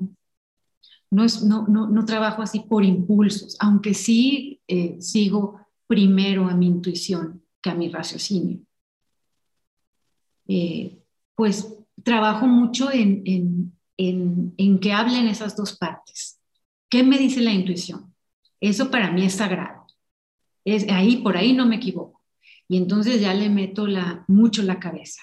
no, 1.12 1.24
es, 1.26 1.44
no, 1.44 1.68
no, 1.68 2.06
trabajo 2.06 2.42
así 2.42 2.62
por 2.62 2.86
impulsos, 2.86 3.58
aunque 3.60 3.94
sí 3.94 4.62
eh, 4.70 4.96
sigo 5.02 5.60
primero 5.86 6.48
a 6.48 6.56
mi 6.56 6.68
intuición 6.68 7.44
que 7.62 7.70
a 7.70 7.76
mi 7.76 7.90
raciocinio. 7.90 8.60
Eh, 10.48 10.98
pues 11.36 11.76
trabajo 12.06 12.48
mucho 12.48 12.90
en, 12.90 13.74
en, 13.98 14.80
que 14.80 14.94
hablen 14.94 15.28
esas 15.28 15.58
dos 15.58 15.78
partes. 15.78 16.40
¿Qué 16.90 17.04
me 17.04 17.18
dice 17.18 17.42
la 17.42 17.52
intuición? 17.52 18.16
Eso 18.62 18.90
para 18.90 19.12
mí 19.12 19.26
es 19.26 19.34
sagrado. 19.34 19.88
Es, 20.64 20.88
ahí, 20.90 21.18
por 21.18 21.36
ahí 21.36 21.52
no 21.52 21.66
me 21.66 21.76
equivoco. 21.76 22.22
Y 22.70 22.78
entonces 22.78 23.20
ya 23.20 23.34
le 23.34 23.50
meto 23.50 23.88
la, 23.88 24.24
mucho 24.30 24.64
la 24.64 24.80
cabeza. 24.80 25.22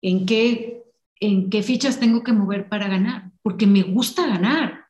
¿En 0.00 0.24
qué, 0.24 0.85
¿En 1.20 1.50
qué 1.50 1.62
fichas 1.62 1.98
tengo 1.98 2.22
que 2.22 2.32
mover 2.32 2.68
para 2.68 2.88
ganar? 2.88 3.30
porque 3.46 3.68
me 3.68 3.84
gusta 3.84 4.26
ganar. 4.26 4.86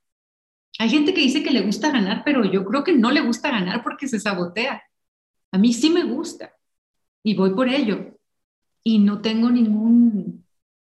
Hay 0.79 0.89
gente 0.89 1.13
que 1.13 1.21
dice 1.21 1.43
que 1.43 1.51
le 1.51 1.61
gusta 1.61 1.91
ganar, 1.91 2.23
pero 2.25 2.43
yo 2.43 2.65
creo 2.65 2.85
que 2.85 2.95
no 2.95 3.11
le 3.11 3.21
gusta 3.21 3.51
ganar 3.51 3.83
porque 3.83 4.09
se 4.09 4.19
sabotea. 4.19 4.83
A 5.53 5.59
mí 5.59 5.75
sí 5.75 5.91
me 5.91 6.05
gusta 6.05 6.55
y 7.23 7.35
voy 7.35 7.51
por 7.51 7.69
ello. 7.69 8.19
Y 8.83 8.99
no 8.99 9.21
tengo 9.21 9.51
ningún, 9.51 10.47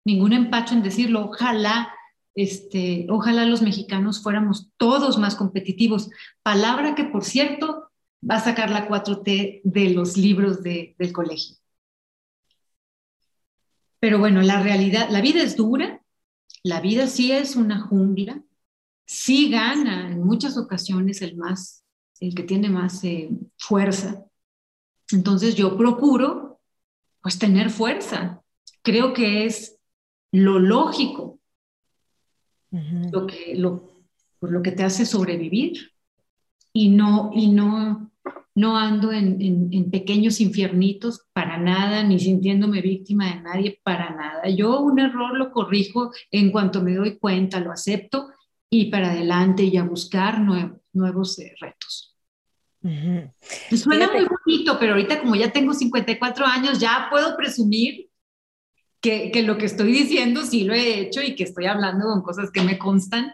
ningún 0.04 0.32
empacho 0.32 0.74
en 0.74 0.82
decirlo. 0.82 1.26
Ojalá, 1.26 1.94
este, 2.34 3.06
ojalá 3.08 3.46
los 3.46 3.62
mexicanos 3.62 4.20
fuéramos 4.20 4.72
todos 4.76 5.16
más 5.18 5.36
competitivos. 5.36 6.10
Palabra 6.42 6.96
que, 6.96 7.04
por 7.04 7.22
cierto, 7.22 7.92
va 8.28 8.38
a 8.38 8.44
sacar 8.44 8.70
la 8.70 8.88
4T 8.88 9.60
de 9.62 9.90
los 9.90 10.16
libros 10.16 10.64
del 10.64 11.12
colegio. 11.12 11.58
Pero 14.02 14.18
bueno, 14.18 14.42
la 14.42 14.60
realidad, 14.60 15.10
la 15.10 15.20
vida 15.20 15.44
es 15.44 15.54
dura, 15.54 16.02
la 16.64 16.80
vida 16.80 17.06
sí 17.06 17.30
es 17.30 17.54
una 17.54 17.82
jungla, 17.82 18.42
sí 19.06 19.48
gana 19.48 20.10
en 20.10 20.24
muchas 20.24 20.56
ocasiones 20.58 21.22
el 21.22 21.36
más, 21.36 21.84
el 22.18 22.34
que 22.34 22.42
tiene 22.42 22.68
más 22.68 23.04
eh, 23.04 23.30
fuerza. 23.56 24.24
Entonces 25.12 25.54
yo 25.54 25.76
procuro 25.76 26.60
pues 27.22 27.38
tener 27.38 27.70
fuerza. 27.70 28.42
Creo 28.82 29.14
que 29.14 29.44
es 29.44 29.78
lo 30.32 30.58
lógico, 30.58 31.38
lo, 32.72 33.28
que, 33.28 33.54
lo, 33.54 34.02
pues, 34.40 34.52
lo 34.52 34.62
que 34.62 34.72
te 34.72 34.82
hace 34.82 35.06
sobrevivir 35.06 35.92
y 36.72 36.88
no, 36.88 37.30
y 37.32 37.52
no 37.52 38.11
no 38.54 38.76
ando 38.76 39.12
en, 39.12 39.90
pequeños 39.90 40.40
infiernitos 40.40 41.22
para 41.32 41.58
nada, 41.58 42.02
ni 42.02 42.18
sintiéndome 42.18 42.80
víctima 42.82 43.34
de 43.34 43.40
nadie 43.40 43.80
para 43.82 44.10
nada. 44.10 44.48
Yo 44.48 44.80
un 44.80 44.98
error 44.98 45.36
lo 45.36 45.50
corrijo 45.52 46.12
en 46.30 46.50
cuanto 46.50 46.82
me 46.82 46.94
doy 46.94 47.18
cuenta, 47.18 47.60
lo 47.60 47.72
acepto 47.72 48.30
y 48.68 48.90
para 48.90 49.12
adelante 49.12 49.64
y 49.64 49.76
a 49.76 49.84
buscar 49.84 50.40
nuevos 50.40 51.38
eh, 51.38 51.54
retos. 51.60 52.16
Suena 52.82 54.10
muy 54.10 54.26
bonito, 54.26 54.76
pero 54.78 54.92
ahorita 54.92 55.20
como 55.20 55.36
ya 55.36 55.52
tengo 55.52 55.72
54 55.72 56.44
años, 56.44 56.80
ya 56.80 57.06
puedo 57.10 57.36
presumir 57.36 58.08
que, 59.00 59.42
lo 59.44 59.56
que 59.56 59.66
estoy 59.66 59.92
diciendo 59.92 60.42
sí 60.44 60.64
lo 60.64 60.74
he 60.74 61.00
hecho 61.00 61.22
y 61.22 61.34
que 61.34 61.44
estoy 61.44 61.66
hablando 61.66 62.06
con 62.06 62.22
cosas 62.22 62.50
que 62.50 62.62
me 62.62 62.78
constan 62.78 63.32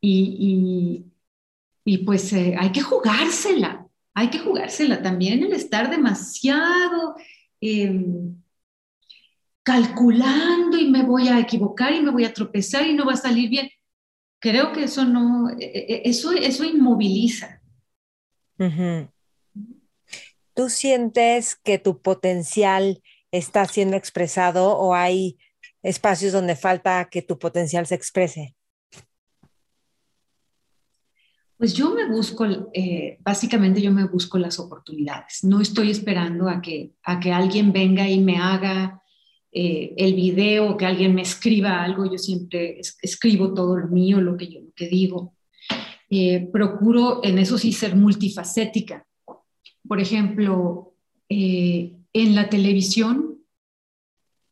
y, 0.00 1.04
pues 2.04 2.32
eh, 2.32 2.54
hay 2.58 2.72
que 2.72 2.82
jugársela 2.82 3.89
hay 4.14 4.30
que 4.30 4.38
jugársela 4.38 5.02
también 5.02 5.42
el 5.42 5.52
estar 5.52 5.90
demasiado 5.90 7.14
em, 7.60 8.34
calculando 9.62 10.76
y 10.76 10.90
me 10.90 11.02
voy 11.02 11.28
a 11.28 11.38
equivocar 11.38 11.92
y 11.92 12.00
me 12.00 12.10
voy 12.10 12.24
a 12.24 12.32
tropezar 12.32 12.86
y 12.86 12.94
no 12.94 13.06
va 13.06 13.12
a 13.12 13.16
salir 13.16 13.48
bien. 13.48 13.68
Creo 14.38 14.72
que 14.72 14.84
eso 14.84 15.04
no, 15.04 15.50
e, 15.50 15.64
e, 15.64 16.02
eso, 16.04 16.32
eso 16.32 16.64
inmoviliza. 16.64 17.60
¿Tú 20.54 20.68
sientes 20.68 21.56
que 21.56 21.78
tu 21.78 22.02
potencial 22.02 23.02
está 23.30 23.64
siendo 23.66 23.96
expresado 23.96 24.76
o 24.76 24.94
hay 24.94 25.38
espacios 25.82 26.32
donde 26.32 26.56
falta 26.56 27.08
que 27.10 27.22
tu 27.22 27.38
potencial 27.38 27.86
se 27.86 27.94
exprese? 27.94 28.54
Pues 31.60 31.74
yo 31.74 31.94
me 31.94 32.06
busco, 32.06 32.46
eh, 32.72 33.18
básicamente 33.20 33.82
yo 33.82 33.92
me 33.92 34.06
busco 34.06 34.38
las 34.38 34.58
oportunidades. 34.58 35.44
No 35.44 35.60
estoy 35.60 35.90
esperando 35.90 36.48
a 36.48 36.62
que, 36.62 36.94
a 37.02 37.20
que 37.20 37.32
alguien 37.32 37.70
venga 37.70 38.08
y 38.08 38.18
me 38.18 38.38
haga 38.38 39.02
eh, 39.52 39.92
el 39.98 40.14
video 40.14 40.78
que 40.78 40.86
alguien 40.86 41.14
me 41.14 41.20
escriba 41.20 41.82
algo. 41.82 42.10
Yo 42.10 42.16
siempre 42.16 42.80
escribo 43.02 43.52
todo 43.52 43.76
lo 43.76 43.88
mío, 43.88 44.22
lo 44.22 44.38
que 44.38 44.48
yo 44.48 44.60
lo 44.60 44.72
que 44.74 44.88
digo. 44.88 45.34
Eh, 46.08 46.48
procuro 46.50 47.20
en 47.22 47.38
eso 47.38 47.58
sí 47.58 47.74
ser 47.74 47.94
multifacética. 47.94 49.06
Por 49.86 50.00
ejemplo, 50.00 50.94
en 51.28 52.34
la 52.34 52.48
televisión, 52.48 53.38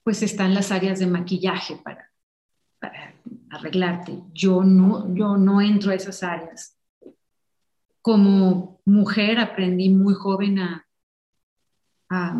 pues 0.04 0.22
están 0.22 0.52
las 0.52 0.70
áreas 0.70 0.98
de 0.98 1.06
maquillaje 1.06 1.76
para, 1.82 2.12
para 2.78 3.14
arreglarte. 3.48 4.12
Yo 4.34 4.62
no, 4.62 5.14
yo 5.14 5.38
no 5.38 5.62
entro 5.62 5.90
a 5.90 5.94
esas 5.94 6.22
áreas. 6.22 6.77
Como 8.09 8.80
mujer 8.86 9.38
aprendí 9.38 9.90
muy 9.90 10.14
joven 10.14 10.61
a, 10.61 10.88
a, 12.09 12.34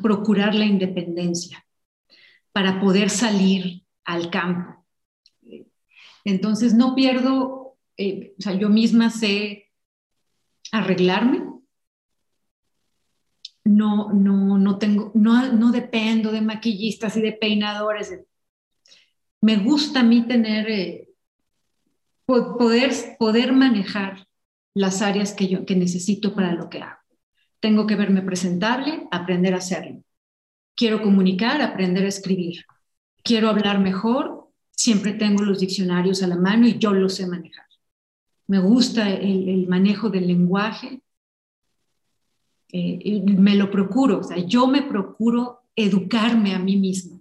procurar 0.00 0.54
la 0.54 0.66
independencia 0.66 1.66
para 2.52 2.80
poder 2.80 3.10
salir 3.10 3.82
al 4.04 4.30
campo. 4.30 4.86
Entonces 6.24 6.74
no 6.74 6.94
pierdo, 6.94 7.76
eh, 7.96 8.34
o 8.38 8.40
sea, 8.40 8.54
yo 8.54 8.68
misma 8.68 9.10
sé 9.10 9.72
arreglarme, 10.70 11.42
no, 13.64 14.12
no, 14.12 14.58
no 14.58 14.78
tengo, 14.78 15.10
no, 15.16 15.52
no 15.54 15.72
dependo 15.72 16.30
de 16.30 16.40
maquillistas 16.40 17.16
y 17.16 17.20
de 17.20 17.32
peinadores. 17.32 18.16
Me 19.40 19.56
gusta 19.56 20.00
a 20.00 20.04
mí 20.04 20.24
tener, 20.28 20.70
eh, 20.70 21.08
poder, 22.26 22.92
poder 23.18 23.52
manejar 23.52 24.23
las 24.74 25.02
áreas 25.02 25.32
que 25.32 25.48
yo 25.48 25.64
que 25.64 25.76
necesito 25.76 26.34
para 26.34 26.52
lo 26.52 26.68
que 26.68 26.82
hago. 26.82 26.98
Tengo 27.60 27.86
que 27.86 27.96
verme 27.96 28.22
presentable, 28.22 29.06
aprender 29.10 29.54
a 29.54 29.58
hacerlo. 29.58 30.02
Quiero 30.74 31.02
comunicar, 31.02 31.62
aprender 31.62 32.04
a 32.04 32.08
escribir. 32.08 32.64
Quiero 33.22 33.48
hablar 33.48 33.78
mejor, 33.78 34.50
siempre 34.72 35.12
tengo 35.12 35.44
los 35.44 35.60
diccionarios 35.60 36.22
a 36.22 36.26
la 36.26 36.36
mano 36.36 36.66
y 36.66 36.78
yo 36.78 36.92
los 36.92 37.14
sé 37.14 37.26
manejar. 37.26 37.64
Me 38.46 38.58
gusta 38.58 39.10
el, 39.10 39.66
manejo 39.68 40.10
del 40.10 40.26
lenguaje, 40.26 41.00
eh, 42.70 43.22
me 43.24 43.54
lo 43.54 43.70
procuro, 43.70 44.18
o 44.18 44.22
sea, 44.22 44.36
yo 44.36 44.66
me 44.66 44.82
procuro 44.82 45.62
educarme 45.74 46.54
a 46.54 46.58
mí 46.58 46.76
misma 46.76 47.18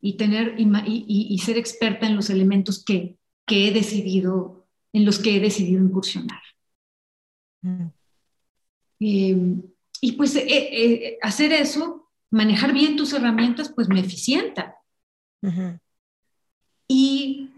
y, 0.00 0.14
tener, 0.14 0.56
y, 0.58 1.38
ser 1.38 1.56
experta 1.56 2.06
en 2.06 2.16
los 2.16 2.28
elementos 2.28 2.84
que, 2.84 3.16
que, 3.46 3.68
he 3.68 3.72
decidido, 3.72 4.66
en 4.92 5.04
los 5.04 5.18
que 5.20 5.36
he 5.36 5.40
decidido 5.40 5.82
incursionar. 5.82 6.42
Mm. 7.62 7.86
Em, 9.00 9.62
y 10.00 10.12
pues 10.12 10.36
eh, 10.36 10.44
eh, 10.46 11.18
hacer 11.22 11.52
eso, 11.52 12.10
manejar 12.30 12.72
bien 12.72 12.96
tus 12.96 13.12
herramientas, 13.12 13.72
pues 13.74 13.88
me 13.88 14.00
eficienta. 14.00 14.76
Y 16.86 17.50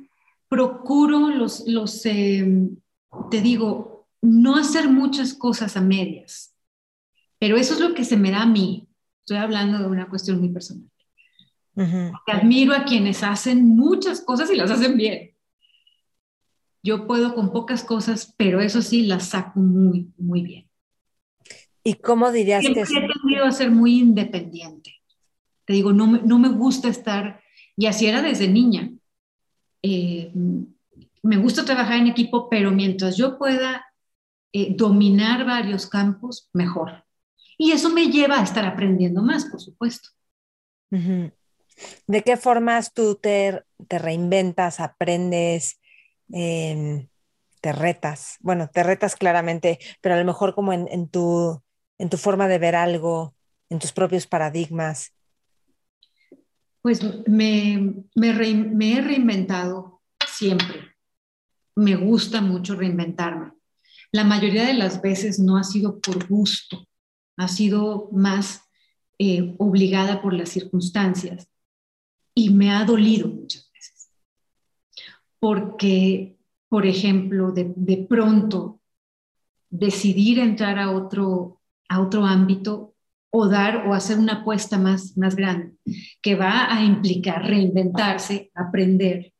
procuro 0.48 1.28
los, 1.28 1.66
los 1.66 2.06
em, 2.06 2.76
te 3.30 3.40
digo, 3.40 4.06
no 4.22 4.56
hacer 4.56 4.88
muchas 4.88 5.34
cosas 5.34 5.76
a 5.76 5.82
medias, 5.82 6.54
pero 7.38 7.56
eso 7.56 7.74
es 7.74 7.80
lo 7.80 7.94
que 7.94 8.04
se 8.04 8.16
me 8.16 8.30
da 8.30 8.42
a 8.42 8.46
mí. 8.46 8.88
Estoy 9.20 9.38
hablando 9.38 9.78
de 9.78 9.86
una 9.86 10.08
cuestión 10.08 10.40
muy 10.40 10.50
personal. 10.50 10.88
Admiro 12.26 12.74
a 12.74 12.84
quienes 12.84 13.22
hacen 13.22 13.66
muchas 13.68 14.20
cosas 14.20 14.50
y 14.50 14.56
las 14.56 14.70
hacen 14.70 14.96
bien. 14.96 15.33
Yo 16.84 17.06
puedo 17.06 17.34
con 17.34 17.50
pocas 17.50 17.82
cosas, 17.82 18.34
pero 18.36 18.60
eso 18.60 18.82
sí 18.82 19.06
las 19.06 19.28
saco 19.30 19.58
muy, 19.58 20.12
muy 20.18 20.42
bien. 20.42 20.68
¿Y 21.82 21.94
cómo 21.94 22.30
dirías 22.30 22.62
que 22.62 22.82
es? 22.82 22.90
He 22.90 23.08
tenido 23.22 23.46
a 23.46 23.52
ser 23.52 23.70
muy 23.70 23.98
independiente. 23.98 24.92
Te 25.64 25.72
digo, 25.72 25.94
no, 25.94 26.06
no 26.06 26.38
me 26.38 26.50
gusta 26.50 26.88
estar, 26.88 27.40
y 27.74 27.86
así 27.86 28.06
era 28.06 28.20
desde 28.20 28.48
niña. 28.48 28.92
Eh, 29.82 30.30
me 31.22 31.38
gusta 31.38 31.64
trabajar 31.64 32.00
en 32.00 32.08
equipo, 32.08 32.50
pero 32.50 32.70
mientras 32.70 33.16
yo 33.16 33.38
pueda 33.38 33.86
eh, 34.52 34.74
dominar 34.76 35.46
varios 35.46 35.86
campos, 35.86 36.50
mejor. 36.52 37.06
Y 37.56 37.72
eso 37.72 37.88
me 37.88 38.08
lleva 38.08 38.40
a 38.40 38.44
estar 38.44 38.66
aprendiendo 38.66 39.22
más, 39.22 39.46
por 39.46 39.58
supuesto. 39.58 40.10
¿De 40.90 42.22
qué 42.22 42.36
formas 42.36 42.92
tú 42.92 43.14
te, 43.14 43.62
te 43.88 43.98
reinventas, 43.98 44.80
aprendes, 44.80 45.80
te 46.28 47.72
retas? 47.72 48.36
Bueno, 48.40 48.68
te 48.72 48.82
retas 48.82 49.16
claramente, 49.16 49.78
pero 50.00 50.14
a 50.14 50.18
lo 50.18 50.24
mejor 50.24 50.54
como 50.54 50.72
en, 50.72 51.08
tu, 51.08 51.62
en 51.98 52.08
tu 52.10 52.16
forma 52.16 52.48
de 52.48 52.58
ver 52.58 52.76
algo, 52.76 53.34
en 53.70 53.78
tus 53.78 53.92
propios 53.92 54.26
paradigmas. 54.26 55.12
Pues 56.82 57.00
me, 57.26 57.94
me 58.14 58.28
he 58.28 59.00
reinventado 59.00 60.02
siempre 60.26 60.94
me 61.76 61.96
gusta 61.96 62.40
mucho 62.40 62.74
reinventarme. 62.76 63.52
La 64.12 64.24
mayoría 64.24 64.64
de 64.64 64.74
las 64.74 65.02
veces 65.02 65.40
no 65.40 65.56
ha 65.56 65.64
sido 65.64 65.98
por 66.00 66.28
gusto, 66.28 66.86
ha 67.36 67.48
sido 67.48 68.08
más 68.12 68.62
eh, 69.18 69.54
obligada 69.58 70.22
por 70.22 70.32
las 70.32 70.50
circunstancias 70.50 71.48
y 72.34 72.50
me 72.50 72.70
ha 72.70 72.84
dolido 72.84 73.28
muchas. 73.28 73.63
Porque, 75.44 76.38
por 76.70 76.86
ejemplo, 76.86 77.52
de, 77.52 78.06
pronto 78.08 78.80
decidir 79.68 80.38
entrar 80.38 80.78
a 80.78 80.90
otro, 80.90 81.60
a 81.86 82.00
otro 82.00 82.24
ámbito 82.24 82.94
o 83.28 83.46
dar 83.46 83.86
o 83.86 83.92
hacer 83.92 84.18
una 84.18 84.40
apuesta 84.40 84.78
más, 84.78 85.18
más 85.18 85.36
grande, 85.36 85.74
que 86.22 86.34
va 86.34 86.74
a 86.74 86.82
implicar 86.82 87.44
reinventarse, 87.44 88.52
aprender, 88.54 89.34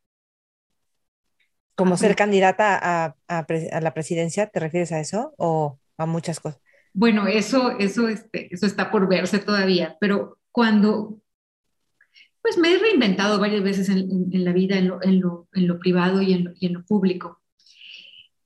como 1.73 1.97
ser 1.97 2.15
candidata 2.15 3.17
a, 3.27 3.81
la 3.81 3.93
presidencia, 3.95 4.45
¿te 4.45 4.59
refieres 4.59 4.91
a 4.91 4.99
eso 4.99 5.33
o 5.37 5.79
a 5.97 6.05
muchas 6.05 6.39
cosas? 6.39 6.61
Bueno, 6.93 7.25
eso, 7.25 7.79
eso, 7.79 8.09
este, 8.09 8.53
eso 8.53 8.67
está 8.67 8.91
por 8.91 9.09
verse 9.09 9.39
todavía, 9.39 9.97
pero 9.99 10.37
cuando, 10.51 11.17
pues 12.45 12.59
me 12.59 12.71
he 12.71 12.77
reinventado 12.77 13.39
varias 13.39 13.63
veces 13.63 13.89
en, 13.89 14.29
la 14.31 14.53
vida, 14.53 14.77
en 14.77 14.87
lo, 15.19 15.79
privado 15.79 16.21
y 16.21 16.31
en 16.33 16.73
lo, 16.73 16.85
público. 16.85 17.41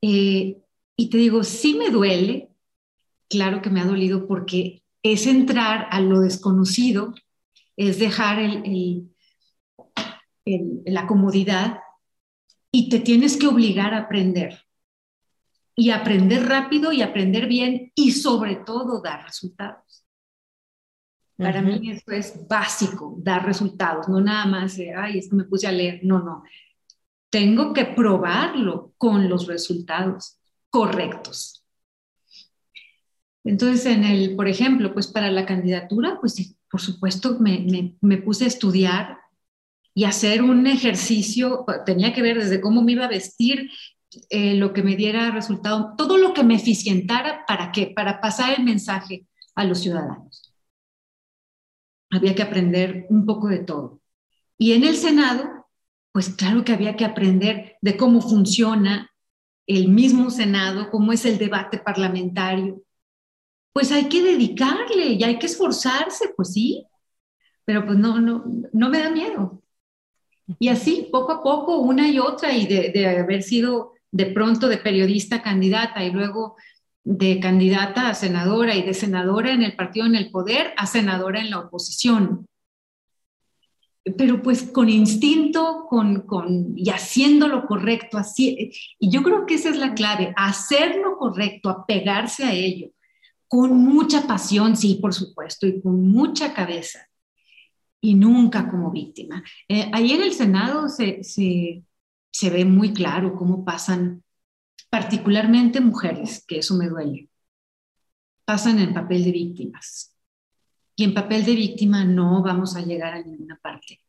Eh, 0.02 0.56
y 0.95 1.10
te 1.10 1.18
digo, 1.18 1.43
sí 1.43 1.74
me 1.74 1.89
duele, 1.89 2.47
claro 3.28 3.62
que 3.62 3.70
me 3.70 3.82
ha 3.82 3.86
dolido 3.86 4.26
porque 4.26 4.84
es 5.04 5.28
entrar 5.28 5.89
a 5.91 6.00
lo 6.00 6.22
desconocido, 6.22 7.14
es 7.76 8.00
dejar 8.00 8.39
la 10.45 11.06
comodidad 11.06 11.80
y 12.72 12.88
te 12.88 13.00
tienes 13.00 13.36
que 13.36 13.47
obligar 13.47 13.93
a 13.93 14.04
aprender. 14.06 14.64
Y 15.76 15.89
aprender 15.89 16.47
rápido 16.47 16.93
y 16.93 17.02
aprender 17.02 17.47
bien 17.47 17.91
y 17.95 18.14
sobre 18.14 18.56
todo 18.56 19.02
dar 19.02 19.26
resultados. 19.26 20.06
Para 21.40 21.62
mí 21.62 21.92
eso 21.92 22.12
es 22.12 22.48
básico, 22.48 23.16
dar 23.20 23.46
resultados, 23.46 24.10
no 24.10 24.20
nada 24.20 24.46
más, 24.46 24.78
ay, 24.98 25.20
esto 25.20 25.36
me 25.38 25.46
puse 25.46 25.68
a 25.68 25.72
leer, 25.72 26.02
no, 26.04 26.20
no. 26.20 26.44
Tengo 27.30 27.74
que 27.74 27.86
probarlo 27.86 28.94
con 28.98 29.30
los 29.30 29.48
resultados 29.48 30.38
correctos. 30.70 31.64
Entonces, 33.46 33.86
en 33.86 34.04
el, 34.04 34.36
por 34.36 34.50
ejemplo, 34.50 34.94
pues 34.94 35.08
para 35.08 35.32
la 35.32 35.46
candidatura, 35.46 36.18
pues 36.20 36.56
por 36.70 36.82
supuesto 36.82 37.40
me, 37.40 37.60
me, 37.60 37.96
me 38.02 38.18
puse 38.18 38.44
a 38.44 38.48
estudiar 38.48 39.18
y 39.94 40.04
hacer 40.04 40.44
un 40.44 40.68
ejercicio, 40.68 41.66
tenía 41.86 42.14
que 42.14 42.22
ver 42.22 42.38
desde 42.38 42.62
cómo 42.62 42.82
me 42.82 42.92
iba 42.92 43.06
a 43.06 43.10
vestir, 43.10 43.70
eh, 44.30 44.56
lo 44.56 44.74
que 44.74 44.84
me 44.84 44.96
diera 44.96 45.32
resultado, 45.32 45.94
todo 45.98 46.18
lo 46.18 46.34
que 46.34 46.44
me 46.44 46.56
eficientara, 46.56 47.46
¿para 47.48 47.72
qué? 47.72 47.94
Para 47.96 48.20
pasar 48.20 48.58
el 48.58 48.66
mensaje 48.66 49.26
a 49.56 49.64
los 49.64 49.80
ciudadanos. 49.80 50.49
Había 52.10 52.36
que 52.36 52.43
aprender 52.43 53.05
un 53.10 53.26
poco 53.26 53.47
de 53.47 53.60
todo. 53.60 54.01
Y 54.57 54.74
en 54.74 54.84
el 54.84 54.95
Senado, 54.95 55.68
pues 56.12 56.30
claro 56.30 56.66
que 56.66 56.74
había 56.74 56.95
que 56.95 57.05
aprender 57.05 57.78
de 57.82 57.97
cómo 57.97 58.22
funciona 58.22 59.12
el 59.68 59.89
mismo 59.89 60.32
Senado, 60.32 60.89
cómo 60.89 61.14
es 61.14 61.26
el 61.26 61.38
debate 61.38 61.78
parlamentario. 61.78 62.82
Pues 63.72 63.91
hay 63.91 64.10
que 64.10 64.24
dedicarle 64.24 65.14
y 65.14 65.24
hay 65.24 65.38
que 65.38 65.45
esforzarse, 65.45 66.34
pues 66.36 66.53
sí, 66.53 66.86
pero 67.66 67.86
pues 67.86 67.97
no, 67.97 68.20
no, 68.20 68.43
no 68.74 68.89
me 68.89 68.99
da 68.99 69.12
miedo. 69.12 69.62
Y 70.57 70.70
así, 70.70 71.10
poco 71.12 71.34
a 71.34 71.43
poco, 71.43 71.78
una 71.78 72.10
y 72.10 72.18
otra, 72.18 72.51
y 72.53 72.66
de, 72.66 73.05
haber 73.05 73.43
sido 73.43 73.93
de 74.12 74.26
pronto 74.28 74.68
de 74.68 74.78
periodista 74.78 75.43
candidata 75.43 76.03
y 76.03 76.12
luego 76.12 76.55
de 77.04 77.39
candidata 77.39 78.10
a 78.10 78.14
senadora 78.14 78.76
y 78.76 78.84
de 78.84 78.93
senadora 78.93 79.52
en 79.52 79.64
el 79.64 79.76
partido 79.76 80.06
en 80.06 80.16
el 80.16 80.32
poder 80.32 80.74
a 80.78 80.86
senadora 80.86 81.39
en 81.39 81.50
la 81.50 81.60
oposición. 81.60 82.45
Pero 84.18 84.41
pues 84.41 84.64
con 84.64 84.89
instinto 84.89 85.86
con, 85.89 86.22
con, 86.22 86.74
y 86.78 86.89
haciendo 86.89 87.47
lo 87.47 87.66
correcto. 87.66 88.18
Así, 88.18 88.72
y 89.00 89.10
yo 89.12 89.24
creo 89.24 89.45
que 89.45 89.56
esa 89.56 89.70
es 89.70 89.78
la 89.78 89.93
clave, 89.93 90.34
hacer 90.36 90.97
lo 90.97 91.18
correcto, 91.18 91.70
apegarse 91.70 92.43
a 92.43 92.54
ello, 92.54 92.89
con 93.47 93.74
mucha 93.78 94.28
pasión, 94.28 94.78
sí, 94.78 95.00
por 95.02 95.14
supuesto, 95.14 95.68
y 95.68 95.82
con 95.82 96.10
mucha 96.10 96.54
cabeza 96.54 97.10
y 98.02 98.16
nunca 98.16 98.70
como 98.70 98.91
víctima. 98.91 99.43
Eh, 99.68 99.89
ahí 99.93 100.14
en 100.14 100.22
el 100.22 100.34
Senado 100.34 100.88
se, 100.88 101.24
se, 101.24 101.84
se, 102.32 102.50
ve 102.50 102.66
muy 102.66 102.93
claro 102.93 103.36
cómo 103.36 103.66
pasan 103.66 104.24
particularmente 104.90 105.82
mujeres, 105.82 106.44
que 106.48 106.60
eso 106.60 106.76
me 106.76 106.88
duele, 106.88 107.30
pasan 108.46 108.80
en 108.80 108.94
papel 108.94 109.24
de 109.24 109.32
víctimas. 109.32 110.16
Y 110.96 111.04
en 111.04 111.14
papel 111.14 111.46
de 111.46 111.56
víctima 111.56 112.04
no 112.04 112.42
vamos 112.42 112.76
a 112.76 112.82
llegar 112.82 113.14
a 113.14 113.24
ninguna 113.24 113.58
parte. 113.58 114.02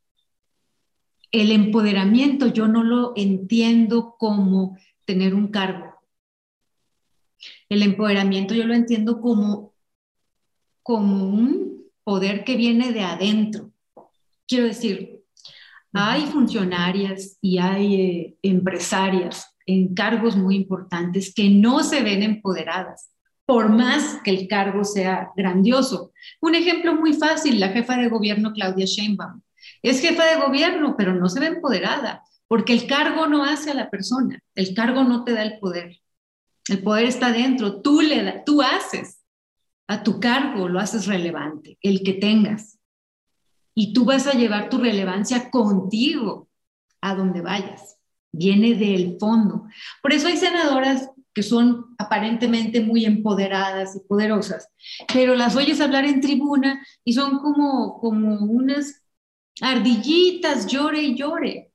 El 1.30 1.52
empoderamiento 1.52 2.48
yo 2.48 2.66
no 2.66 2.82
lo 2.82 3.12
entiendo 3.14 4.16
como 4.18 4.76
tener 5.04 5.34
un 5.34 5.48
cargo. 5.48 5.94
El 7.68 7.82
empoderamiento 7.82 8.54
yo 8.54 8.64
lo 8.64 8.74
entiendo 8.74 9.20
como, 9.20 9.74
como 10.82 11.26
un 11.26 11.84
poder 12.02 12.42
que 12.42 12.56
viene 12.56 12.92
de 12.92 13.02
adentro. 13.02 13.70
Quiero 14.48 14.66
decir, 14.66 15.22
hay 15.92 16.26
funcionarias 16.26 17.38
y 17.40 17.58
hay 17.58 17.94
eh, 17.94 18.36
empresarias 18.42 19.56
en 19.70 19.94
cargos 19.94 20.36
muy 20.36 20.56
importantes 20.56 21.32
que 21.34 21.48
no 21.48 21.82
se 21.82 22.02
ven 22.02 22.22
empoderadas, 22.22 23.10
por 23.46 23.68
más 23.68 24.18
que 24.24 24.30
el 24.30 24.48
cargo 24.48 24.84
sea 24.84 25.30
grandioso. 25.36 26.12
Un 26.40 26.54
ejemplo 26.54 26.94
muy 26.94 27.12
fácil, 27.14 27.60
la 27.60 27.68
jefa 27.68 27.96
de 27.96 28.08
gobierno 28.08 28.52
Claudia 28.52 28.86
Sheinbaum. 28.86 29.42
Es 29.82 30.00
jefa 30.00 30.24
de 30.24 30.40
gobierno, 30.40 30.96
pero 30.96 31.14
no 31.14 31.28
se 31.28 31.40
ve 31.40 31.46
empoderada, 31.46 32.22
porque 32.48 32.72
el 32.72 32.86
cargo 32.86 33.26
no 33.26 33.44
hace 33.44 33.70
a 33.70 33.74
la 33.74 33.90
persona, 33.90 34.40
el 34.54 34.74
cargo 34.74 35.04
no 35.04 35.24
te 35.24 35.32
da 35.32 35.42
el 35.42 35.58
poder. 35.58 35.98
El 36.68 36.82
poder 36.82 37.06
está 37.06 37.32
dentro, 37.32 37.80
tú, 37.80 38.00
le 38.00 38.42
tú 38.44 38.62
haces 38.62 39.20
a 39.88 40.02
tu 40.02 40.20
cargo, 40.20 40.68
lo 40.68 40.78
haces 40.78 41.06
relevante, 41.06 41.78
el 41.82 42.02
que 42.02 42.14
tengas. 42.14 42.78
Y 43.74 43.92
tú 43.92 44.04
vas 44.04 44.26
a 44.26 44.32
llevar 44.32 44.68
tu 44.68 44.78
relevancia 44.78 45.50
contigo 45.50 46.48
a 47.00 47.14
donde 47.14 47.40
vayas 47.40 47.99
viene 48.32 48.74
del 48.74 49.16
fondo. 49.18 49.66
Por 50.02 50.12
eso 50.12 50.28
hay 50.28 50.36
senadoras 50.36 51.10
que 51.34 51.42
son 51.42 51.94
aparentemente 51.98 52.80
muy 52.80 53.04
empoderadas 53.04 53.94
y 53.96 54.00
poderosas, 54.00 54.68
pero 55.12 55.34
las 55.34 55.54
oyes 55.56 55.80
hablar 55.80 56.04
en 56.04 56.20
tribuna 56.20 56.84
y 57.04 57.12
son 57.12 57.38
como, 57.38 58.00
como 58.00 58.38
unas 58.38 59.02
ardillitas, 59.60 60.66
llore 60.66 61.02
y 61.02 61.16
llore. 61.16 61.72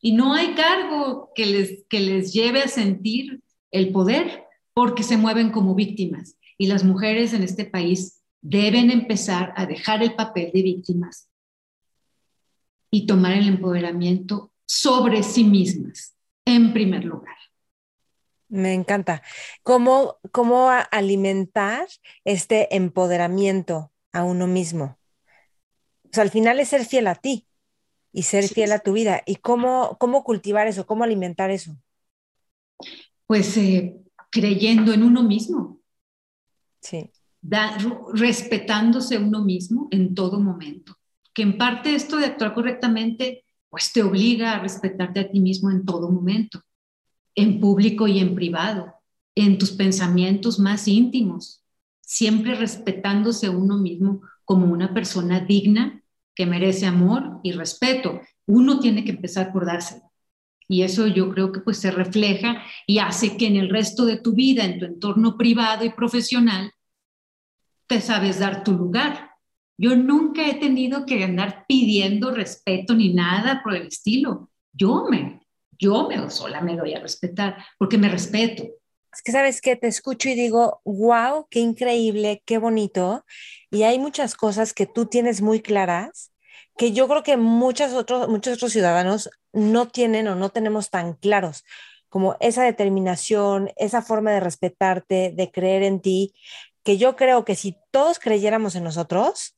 Y 0.00 0.12
no 0.12 0.32
hay 0.32 0.54
cargo 0.54 1.30
que 1.34 1.44
les, 1.44 1.84
que 1.88 2.00
les 2.00 2.32
lleve 2.32 2.62
a 2.62 2.68
sentir 2.68 3.42
el 3.70 3.92
poder 3.92 4.44
porque 4.72 5.02
se 5.02 5.18
mueven 5.18 5.50
como 5.50 5.74
víctimas. 5.74 6.36
Y 6.56 6.66
las 6.66 6.84
mujeres 6.84 7.34
en 7.34 7.42
este 7.42 7.66
país 7.66 8.22
deben 8.40 8.90
empezar 8.90 9.52
a 9.56 9.66
dejar 9.66 10.02
el 10.02 10.14
papel 10.14 10.50
de 10.54 10.62
víctimas 10.62 11.28
y 12.90 13.06
tomar 13.06 13.32
el 13.32 13.48
empoderamiento 13.48 14.49
sobre 14.70 15.24
sí 15.24 15.42
mismas, 15.42 16.16
en 16.44 16.72
primer 16.72 17.04
lugar. 17.04 17.34
Me 18.48 18.72
encanta. 18.72 19.20
¿Cómo, 19.64 20.18
cómo 20.30 20.70
alimentar 20.92 21.88
este 22.24 22.76
empoderamiento 22.76 23.90
a 24.12 24.22
uno 24.22 24.46
mismo? 24.46 24.96
O 26.04 26.08
sea, 26.12 26.22
al 26.22 26.30
final 26.30 26.60
es 26.60 26.68
ser 26.68 26.84
fiel 26.84 27.08
a 27.08 27.16
ti 27.16 27.48
y 28.12 28.22
ser 28.22 28.46
fiel 28.46 28.70
a 28.70 28.78
tu 28.78 28.92
vida. 28.92 29.22
¿Y 29.26 29.36
cómo, 29.36 29.96
cómo 29.98 30.22
cultivar 30.22 30.68
eso? 30.68 30.86
¿Cómo 30.86 31.02
alimentar 31.02 31.50
eso? 31.50 31.76
Pues 33.26 33.56
eh, 33.56 33.96
creyendo 34.30 34.92
en 34.92 35.02
uno 35.02 35.24
mismo. 35.24 35.80
Sí. 36.80 37.10
respetándose 38.14 39.18
uno 39.18 39.44
mismo 39.44 39.88
en 39.90 40.14
todo 40.14 40.38
momento. 40.38 40.94
Que 41.34 41.42
en 41.42 41.58
parte 41.58 41.96
esto 41.96 42.18
de 42.18 42.26
actuar 42.26 42.54
correctamente 42.54 43.44
pues 43.70 43.92
te 43.92 44.02
obliga 44.02 44.52
a 44.52 44.58
respetarte 44.58 45.20
a 45.20 45.30
ti 45.30 45.40
mismo 45.40 45.70
en 45.70 45.84
todo 45.84 46.10
momento, 46.10 46.60
en 47.34 47.60
público 47.60 48.08
y 48.08 48.18
en 48.18 48.34
privado, 48.34 48.92
en 49.34 49.58
tus 49.58 49.70
pensamientos 49.70 50.58
más 50.58 50.88
íntimos, 50.88 51.64
siempre 52.00 52.56
respetándose 52.56 53.48
uno 53.48 53.78
mismo 53.78 54.22
como 54.44 54.66
una 54.66 54.92
persona 54.92 55.40
digna 55.40 56.02
que 56.34 56.46
merece 56.46 56.86
amor 56.86 57.38
y 57.44 57.52
respeto. 57.52 58.20
Uno 58.46 58.80
tiene 58.80 59.04
que 59.04 59.12
empezar 59.12 59.52
por 59.52 59.64
dárselo. 59.64 60.10
Y 60.66 60.82
eso 60.82 61.06
yo 61.06 61.30
creo 61.30 61.52
que 61.52 61.60
pues 61.60 61.78
se 61.78 61.90
refleja 61.90 62.62
y 62.86 62.98
hace 62.98 63.36
que 63.36 63.46
en 63.46 63.56
el 63.56 63.70
resto 63.70 64.04
de 64.04 64.16
tu 64.16 64.32
vida, 64.32 64.64
en 64.64 64.78
tu 64.78 64.84
entorno 64.84 65.36
privado 65.36 65.84
y 65.84 65.90
profesional, 65.90 66.72
te 67.86 68.00
sabes 68.00 68.38
dar 68.38 68.62
tu 68.62 68.72
lugar 68.72 69.29
yo 69.80 69.96
nunca 69.96 70.46
he 70.46 70.56
tenido 70.56 71.06
que 71.06 71.24
andar 71.24 71.64
pidiendo 71.66 72.32
respeto 72.32 72.94
ni 72.94 73.14
nada 73.14 73.62
por 73.64 73.74
el 73.74 73.86
estilo. 73.86 74.50
Yo 74.74 75.06
me, 75.08 75.40
yo 75.78 76.06
me 76.06 76.28
sola 76.28 76.60
me 76.60 76.76
doy 76.76 76.92
a 76.92 77.00
respetar 77.00 77.56
porque 77.78 77.96
me 77.96 78.10
respeto. 78.10 78.64
Es 79.10 79.22
que 79.24 79.32
sabes 79.32 79.62
que 79.62 79.76
te 79.76 79.88
escucho 79.88 80.28
y 80.28 80.34
digo, 80.34 80.82
wow, 80.84 81.46
qué 81.48 81.60
increíble, 81.60 82.42
qué 82.44 82.58
bonito. 82.58 83.24
Y 83.70 83.84
hay 83.84 83.98
muchas 83.98 84.34
cosas 84.34 84.74
que 84.74 84.84
tú 84.84 85.06
tienes 85.06 85.40
muy 85.40 85.60
claras 85.62 86.30
que 86.76 86.92
yo 86.92 87.08
creo 87.08 87.22
que 87.22 87.38
muchos 87.38 87.94
otros, 87.94 88.28
muchos 88.28 88.56
otros 88.56 88.72
ciudadanos 88.72 89.30
no 89.54 89.88
tienen 89.88 90.28
o 90.28 90.34
no 90.34 90.50
tenemos 90.50 90.90
tan 90.90 91.14
claros 91.14 91.64
como 92.10 92.36
esa 92.40 92.64
determinación, 92.64 93.70
esa 93.76 94.02
forma 94.02 94.32
de 94.32 94.40
respetarte, 94.40 95.32
de 95.34 95.50
creer 95.50 95.84
en 95.84 96.00
ti, 96.00 96.34
que 96.82 96.98
yo 96.98 97.16
creo 97.16 97.46
que 97.46 97.54
si 97.54 97.78
todos 97.90 98.18
creyéramos 98.18 98.74
en 98.74 98.84
nosotros, 98.84 99.56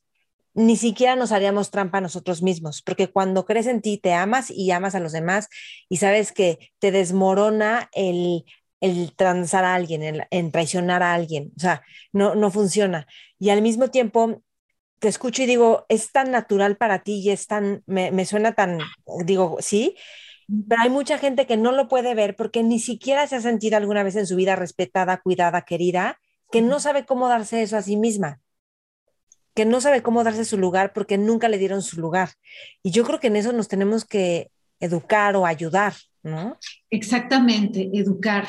ni 0.53 0.77
siquiera 0.77 1.15
nos 1.15 1.31
haríamos 1.31 1.71
trampa 1.71 1.97
a 1.97 2.01
nosotros 2.01 2.41
mismos, 2.43 2.81
porque 2.83 3.09
cuando 3.09 3.45
crees 3.45 3.67
en 3.67 3.81
ti, 3.81 3.97
te 3.97 4.13
amas 4.13 4.51
y 4.51 4.71
amas 4.71 4.95
a 4.95 4.99
los 4.99 5.11
demás 5.11 5.49
y 5.89 5.97
sabes 5.97 6.31
que 6.31 6.71
te 6.79 6.91
desmorona 6.91 7.89
el, 7.93 8.45
el 8.81 9.15
transar 9.15 9.65
a 9.65 9.75
alguien, 9.75 10.03
el, 10.03 10.23
en 10.29 10.51
traicionar 10.51 11.03
a 11.03 11.13
alguien, 11.13 11.51
o 11.57 11.59
sea, 11.59 11.83
no, 12.11 12.35
no 12.35 12.51
funciona. 12.51 13.07
Y 13.39 13.49
al 13.49 13.61
mismo 13.61 13.89
tiempo, 13.89 14.43
te 14.99 15.07
escucho 15.07 15.43
y 15.43 15.47
digo, 15.47 15.85
es 15.89 16.11
tan 16.11 16.31
natural 16.31 16.77
para 16.77 17.03
ti 17.03 17.15
y 17.19 17.31
es 17.31 17.47
tan, 17.47 17.83
me, 17.87 18.11
me 18.11 18.25
suena 18.25 18.53
tan, 18.53 18.79
digo, 19.25 19.57
sí, 19.59 19.95
pero 20.67 20.81
hay 20.83 20.89
mucha 20.89 21.17
gente 21.17 21.47
que 21.47 21.57
no 21.57 21.71
lo 21.71 21.87
puede 21.87 22.15
ver 22.15 22.35
porque 22.35 22.63
ni 22.63 22.79
siquiera 22.79 23.27
se 23.27 23.37
ha 23.37 23.41
sentido 23.41 23.77
alguna 23.77 24.03
vez 24.03 24.15
en 24.15 24.27
su 24.27 24.35
vida 24.35 24.55
respetada, 24.55 25.21
cuidada, 25.21 25.63
querida, 25.63 26.19
que 26.51 26.61
no 26.61 26.79
sabe 26.79 27.05
cómo 27.05 27.27
darse 27.29 27.63
eso 27.63 27.77
a 27.77 27.81
sí 27.81 27.97
misma 27.97 28.42
que 29.53 29.65
no 29.65 29.81
sabe 29.81 30.01
cómo 30.01 30.23
darse 30.23 30.45
su 30.45 30.57
lugar 30.57 30.93
porque 30.93 31.17
nunca 31.17 31.47
le 31.47 31.57
dieron 31.57 31.81
su 31.81 31.99
lugar. 31.99 32.29
Y 32.81 32.91
yo 32.91 33.03
creo 33.03 33.19
que 33.19 33.27
en 33.27 33.35
eso 33.35 33.53
nos 33.53 33.67
tenemos 33.67 34.05
que 34.05 34.49
educar 34.79 35.35
o 35.35 35.45
ayudar, 35.45 35.93
¿no? 36.23 36.57
Exactamente, 36.89 37.89
educar. 37.93 38.47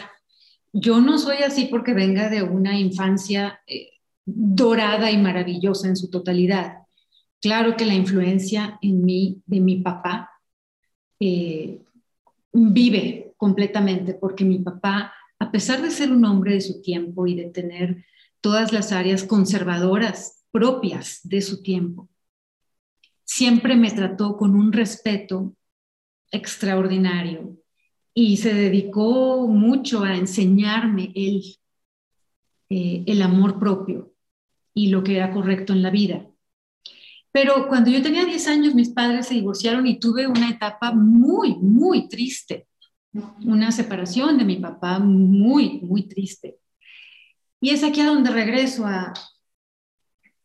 Yo 0.72 1.00
no 1.00 1.18
soy 1.18 1.38
así 1.38 1.66
porque 1.66 1.94
venga 1.94 2.28
de 2.28 2.42
una 2.42 2.78
infancia 2.78 3.60
eh, 3.66 3.90
dorada 4.24 5.10
y 5.10 5.18
maravillosa 5.18 5.88
en 5.88 5.96
su 5.96 6.10
totalidad. 6.10 6.78
Claro 7.40 7.76
que 7.76 7.84
la 7.84 7.94
influencia 7.94 8.78
en 8.80 9.04
mí 9.04 9.42
de 9.46 9.60
mi 9.60 9.76
papá 9.76 10.30
eh, 11.20 11.78
vive 12.52 13.34
completamente 13.36 14.14
porque 14.14 14.44
mi 14.44 14.58
papá, 14.58 15.12
a 15.38 15.50
pesar 15.50 15.82
de 15.82 15.90
ser 15.90 16.10
un 16.10 16.24
hombre 16.24 16.54
de 16.54 16.60
su 16.62 16.80
tiempo 16.80 17.26
y 17.26 17.34
de 17.34 17.50
tener 17.50 18.04
todas 18.40 18.72
las 18.72 18.92
áreas 18.92 19.24
conservadoras 19.24 20.43
propias 20.54 21.18
de 21.24 21.42
su 21.42 21.64
tiempo. 21.64 22.08
Siempre 23.24 23.74
me 23.74 23.90
trató 23.90 24.36
con 24.36 24.54
un 24.54 24.72
respeto 24.72 25.56
extraordinario 26.30 27.56
y 28.14 28.36
se 28.36 28.54
dedicó 28.54 29.48
mucho 29.48 30.04
a 30.04 30.16
enseñarme 30.16 31.10
el, 31.16 31.42
eh, 32.70 33.02
el 33.04 33.22
amor 33.22 33.58
propio 33.58 34.12
y 34.72 34.90
lo 34.90 35.02
que 35.02 35.16
era 35.16 35.32
correcto 35.32 35.72
en 35.72 35.82
la 35.82 35.90
vida. 35.90 36.24
Pero 37.32 37.66
cuando 37.66 37.90
yo 37.90 38.00
tenía 38.00 38.24
10 38.24 38.46
años, 38.46 38.74
mis 38.76 38.90
padres 38.90 39.26
se 39.26 39.34
divorciaron 39.34 39.88
y 39.88 39.98
tuve 39.98 40.28
una 40.28 40.48
etapa 40.50 40.92
muy, 40.92 41.56
muy 41.56 42.08
triste, 42.08 42.68
una 43.44 43.72
separación 43.72 44.38
de 44.38 44.44
mi 44.44 44.56
papá 44.56 45.00
muy, 45.00 45.80
muy 45.80 46.04
triste. 46.04 46.58
Y 47.60 47.70
es 47.70 47.82
aquí 47.82 48.00
a 48.02 48.06
donde 48.06 48.30
regreso 48.30 48.86
a, 48.86 49.12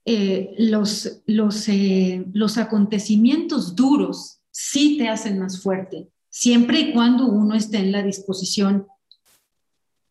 eh, 0.06 0.56
los, 0.58 1.22
los, 1.26 1.68
eh, 1.70 2.26
los 2.34 2.58
acontecimientos 2.58 3.76
duros 3.76 4.42
sí 4.52 4.98
te 4.98 5.08
hacen 5.08 5.40
más 5.40 5.62
fuerte, 5.62 6.10
siempre 6.30 6.80
y 6.80 6.94
cuando 6.94 7.28
uno 7.28 7.56
esté 7.56 7.78
en 7.78 7.92
la 7.92 8.04
disposición 8.04 8.88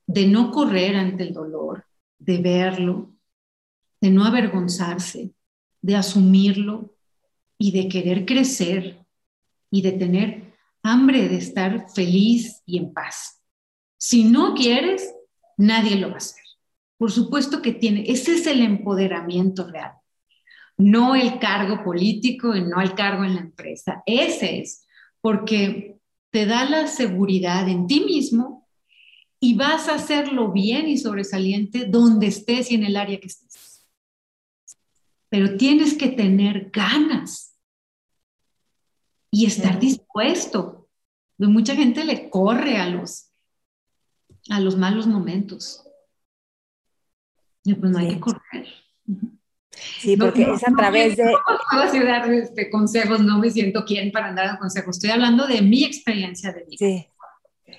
de 0.07 0.27
no 0.27 0.51
correr 0.51 0.97
ante 0.97 1.25
el 1.25 1.35
dolor, 1.35 1.85
de 2.19 2.39
verlo, 2.39 3.13
de 4.01 4.11
no 4.11 4.25
avergonzarse, 4.25 5.35
de 5.83 5.97
asumirlo 5.97 6.95
y 7.59 7.73
de 7.73 7.89
querer 7.89 8.25
crecer 8.25 9.05
y 9.71 9.83
de 9.83 9.93
tener 9.93 10.55
hambre 10.83 11.29
de 11.29 11.37
estar 11.37 11.91
feliz 11.91 12.63
y 12.65 12.79
en 12.79 12.93
paz. 12.93 13.43
Si 13.99 14.25
no 14.25 14.55
quieres, 14.55 15.13
nadie 15.57 15.97
lo 15.97 16.09
va 16.09 16.15
a 16.15 16.19
hacer. 16.19 16.48
Por 16.99 17.13
supuesto 17.13 17.63
que 17.63 17.73
tiene, 17.73 18.05
ese 18.09 18.35
es 18.35 18.47
el 18.47 18.61
empoderamiento 18.61 19.67
real, 19.67 19.93
no 20.77 21.15
el 21.15 21.39
cargo 21.39 21.85
político 21.85 22.55
y 22.55 22.63
no 22.63 22.81
el 22.81 22.95
cargo 22.95 23.25
en 23.25 23.37
la 23.37 23.41
empresa, 23.41 24.03
ese 24.05 24.61
es, 24.61 24.87
porque 25.21 25.99
te 26.31 26.45
da 26.45 26.69
la 26.69 26.89
seguridad 26.89 27.69
en 27.69 27.87
ti 27.87 28.01
mismo 28.01 28.69
y 29.41 29.55
vas 29.55 29.89
a 29.89 29.95
hacerlo 29.95 30.53
bien 30.53 30.89
y 30.89 30.99
sobresaliente 30.99 31.87
donde 31.87 32.27
estés 32.27 32.71
y 32.71 32.75
en 32.75 32.85
el 32.85 32.97
área 32.97 33.21
que 33.21 33.29
estés. 33.29 33.87
Pero 35.29 35.57
tienes 35.57 35.95
que 35.95 36.09
tener 36.09 36.71
ganas 36.71 37.57
y 39.31 39.47
estar 39.47 39.79
dispuesto. 39.79 40.89
Mucha 41.39 41.77
gente 41.77 42.05
le 42.05 42.31
corre 42.31 42.79
a 42.79 42.89
los, 42.89 43.31
a 44.51 44.59
los 44.59 44.77
malos 44.77 45.07
momentos. 45.07 45.88
Y 47.69 47.75
pues 47.75 47.93
no 47.93 47.99
hay 47.99 48.15
que 48.15 48.21
correr. 48.21 48.67
Sí, 50.01 50.17
porque 50.17 50.43
es 50.43 50.67
a 50.67 50.73
través 50.77 51.17
de... 51.17 51.25
No 51.25 51.39
puedo 51.71 52.05
dar 52.05 52.33
este, 52.33 52.71
consejos, 52.71 53.21
no 53.21 53.39
me 53.39 53.51
siento 53.51 53.85
quien 53.85 54.11
para 54.11 54.29
andar 54.29 54.59
consejos. 54.59 54.97
Estoy 54.97 55.11
hablando 55.11 55.47
de 55.47 55.61
mi 55.61 55.85
experiencia 55.85 56.53
de 56.53 56.65
vida. 56.65 56.77
Sí. 56.79 57.07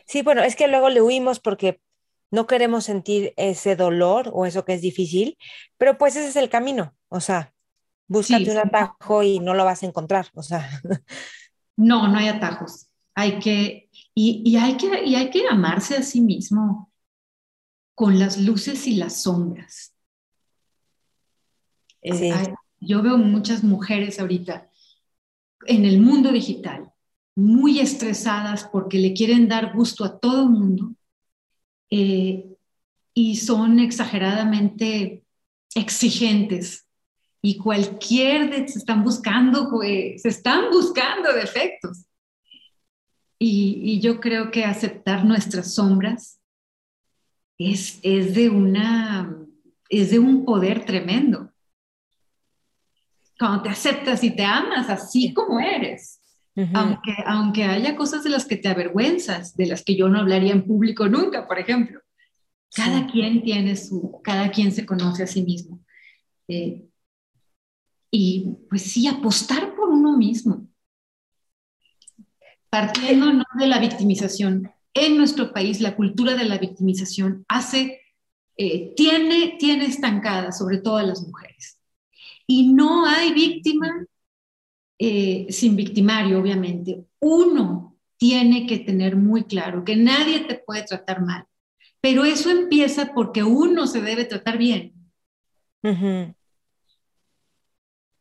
Sí, 0.05 0.21
bueno, 0.21 0.43
es 0.43 0.55
que 0.55 0.67
luego 0.67 0.89
le 0.89 1.01
huimos 1.01 1.39
porque 1.39 1.81
no 2.29 2.45
queremos 2.45 2.85
sentir 2.85 3.33
ese 3.35 3.75
dolor 3.75 4.29
o 4.31 4.45
eso 4.45 4.63
que 4.63 4.73
es 4.73 4.81
difícil, 4.81 5.37
pero 5.77 5.97
pues 5.97 6.15
ese 6.15 6.27
es 6.27 6.35
el 6.35 6.49
camino, 6.49 6.93
o 7.07 7.19
sea, 7.19 7.53
búscate 8.07 8.51
un 8.51 8.57
atajo 8.57 9.23
y 9.23 9.39
no 9.39 9.55
lo 9.55 9.65
vas 9.65 9.81
a 9.81 9.87
encontrar, 9.87 10.27
o 10.35 10.43
sea. 10.43 10.69
No, 11.77 12.07
no 12.07 12.17
hay 12.17 12.27
atajos. 12.27 12.89
Hay 13.15 13.39
que, 13.39 13.89
y, 14.13 14.55
hay 14.57 14.77
que, 14.77 15.05
y 15.05 15.15
hay 15.15 15.29
que 15.29 15.47
amarse 15.47 15.95
a 15.95 16.03
sí 16.03 16.21
mismo 16.21 16.88
con 17.99 18.17
las 18.17 18.37
luces 18.37 18.87
y 18.87 18.95
las 18.95 19.23
sombras. 19.23 19.93
Eh, 22.01 22.31
yo 22.79 23.01
veo 23.01 23.17
muchas 23.17 23.61
mujeres 23.61 24.21
ahorita 24.21 24.69
en 25.65 25.83
el 25.83 25.99
mundo 25.99 26.31
digital 26.31 26.93
muy 27.35 27.81
estresadas 27.81 28.69
porque 28.71 28.99
le 28.99 29.11
quieren 29.11 29.49
dar 29.49 29.75
gusto 29.75 30.05
a 30.05 30.17
todo 30.17 30.43
el 30.43 30.49
mundo 30.49 30.95
eh, 31.89 32.55
y 33.13 33.35
son 33.35 33.79
exageradamente 33.79 35.25
exigentes. 35.75 36.87
Y 37.41 37.57
cualquier 37.57 38.49
de, 38.49 38.67
se 38.69 38.79
están 38.79 39.03
buscando 39.03 39.69
se 39.81 40.29
están 40.29 40.71
buscando 40.71 41.33
defectos. 41.33 42.05
Y, 43.37 43.81
y, 43.83 43.99
yo 43.99 44.21
creo 44.21 44.51
que 44.51 44.63
aceptar 44.63 45.25
nuestras 45.25 45.73
sombras 45.73 46.38
es, 47.59 47.99
es 48.01 48.33
de 48.33 48.49
una 48.49 49.35
es 49.89 50.09
de 50.11 50.19
un 50.19 50.45
poder 50.45 50.85
tremendo 50.85 51.51
cuando 53.37 53.63
te 53.63 53.69
aceptas 53.69 54.23
y 54.23 54.35
te 54.35 54.43
amas 54.43 54.89
así 54.89 55.33
como 55.33 55.59
eres 55.59 56.19
aunque, 56.73 57.15
aunque 57.25 57.63
haya 57.63 57.95
cosas 57.95 58.23
de 58.23 58.29
las 58.29 58.45
que 58.45 58.57
te 58.57 58.67
avergüenzas, 58.67 59.55
de 59.55 59.67
las 59.67 59.83
que 59.83 59.95
yo 59.95 60.09
no 60.09 60.19
hablaría 60.19 60.51
en 60.51 60.65
público 60.65 61.07
nunca, 61.07 61.47
por 61.47 61.59
ejemplo. 61.59 62.01
Cada 62.73 63.07
quien 63.07 63.43
tiene 63.43 63.75
su, 63.75 64.19
cada 64.23 64.51
quien 64.51 64.71
se 64.71 64.85
conoce 64.85 65.23
a 65.23 65.27
sí 65.27 65.41
mismo. 65.41 65.79
Eh, 66.47 66.85
y 68.11 68.57
pues 68.69 68.83
sí, 68.83 69.07
apostar 69.07 69.75
por 69.75 69.89
uno 69.89 70.17
mismo. 70.17 70.67
Partiendo 72.69 73.31
no 73.31 73.45
de 73.57 73.67
la 73.67 73.79
victimización. 73.79 74.71
En 75.05 75.17
nuestro 75.17 75.53
país, 75.53 75.81
la 75.81 75.95
cultura 75.95 76.35
de 76.35 76.45
la 76.45 76.57
victimización 76.57 77.45
hace, 77.47 78.01
eh, 78.57 78.93
tiene, 78.95 79.55
tiene 79.57 79.85
estancada 79.85 80.51
sobre 80.51 80.79
todo 80.79 80.97
a 80.97 81.03
las 81.03 81.21
mujeres. 81.21 81.79
Y 82.45 82.73
no 82.73 83.05
hay 83.05 83.33
víctima 83.33 84.05
eh, 85.01 85.47
sin 85.49 85.77
victimario, 85.77 86.39
obviamente, 86.41 87.05
uno 87.21 87.95
tiene 88.17 88.67
que 88.67 88.79
tener 88.79 89.15
muy 89.15 89.45
claro 89.45 89.85
que 89.85 89.95
nadie 89.95 90.41
te 90.41 90.55
puede 90.55 90.83
tratar 90.83 91.21
mal, 91.21 91.45
pero 92.01 92.25
eso 92.25 92.49
empieza 92.49 93.13
porque 93.13 93.41
uno 93.41 93.87
se 93.87 94.01
debe 94.01 94.25
tratar 94.25 94.57
bien. 94.57 94.93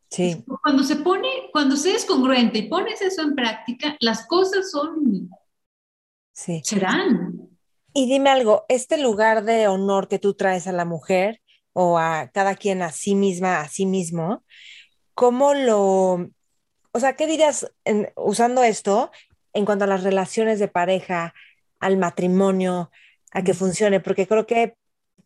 Sí. 0.09 0.41
Cuando 0.63 0.83
se 0.83 0.95
pone, 0.95 1.27
cuando 1.51 1.75
se 1.75 1.91
es 1.91 2.05
congruente 2.05 2.59
y 2.59 2.69
pones 2.69 3.01
eso 3.01 3.23
en 3.23 3.35
práctica, 3.35 3.97
las 3.99 4.25
cosas 4.25 4.71
son, 4.71 5.29
sí. 6.39 6.61
serán. 6.63 7.49
Y 7.93 8.07
dime 8.07 8.29
algo, 8.29 8.65
este 8.69 8.97
lugar 8.97 9.43
de 9.43 9.67
honor 9.67 10.07
que 10.07 10.19
tú 10.19 10.33
traes 10.35 10.67
a 10.67 10.71
la 10.71 10.85
mujer 10.85 11.41
o 11.73 11.97
a 11.97 12.29
cada 12.33 12.55
quien 12.55 12.81
a 12.81 12.91
sí 12.91 13.15
misma, 13.15 13.61
a 13.61 13.67
sí 13.67 13.85
mismo, 13.85 14.43
¿cómo 15.15 15.53
lo, 15.53 16.29
o 16.91 16.99
sea, 16.99 17.15
¿qué 17.15 17.27
dirías 17.27 17.71
usando 18.15 18.63
esto 18.63 19.11
en 19.53 19.65
cuanto 19.65 19.85
a 19.85 19.87
las 19.87 20.03
relaciones 20.03 20.59
de 20.59 20.67
pareja, 20.67 21.33
al 21.79 21.97
matrimonio, 21.97 22.91
a 23.31 23.43
que 23.43 23.53
funcione? 23.53 23.99
Porque 23.99 24.27
creo 24.27 24.45
que 24.45 24.75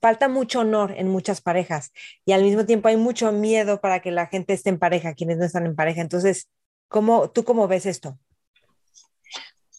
falta 0.01 0.27
mucho 0.27 0.61
honor 0.61 0.93
en 0.97 1.07
muchas 1.09 1.41
parejas 1.41 1.91
y 2.25 2.33
al 2.33 2.43
mismo 2.43 2.65
tiempo 2.65 2.87
hay 2.89 2.97
mucho 2.97 3.31
miedo 3.31 3.79
para 3.79 4.01
que 4.01 4.11
la 4.11 4.27
gente 4.27 4.53
esté 4.53 4.69
en 4.69 4.79
pareja, 4.79 5.13
quienes 5.13 5.37
no 5.37 5.45
están 5.45 5.65
en 5.65 5.75
pareja. 5.75 6.01
Entonces, 6.01 6.49
¿cómo, 6.87 7.29
¿tú 7.29 7.43
cómo 7.43 7.67
ves 7.67 7.85
esto? 7.85 8.19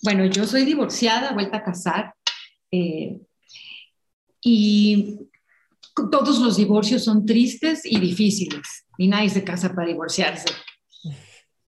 Bueno, 0.04 0.26
yo 0.26 0.46
soy 0.46 0.66
divorciada, 0.66 1.32
vuelta 1.32 1.56
a 1.56 1.64
casar. 1.64 2.14
Eh, 2.70 3.18
y 4.42 5.18
todos 6.10 6.40
los 6.40 6.58
divorcios 6.58 7.04
son 7.04 7.24
tristes 7.24 7.86
y 7.86 7.98
difíciles 7.98 8.84
y 8.98 9.08
nadie 9.08 9.30
se 9.30 9.44
casa 9.44 9.74
para 9.74 9.88
divorciarse 9.88 10.48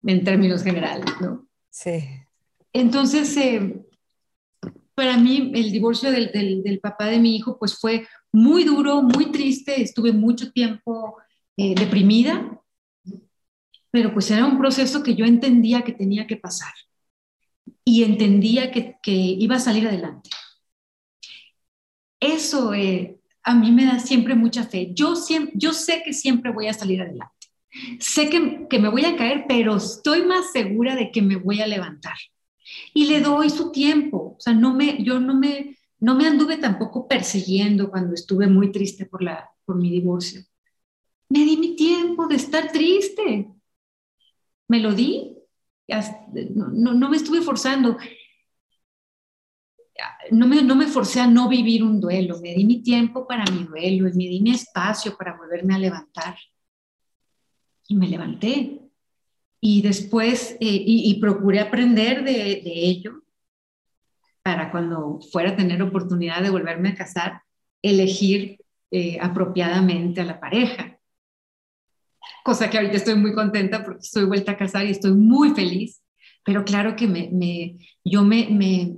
en 0.04 0.24
términos 0.26 0.64
generales, 0.64 1.06
¿no? 1.22 1.48
Sí. 1.70 2.04
Entonces, 2.74 3.38
eh, 3.38 3.82
para 4.96 5.18
mí 5.18 5.54
el 5.56 5.72
divorcio 5.72 6.12
del, 6.12 6.62
del, 6.62 6.80
papá 6.82 7.06
de 7.06 7.20
mi 7.20 7.38
hijo 7.38 7.58
pues 7.58 7.80
fue 7.80 8.06
muy 8.34 8.66
duro, 8.66 9.02
muy 9.02 9.32
triste, 9.32 9.82
estuve 9.82 10.12
mucho 10.12 10.52
tiempo 10.52 11.16
eh, 11.56 11.74
deprimida, 11.74 12.62
pero 13.92 14.14
pues 14.14 14.30
era 14.30 14.46
un 14.46 14.58
proceso 14.58 15.04
que 15.04 15.16
yo 15.16 15.24
entendía 15.24 15.84
que 15.84 15.94
tenía 15.94 16.28
que 16.28 16.36
pasar 16.36 16.74
y 17.86 18.04
entendía 18.04 18.72
que, 18.72 18.98
que 19.02 19.12
iba 19.12 19.56
a 19.56 19.60
salir 19.60 19.88
adelante. 19.88 20.30
Eso 22.20 22.74
eh, 22.74 23.20
a 23.44 23.54
mí 23.54 23.72
me 23.72 23.86
da 23.86 24.00
siempre 24.00 24.36
mucha 24.36 24.66
fe. 24.66 24.92
Yo, 24.94 25.16
siempre, 25.16 25.54
yo 25.56 25.72
sé 25.72 26.02
que 26.04 26.14
siempre 26.14 26.52
voy 26.52 26.68
a 26.68 26.74
salir 26.74 27.02
adelante. 27.02 27.36
Sé 28.00 28.30
que, 28.30 28.80
me 28.80 28.90
voy 28.90 29.06
a 29.06 29.16
caer, 29.16 29.46
pero 29.48 29.76
estoy 29.76 30.24
más 30.24 30.52
segura 30.52 30.96
de 30.96 31.12
que 31.12 31.22
me 31.22 31.36
voy 31.36 31.62
a 31.62 31.68
levantar. 31.68 32.16
Y 32.94 33.06
le 33.06 33.22
doy 33.22 33.50
su 33.50 33.72
tiempo. 33.72 34.36
O 34.38 34.40
sea, 34.40 34.54
no 34.54 34.74
me, 34.74 35.04
yo 35.04 35.20
no 35.20 35.36
me, 35.36 35.78
no 36.00 36.16
me 36.16 36.26
anduve 36.26 36.58
tampoco 36.58 37.08
persiguiendo 37.08 37.92
cuando 37.92 38.16
estuve 38.16 38.48
muy 38.48 38.72
triste 38.72 39.06
por, 39.06 39.22
la, 39.22 39.50
por 39.66 39.76
mi 39.76 39.92
divorcio. 39.92 40.42
Me 41.30 41.40
di 41.40 41.58
mi 41.58 41.76
tiempo 41.76 42.28
de 42.28 42.36
estar 42.36 42.72
triste. 42.72 43.48
Me 44.68 44.80
lo 44.80 44.94
di. 44.94 45.35
No, 45.88 46.94
no, 46.94 47.10
me 47.10 47.18
estuve 47.18 47.42
forzando. 47.42 47.98
No 50.32 50.48
me, 50.48 50.62
no 50.62 50.76
me 50.76 50.88
forcé 50.88 51.22
a 51.22 51.28
no 51.28 51.48
vivir 51.48 51.84
un 51.84 52.02
duelo. 52.02 52.40
Me 52.42 52.54
di 52.54 52.66
mi 52.66 52.82
tiempo 52.82 53.28
para 53.28 53.46
mi 53.52 53.64
duelo 53.64 54.10
y 54.10 54.14
me 54.14 54.26
di 54.26 54.42
mi 54.42 54.52
espacio 54.52 55.16
para 55.16 55.38
volverme 55.38 55.76
a 55.76 55.80
levantar 55.80 56.36
y 57.88 57.96
me 57.96 58.08
levanté. 58.08 58.82
Y 59.62 59.82
después, 59.82 60.58
eh, 60.60 60.84
y, 60.86 61.20
procuré 61.20 61.60
aprender 61.60 62.24
de, 62.24 62.62
ello 62.66 63.24
para 64.44 64.70
cuando 64.70 65.20
fuera 65.32 65.52
a 65.52 65.56
tener 65.56 65.82
oportunidad 65.82 66.44
de 66.44 66.52
volverme 66.52 66.90
a 66.90 66.96
casar, 66.96 67.42
elegir 67.82 68.60
eh, 68.92 69.18
apropiadamente 69.20 70.22
a 70.22 70.26
la 70.26 70.40
pareja. 70.40 70.95
Cosa 72.44 72.70
que 72.70 72.78
ahorita 72.78 72.98
estoy 72.98 73.16
muy 73.16 73.34
contenta 73.34 73.84
porque 73.84 74.02
estoy 74.02 74.26
vuelta 74.26 74.54
a 74.54 74.58
casar 74.58 74.86
y 74.86 74.92
estoy 74.92 75.14
muy 75.14 75.52
feliz. 75.52 76.02
Pero 76.44 76.64
claro 76.64 76.96
que 76.96 77.08
me, 77.08 77.30
me 77.32 77.78
yo 78.04 78.24
me, 78.24 78.48
me, 78.50 78.98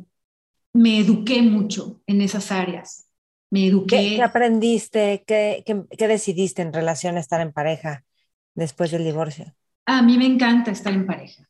me, 0.73 0.99
eduqué 0.99 1.41
mucho 1.41 2.01
en 2.05 2.21
esas 2.21 2.51
áreas. 2.51 3.09
Me 3.49 3.67
eduqué. 3.67 4.15
¿Qué, 4.17 4.23
aprendiste? 4.23 5.23
¿Qué, 5.25 5.63
qué, 5.65 5.84
qué 5.97 6.07
decidiste 6.07 6.61
en 6.61 6.73
relación 6.73 7.15
a 7.15 7.21
estar 7.21 7.39
en 7.39 7.53
pareja? 7.53 8.03
después 8.57 8.91
del 8.91 9.05
divorcio? 9.05 9.53
A 9.86 10.01
mí 10.01 10.17
me 10.17 10.25
encanta 10.25 10.71
estar 10.71 10.91
en 10.91 11.05
pareja. 11.05 11.47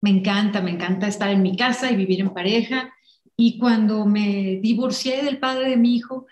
Me 0.00 0.10
encanta, 0.10 0.60
me 0.60 0.70
encanta 0.70 1.08
estar 1.08 1.30
en 1.30 1.42
mi 1.42 1.56
casa 1.56 1.90
y 1.90 1.96
vivir 1.96 2.20
en 2.20 2.32
pareja. 2.32 2.92
Y 3.36 3.58
cuando 3.58 4.06
me 4.06 4.60
divorcié 4.62 5.24
del 5.24 5.38
padre 5.38 5.70
de 5.70 5.76
mi 5.76 5.96
hijo, 5.96 6.26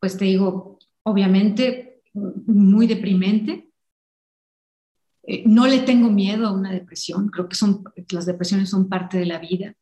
pues 0.00 0.16
te 0.16 0.24
digo, 0.24 0.78
obviamente 1.04 2.00
muy 2.14 2.88
deprimente. 2.88 3.68
Eh, 5.24 5.44
no 5.46 5.66
le 5.66 5.80
tengo 5.80 6.10
miedo 6.10 6.46
a 6.46 6.52
una 6.52 6.72
depresión, 6.72 7.28
creo 7.28 7.48
que 7.48 7.56
son, 7.56 7.84
las 8.10 8.26
depresiones 8.26 8.70
son 8.70 8.88
parte 8.88 9.18
de 9.18 9.26
la 9.26 9.38
vida. 9.38 9.74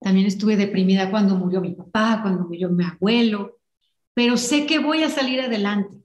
También 0.00 0.26
estuve 0.26 0.56
deprimida 0.56 1.10
cuando 1.10 1.36
murió 1.36 1.60
mi 1.60 1.72
papá, 1.74 2.20
cuando 2.22 2.44
murió 2.46 2.70
mi 2.70 2.84
abuelo, 2.84 3.58
pero 4.14 4.36
sé 4.36 4.66
que 4.66 4.78
voy 4.78 5.02
a 5.02 5.10
salir 5.10 5.40
adelante. 5.40 5.96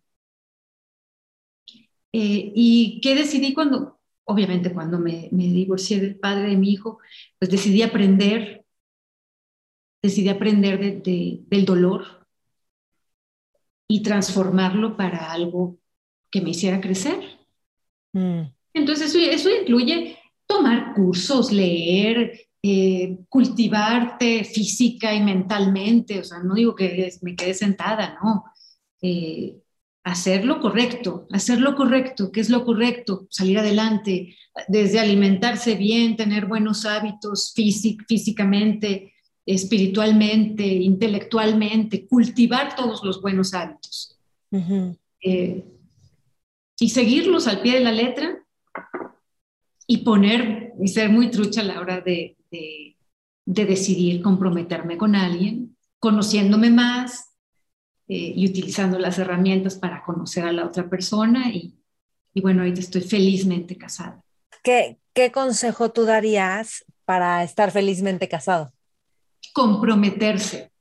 Eh, 2.11 2.51
¿Y 2.55 3.01
qué 3.01 3.15
decidí 3.15 3.53
cuando, 3.53 3.99
obviamente 4.25 4.73
cuando 4.73 4.99
me, 4.99 5.29
me, 5.31 5.45
divorcié 5.45 5.99
del 5.99 6.15
padre 6.19 6.49
de 6.49 6.57
mi 6.57 6.71
hijo, 6.71 6.99
pues 7.39 7.49
decidí 7.51 7.81
aprender 7.81 8.63
decidí 10.03 10.27
aprender 10.29 11.01
del 11.01 11.65
dolor 11.65 12.27
y 13.87 14.03
transformarlo 14.03 14.97
para 14.97 15.31
algo 15.31 15.77
que 16.29 16.41
me 16.41 16.49
hiciera 16.49 16.81
crecer. 16.81 17.22
Mm. 18.13 18.41
Entonces 18.73 19.13
eso, 19.13 19.49
incluye 19.49 20.17
tomar 20.47 20.93
cursos, 20.93 21.51
leer, 21.51 22.47
eh, 22.61 23.17
cultivarte 23.29 24.43
física 24.43 25.13
y 25.13 25.21
mentalmente, 25.21 26.19
o 26.19 26.23
sea, 26.23 26.39
no 26.39 26.55
digo 26.55 26.75
que 26.75 27.11
me 27.21 27.35
quede 27.35 27.53
sentada, 27.53 28.17
no. 28.23 28.45
Eh, 29.01 29.57
hacer 30.03 30.45
lo 30.45 30.59
correcto, 30.59 31.27
hacer 31.31 31.61
lo 31.61 31.75
correcto, 31.75 32.31
¿qué 32.31 32.41
es 32.41 32.49
lo 32.49 32.65
correcto? 32.65 33.27
Salir 33.29 33.59
adelante, 33.59 34.35
desde 34.67 34.99
alimentarse 34.99 35.75
bien, 35.75 36.15
tener 36.17 36.45
buenos 36.45 36.85
hábitos 36.85 37.53
físicamente, 37.55 39.13
espiritualmente, 39.45 40.65
intelectualmente, 40.65 42.05
cultivar 42.07 42.75
todos 42.75 43.03
los 43.03 43.21
buenos 43.21 43.53
hábitos. 43.53 44.17
Eh, 45.21 45.63
y 46.83 46.89
seguirlos 46.89 47.47
al 47.47 47.61
pie 47.61 47.75
de 47.75 47.79
la 47.79 47.93
letra 47.93 48.43
y 49.87 49.99
poner 49.99 50.73
y 50.81 50.89
ser 50.89 51.09
muy 51.09 51.31
trucha 51.31 51.61
a 51.61 51.63
la 51.63 51.79
hora 51.79 52.01
de, 52.01 52.35
de, 52.51 52.97
decidir 53.45 54.21
comprometerme 54.21 54.97
con 54.97 55.15
alguien, 55.15 55.77
conociéndome 55.97 56.69
más 56.71 57.37
eh, 58.09 58.33
y 58.35 58.49
utilizando 58.49 58.99
las 58.99 59.17
herramientas 59.17 59.75
para 59.75 60.03
conocer 60.03 60.43
a 60.43 60.51
la 60.51 60.65
otra 60.65 60.89
persona. 60.89 61.53
Y, 61.53 61.73
y 62.33 62.41
bueno, 62.41 62.63
ahorita 62.63 62.81
estoy 62.81 62.99
felizmente 63.01 63.77
casada. 63.77 64.21
¿Qué, 64.61 64.97
¿Qué 65.13 65.31
consejo 65.31 65.89
tú 65.91 66.03
darías 66.03 66.83
para 67.05 67.45
estar 67.45 67.71
felizmente 67.71 68.27
casado? 68.27 68.73
Comprometerse, 69.53 70.73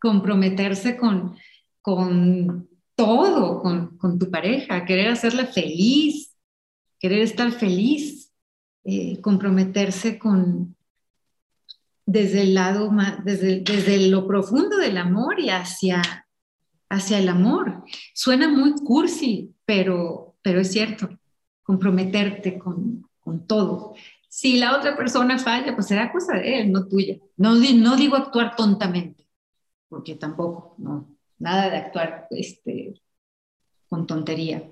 comprometerse 0.00 0.96
con, 0.96 1.36
con 1.82 2.70
todo, 2.96 3.60
con, 3.60 3.96
con 3.98 4.18
tu 4.18 4.30
pareja, 4.30 4.84
querer 4.84 5.08
hacerla 5.08 5.46
feliz, 5.46 6.34
querer 6.98 7.20
estar 7.20 7.52
feliz, 7.52 8.32
eh, 8.84 9.20
comprometerse 9.20 10.18
con 10.18 10.74
desde 12.06 12.42
el 12.42 12.54
lado 12.54 12.90
desde, 13.24 13.60
desde 13.60 14.08
lo 14.08 14.26
profundo 14.26 14.76
del 14.76 14.96
amor 14.96 15.40
y 15.40 15.50
hacia, 15.50 16.00
hacia 16.88 17.18
el 17.18 17.28
amor. 17.28 17.82
Suena 18.14 18.48
muy 18.48 18.74
cursi, 18.74 19.52
pero, 19.64 20.36
pero 20.40 20.60
es 20.60 20.70
cierto, 20.70 21.08
comprometerte 21.64 22.58
con, 22.58 23.08
con 23.18 23.46
todo. 23.46 23.94
Si 24.28 24.56
la 24.56 24.76
otra 24.76 24.96
persona 24.96 25.38
falla, 25.38 25.74
pues 25.74 25.88
será 25.88 26.12
cosa 26.12 26.34
de 26.34 26.60
él, 26.60 26.72
no 26.72 26.86
tuya. 26.86 27.18
No, 27.36 27.54
no 27.56 27.96
digo 27.96 28.16
actuar 28.16 28.54
tontamente, 28.54 29.26
porque 29.88 30.14
tampoco, 30.14 30.76
no, 30.78 31.15
nada 31.38 31.70
de 31.70 31.76
actuar 31.76 32.26
este, 32.30 32.94
con 33.88 34.06
tontería. 34.06 34.68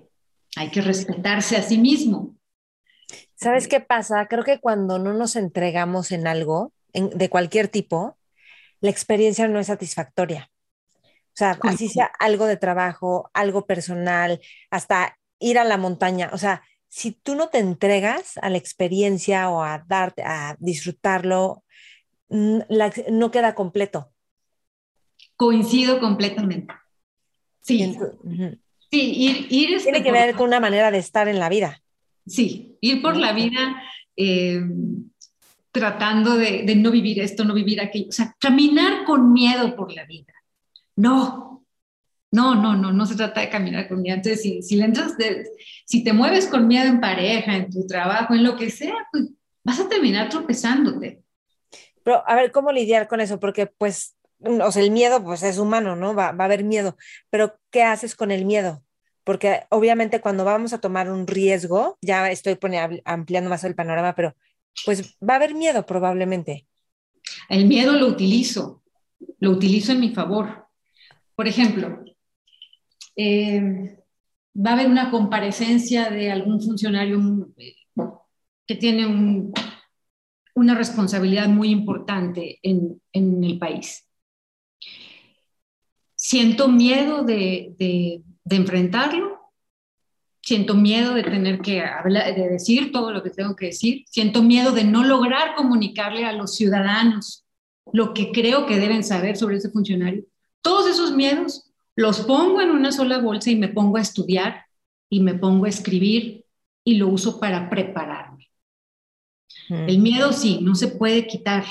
Hay 0.56 0.70
que 0.70 0.80
respetarse 0.80 1.56
a 1.56 1.62
sí 1.62 1.78
mismo. 1.78 2.36
¿Sabes 3.34 3.68
qué 3.68 3.80
pasa? 3.80 4.26
Creo 4.26 4.44
que 4.44 4.60
cuando 4.60 4.98
no 4.98 5.12
nos 5.12 5.36
entregamos 5.36 6.12
en 6.12 6.26
algo, 6.26 6.72
de 6.92 7.28
cualquier 7.28 7.68
tipo, 7.68 8.16
la 8.80 8.90
experiencia 8.90 9.48
no 9.48 9.58
es 9.58 9.66
satisfactoria. 9.66 10.50
O 11.02 11.36
sea, 11.36 11.58
así 11.62 11.88
sea 11.88 12.10
algo 12.20 12.46
de 12.46 12.56
trabajo, 12.56 13.28
algo 13.34 13.66
personal, 13.66 14.40
hasta 14.70 15.18
ir 15.40 15.58
a 15.58 15.64
la 15.64 15.76
montaña. 15.76 16.30
O 16.32 16.38
sea, 16.38 16.62
si 16.88 17.10
tú 17.10 17.34
no 17.34 17.48
te 17.48 17.58
entregas 17.58 18.38
a 18.40 18.50
la 18.50 18.58
experiencia 18.58 19.50
o 19.50 19.64
a 19.64 19.84
darte, 19.84 20.22
a 20.22 20.56
disfrutarlo, 20.60 21.64
no 22.28 23.30
queda 23.32 23.56
completo. 23.56 24.13
Coincido 25.44 26.00
completamente. 26.00 26.72
Sí. 27.60 27.94
Sí, 28.90 29.12
ir, 29.14 29.46
ir 29.50 29.82
Tiene 29.82 30.02
que 30.02 30.10
ver 30.10 30.34
con 30.36 30.48
una 30.48 30.58
manera 30.58 30.90
de 30.90 30.96
estar 30.96 31.28
en 31.28 31.38
la 31.38 31.50
vida. 31.50 31.82
Sí, 32.26 32.78
ir 32.80 33.02
por 33.02 33.14
la 33.18 33.34
vida 33.34 33.82
eh, 34.16 34.62
tratando 35.70 36.38
de, 36.38 36.62
de, 36.62 36.76
no 36.76 36.90
vivir 36.90 37.20
esto, 37.20 37.44
no 37.44 37.52
vivir 37.52 37.78
aquello. 37.78 38.08
O 38.08 38.12
sea, 38.12 38.34
caminar 38.40 39.04
con 39.04 39.34
miedo 39.34 39.76
por 39.76 39.92
la 39.92 40.06
vida. 40.06 40.32
No, 40.96 41.66
no, 42.32 42.54
no, 42.54 42.74
no, 42.74 42.90
no 42.90 43.04
se 43.04 43.14
trata 43.14 43.42
de 43.42 43.50
caminar 43.50 43.86
con 43.86 44.00
miedo. 44.00 44.16
Entonces, 44.16 44.40
si, 44.40 44.62
si, 44.62 44.76
le 44.76 44.86
entras 44.86 45.12
si 45.84 46.02
te 46.02 46.14
mueves 46.14 46.46
con 46.46 46.66
miedo 46.66 46.86
en 46.86 47.02
pareja, 47.02 47.54
en 47.54 47.68
tu 47.68 47.86
trabajo, 47.86 48.32
en 48.32 48.44
lo 48.44 48.56
que 48.56 48.70
sea, 48.70 48.96
pues 49.12 49.28
vas 49.62 49.78
a 49.78 49.90
terminar 49.90 50.30
tropezándote. 50.30 51.22
Pero, 52.02 52.26
a 52.26 52.34
ver, 52.34 52.50
¿cómo 52.50 52.72
lidiar 52.72 53.08
con 53.08 53.20
eso? 53.20 53.38
Porque, 53.38 53.66
pues, 53.66 54.13
o 54.40 54.72
sea, 54.72 54.82
el 54.82 54.90
miedo, 54.90 55.22
pues 55.22 55.42
es 55.42 55.58
humano, 55.58 55.96
¿no? 55.96 56.14
Va, 56.14 56.32
va 56.32 56.44
a 56.44 56.46
haber 56.46 56.64
miedo. 56.64 56.96
Pero, 57.30 57.58
¿qué 57.70 57.82
haces 57.82 58.14
con 58.14 58.30
el 58.30 58.44
miedo? 58.44 58.84
porque 59.24 59.62
obviamente 59.70 60.20
cuando 60.20 60.44
vamos 60.44 60.72
a 60.72 60.80
tomar 60.80 61.10
un 61.10 61.26
riesgo, 61.26 61.98
ya 62.02 62.30
estoy 62.30 62.58
ampliando 63.04 63.50
más 63.50 63.64
el 63.64 63.74
panorama, 63.74 64.14
pero 64.14 64.36
pues 64.84 65.16
va 65.26 65.34
a 65.34 65.36
haber 65.36 65.54
miedo 65.54 65.84
probablemente. 65.86 66.66
El 67.48 67.66
miedo 67.66 67.94
lo 67.94 68.06
utilizo, 68.06 68.82
lo 69.40 69.50
utilizo 69.50 69.92
en 69.92 70.00
mi 70.00 70.10
favor. 70.10 70.66
Por 71.34 71.48
ejemplo, 71.48 72.04
eh, 73.16 73.98
va 74.54 74.70
a 74.70 74.72
haber 74.74 74.88
una 74.88 75.10
comparecencia 75.10 76.10
de 76.10 76.30
algún 76.30 76.60
funcionario 76.60 77.48
eh, 77.56 77.74
que 78.66 78.74
tiene 78.76 79.50
una 80.54 80.74
responsabilidad 80.74 81.48
muy 81.48 81.70
importante 81.70 82.58
en, 82.62 83.00
el 83.12 83.58
país. 83.58 84.06
Siento 86.26 86.68
miedo 86.68 87.22
de 87.22 88.22
de 88.44 88.56
enfrentarlo, 88.56 89.40
siento 90.42 90.74
miedo 90.74 91.14
de 91.14 91.22
tener 91.22 91.60
que 91.60 91.80
hablar, 91.80 92.34
de 92.34 92.48
decir 92.48 92.92
todo 92.92 93.10
lo 93.10 93.22
que 93.22 93.30
tengo 93.30 93.56
que 93.56 93.66
decir, 93.66 94.04
siento 94.08 94.42
miedo 94.42 94.72
de 94.72 94.84
no 94.84 95.02
lograr 95.02 95.54
comunicarle 95.56 96.26
a 96.26 96.32
los 96.32 96.54
ciudadanos 96.54 97.44
lo 97.92 98.12
que 98.12 98.32
creo 98.32 98.66
que 98.66 98.78
deben 98.78 99.04
saber 99.04 99.36
sobre 99.36 99.56
ese 99.56 99.70
funcionario. 99.70 100.24
Todos 100.60 100.88
esos 100.88 101.12
miedos 101.12 101.70
los 101.96 102.20
pongo 102.20 102.60
en 102.60 102.70
una 102.70 102.92
sola 102.92 103.18
bolsa 103.18 103.50
y 103.50 103.56
me 103.56 103.68
pongo 103.68 103.96
a 103.96 104.02
estudiar 104.02 104.64
y 105.08 105.20
me 105.20 105.34
pongo 105.34 105.64
a 105.64 105.68
escribir 105.68 106.44
y 106.84 106.96
lo 106.96 107.08
uso 107.08 107.40
para 107.40 107.70
prepararme. 107.70 108.50
El 109.70 109.98
miedo 110.00 110.32
sí, 110.32 110.58
no 110.60 110.74
se 110.74 110.88
puede 110.88 111.26
quitar, 111.26 111.64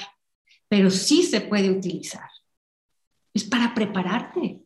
pero 0.68 0.90
sí 0.90 1.24
se 1.24 1.42
puede 1.42 1.70
utilizar. 1.70 2.33
Es 3.34 3.44
para 3.44 3.74
prepararte 3.74 4.64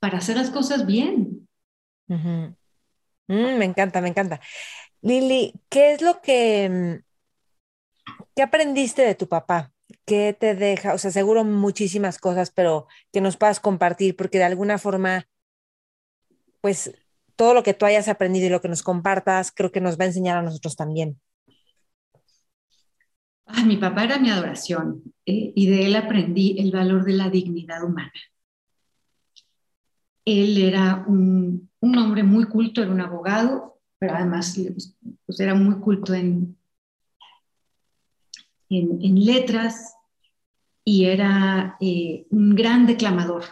para 0.00 0.18
hacer 0.18 0.36
las 0.36 0.50
cosas 0.50 0.86
bien. 0.86 1.46
Mm, 3.28 3.58
me 3.58 3.64
encanta, 3.64 4.00
me 4.00 4.08
encanta. 4.08 4.40
Lili, 5.02 5.54
¿qué 5.68 5.92
es 5.92 6.02
lo 6.02 6.20
que, 6.20 6.68
mm, 6.68 7.04
qué 8.34 8.42
aprendiste 8.42 9.02
de 9.02 9.14
tu 9.14 9.28
papá? 9.28 9.72
¿Qué 10.06 10.36
te 10.38 10.54
deja? 10.54 10.94
O 10.94 10.98
sea, 10.98 11.10
seguro 11.10 11.44
muchísimas 11.44 12.18
cosas, 12.18 12.50
pero 12.50 12.86
que 13.12 13.20
nos 13.20 13.36
puedas 13.36 13.60
compartir, 13.60 14.16
porque 14.16 14.38
de 14.38 14.44
alguna 14.44 14.78
forma, 14.78 15.28
pues 16.60 16.92
todo 17.36 17.54
lo 17.54 17.62
que 17.62 17.74
tú 17.74 17.86
hayas 17.86 18.08
aprendido 18.08 18.46
y 18.46 18.50
lo 18.50 18.60
que 18.60 18.68
nos 18.68 18.82
compartas, 18.82 19.52
creo 19.52 19.72
que 19.72 19.80
nos 19.80 19.98
va 19.98 20.04
a 20.04 20.08
enseñar 20.08 20.38
a 20.38 20.42
nosotros 20.42 20.76
también. 20.76 21.20
Mi 23.66 23.76
papá 23.76 24.04
era 24.04 24.18
mi 24.18 24.30
adoración 24.30 25.02
eh, 25.26 25.52
y 25.54 25.66
de 25.66 25.86
él 25.86 25.96
aprendí 25.96 26.56
el 26.58 26.70
valor 26.70 27.04
de 27.04 27.12
la 27.12 27.30
dignidad 27.30 27.84
humana. 27.84 28.12
Él 30.24 30.58
era 30.58 31.04
un, 31.06 31.70
hombre 31.80 32.22
muy 32.22 32.44
culto, 32.44 32.82
era 32.82 32.90
un 32.90 33.00
abogado, 33.00 33.80
pero 33.98 34.14
además 34.14 34.58
pues, 35.26 35.40
era 35.40 35.54
muy 35.54 35.76
culto 35.80 36.14
en, 36.14 36.56
en, 38.68 39.24
letras 39.24 39.94
y 40.84 41.06
era 41.06 41.76
eh, 41.80 42.26
un 42.30 42.54
gran 42.54 42.86
declamador. 42.86 43.44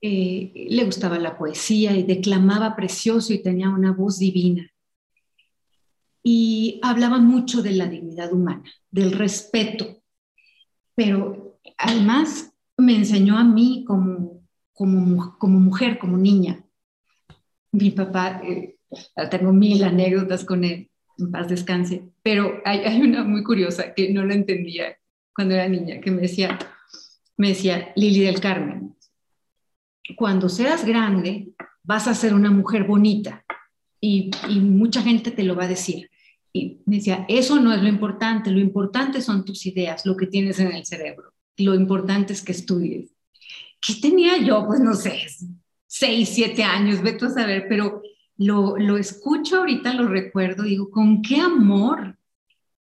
Eh, 0.00 0.66
le 0.70 0.84
gustaba 0.84 1.18
la 1.18 1.36
poesía 1.36 1.96
y 1.96 2.04
declamaba 2.04 2.76
precioso 2.76 3.32
y 3.32 3.42
tenía 3.42 3.68
una 3.68 3.92
voz 3.92 4.18
divina. 4.18 4.70
Y 6.22 6.80
hablaba 6.82 7.18
mucho 7.18 7.62
de 7.62 7.72
la 7.72 7.86
dignidad 7.86 8.32
humana, 8.32 8.62
del 8.90 9.12
respeto, 9.12 10.02
pero 10.94 11.58
además 11.76 12.52
me 12.76 12.96
enseñó 12.96 13.38
a 13.38 13.44
mí 13.44 13.84
como 13.86 14.38
como, 14.78 15.58
mujer, 15.58 15.98
como 15.98 16.16
niña. 16.16 16.64
Mi 17.72 17.90
papá, 17.90 18.40
eh, 18.44 18.76
tengo 19.30 19.52
mil 19.52 19.82
anécdotas 19.82 20.44
con 20.44 20.62
él, 20.62 20.88
en 21.18 21.32
paz 21.32 21.48
descanse, 21.48 22.04
pero 22.22 22.62
hay, 22.64 22.78
hay, 22.80 23.02
una 23.02 23.24
muy 23.24 23.42
curiosa 23.42 23.92
que 23.92 24.12
no 24.12 24.24
la 24.24 24.34
entendía 24.34 24.96
cuando 25.34 25.54
era 25.54 25.68
niña, 25.68 26.00
que 26.00 26.12
me 26.12 26.22
decía, 26.22 26.58
me 27.36 27.48
decía, 27.48 27.92
Lili 27.96 28.20
del 28.20 28.40
Carmen, 28.40 28.96
cuando 30.16 30.48
seas 30.48 30.84
grande 30.86 31.48
vas 31.82 32.06
a 32.06 32.14
ser 32.14 32.32
una 32.34 32.50
mujer 32.50 32.84
bonita 32.84 33.44
y, 34.00 34.30
mucha 34.60 35.02
gente 35.02 35.30
te 35.30 35.44
lo 35.44 35.56
va 35.56 35.64
a 35.64 35.68
decir. 35.68 36.10
Y 36.52 36.80
me 36.86 36.96
decía, 36.96 37.24
eso 37.28 37.60
no 37.60 37.72
es 37.72 37.82
lo 37.82 37.88
importante, 37.88 38.50
lo 38.50 38.60
importante 38.60 39.20
son 39.20 39.44
tus 39.44 39.66
ideas, 39.66 40.06
lo 40.06 40.16
que 40.16 40.26
tienes 40.26 40.58
en 40.60 40.72
el 40.72 40.86
cerebro. 40.86 41.32
Lo 41.56 41.74
importante 41.74 42.32
es 42.32 42.42
que 42.42 42.52
estudies. 42.52 43.10
¿Qué 43.80 43.94
tenía 44.00 44.38
yo? 44.38 44.66
Pues 44.66 44.80
no 44.80 44.94
sé, 44.94 45.26
seis, 45.86 46.30
siete 46.30 46.62
años, 46.62 47.02
vete 47.02 47.26
a 47.26 47.30
saber, 47.30 47.66
pero 47.68 48.02
lo, 48.36 48.76
lo 48.78 48.96
escucho 48.96 49.58
ahorita, 49.58 49.94
lo 49.94 50.08
recuerdo, 50.08 50.62
digo, 50.62 50.90
con 50.90 51.22
qué 51.22 51.40
amor 51.40 52.18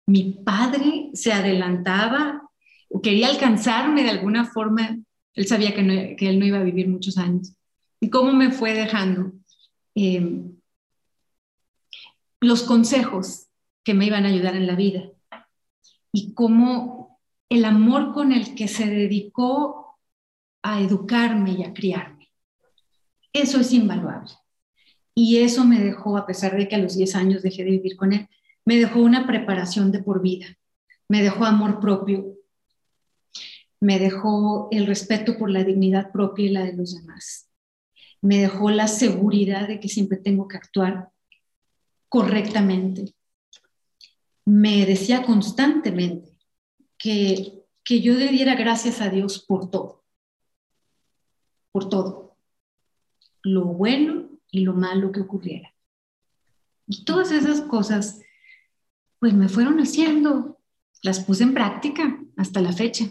mi 0.05 0.41
padre 0.43 1.09
se 1.13 1.31
adelantaba 1.31 2.41
o 2.89 3.01
quería 3.01 3.27
alcanzarme 3.27 4.03
de 4.03 4.11
alguna 4.11 4.45
forma. 4.45 4.97
Él 5.35 5.47
sabía 5.47 5.73
que, 5.73 6.15
él 6.19 6.39
no 6.39 6.45
iba 6.45 6.59
a 6.59 6.63
vivir 6.63 6.87
muchos 6.87 7.17
años. 7.17 7.53
Y 7.99 8.09
cómo 8.09 8.33
me 8.33 8.51
fue 8.51 8.73
dejando 8.73 9.31
eh, 9.95 10.43
los 12.43 12.63
consejos 12.63 13.47
que 13.83 13.93
me 13.93 14.05
iban 14.05 14.25
a 14.25 14.29
ayudar 14.29 14.55
en 14.55 14.67
la 14.67 14.75
vida. 14.75 15.09
Y 16.11 16.33
cómo 16.33 17.19
el 17.49 17.65
amor 17.65 18.13
con 18.13 18.31
el 18.31 18.55
que 18.55 18.67
se 18.67 18.87
dedicó 18.87 19.97
a 20.61 20.81
educarme 20.81 21.51
y 21.51 21.63
a 21.63 21.73
criarme. 21.73 22.29
Eso 23.33 23.59
es 23.59 23.71
invaluable. 23.73 24.31
Y 25.15 25.39
eso 25.39 25.65
me 25.65 25.79
dejó, 25.79 26.17
a 26.17 26.25
pesar 26.25 26.57
de 26.57 26.67
que 26.67 26.75
a 26.75 26.79
los 26.79 26.95
10 26.95 27.15
años 27.15 27.43
dejé 27.43 27.63
de 27.63 27.71
vivir 27.71 27.95
con 27.95 28.13
él, 28.13 28.27
me 28.65 28.77
dejó 28.77 28.99
una 28.99 29.27
preparación 29.27 29.91
de 29.91 30.01
por 30.01 30.21
vida, 30.21 30.47
me 31.07 31.21
dejó 31.21 31.45
amor 31.45 31.79
propio, 31.79 32.37
me 33.79 33.99
dejó 33.99 34.69
el 34.71 34.87
respeto 34.87 35.37
por 35.37 35.49
la 35.49 35.63
dignidad 35.63 36.11
propia 36.11 36.45
y 36.45 36.49
la 36.49 36.63
de 36.63 36.73
los 36.73 36.95
demás, 36.95 37.49
me 38.21 38.39
dejó 38.39 38.71
la 38.71 38.87
seguridad 38.87 39.67
de 39.67 39.79
que 39.79 39.89
siempre 39.89 40.17
tengo 40.17 40.47
que 40.47 40.57
actuar 40.57 41.09
correctamente. 42.13 43.15
Me 44.45 44.85
decía 44.85 45.23
constantemente 45.23 46.37
que, 46.95 47.65
que 47.83 48.01
yo 48.01 48.15
debiera 48.15 48.53
gracias 48.53 49.01
a 49.01 49.09
Dios 49.09 49.39
por 49.39 49.71
todo, 49.71 50.05
por 51.71 51.89
todo, 51.89 52.37
lo 53.41 53.65
bueno 53.65 54.29
y 54.51 54.59
lo 54.59 54.75
malo 54.75 55.11
que 55.11 55.21
ocurriera. 55.21 55.73
Y 56.85 57.03
todas 57.03 57.31
esas 57.31 57.61
cosas 57.61 58.21
pues 59.17 59.33
me 59.33 59.49
fueron 59.49 59.79
haciendo, 59.79 60.59
las 61.01 61.19
puse 61.19 61.41
en 61.41 61.55
práctica 61.55 62.23
hasta 62.37 62.61
la 62.61 62.73
fecha. 62.73 63.05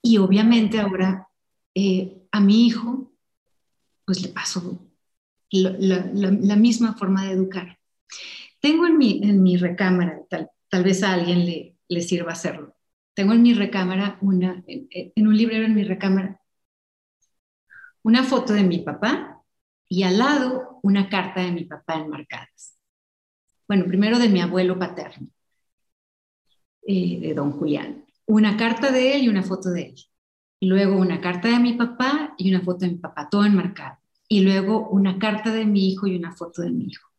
Y 0.00 0.18
obviamente 0.18 0.78
ahora 0.78 1.28
eh, 1.74 2.22
a 2.30 2.38
mi 2.38 2.68
hijo, 2.68 3.12
pues 4.04 4.22
le 4.22 4.28
paso 4.28 4.78
la, 5.50 6.56
misma 6.56 6.94
forma 6.94 7.24
de 7.24 7.32
educar. 7.32 7.79
Tengo 8.60 8.86
en 8.86 8.98
mi, 8.98 9.20
en 9.24 9.42
mi 9.42 9.56
recámara, 9.56 10.20
tal, 10.28 10.50
tal 10.68 10.84
vez 10.84 11.02
a 11.02 11.14
alguien 11.14 11.46
le, 11.46 11.76
le 11.88 12.00
sirva 12.02 12.32
hacerlo, 12.32 12.76
tengo 13.14 13.32
en 13.32 13.42
mi 13.42 13.54
recámara, 13.54 14.18
una, 14.20 14.62
en 14.66 15.26
un 15.26 15.36
librero 15.36 15.64
en 15.66 15.74
mi 15.74 15.84
recámara, 15.84 16.40
una 18.02 18.24
foto 18.24 18.52
de 18.52 18.62
mi 18.64 18.78
papá 18.78 19.42
y 19.88 20.02
al 20.04 20.18
lado 20.18 20.78
una 20.82 21.08
carta 21.08 21.40
de 21.42 21.52
mi 21.52 21.64
papá 21.64 21.94
enmarcadas 21.94 22.80
bueno, 23.70 23.84
primero 23.86 24.18
de 24.18 24.28
mi 24.28 24.40
abuelo 24.40 24.76
paterno, 24.76 25.28
eh, 26.82 27.20
de 27.20 27.34
don 27.34 27.52
Julián. 27.52 28.04
Una 28.26 28.56
carta 28.56 28.90
de 28.90 29.14
él 29.14 29.22
y 29.22 29.28
una 29.28 29.44
foto 29.44 29.70
de 29.70 29.82
él. 29.90 29.94
luego 30.62 30.96
una 30.96 31.20
carta 31.20 31.48
de 31.48 31.60
mi 31.60 31.74
papá 31.74 32.34
y 32.36 32.52
una 32.52 32.62
foto 32.62 32.80
de 32.84 32.90
mi 32.92 32.98
papá, 32.98 33.28
todo 33.30 33.44
enmarcado. 33.44 33.98
Y 34.28 34.40
luego 34.40 34.88
una 34.88 35.20
carta 35.20 35.52
de 35.52 35.66
mi 35.66 35.88
hijo 35.88 36.08
y 36.08 36.16
una 36.16 36.32
foto 36.34 36.62
de 36.62 36.70
mi 36.70 36.86
hijo. 36.86 37.09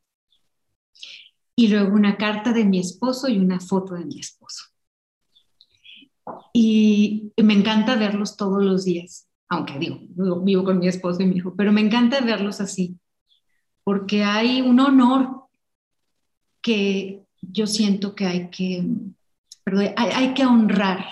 Y 1.55 1.67
luego 1.67 1.93
una 1.93 2.17
carta 2.17 2.53
de 2.53 2.65
mi 2.65 2.79
esposo 2.79 3.27
y 3.27 3.37
una 3.37 3.59
foto 3.59 3.95
de 3.95 4.05
mi 4.05 4.19
esposo. 4.19 4.65
Y 6.53 7.33
me 7.37 7.53
encanta 7.53 7.95
verlos 7.95 8.37
todos 8.37 8.63
los 8.63 8.85
días, 8.85 9.27
aunque 9.49 9.79
digo, 9.79 9.99
vivo 10.41 10.63
con 10.63 10.79
mi 10.79 10.87
esposo 10.87 11.21
y 11.21 11.25
mi 11.25 11.37
hijo, 11.37 11.55
pero 11.55 11.71
me 11.71 11.81
encanta 11.81 12.21
verlos 12.21 12.61
así, 12.61 12.99
porque 13.83 14.23
hay 14.23 14.61
un 14.61 14.79
honor 14.79 15.47
que 16.61 17.23
yo 17.41 17.67
siento 17.67 18.15
que 18.15 18.25
hay 18.25 18.49
que, 18.49 18.83
perdón, 19.63 19.89
hay, 19.97 20.33
que 20.33 20.45
honrar 20.45 21.05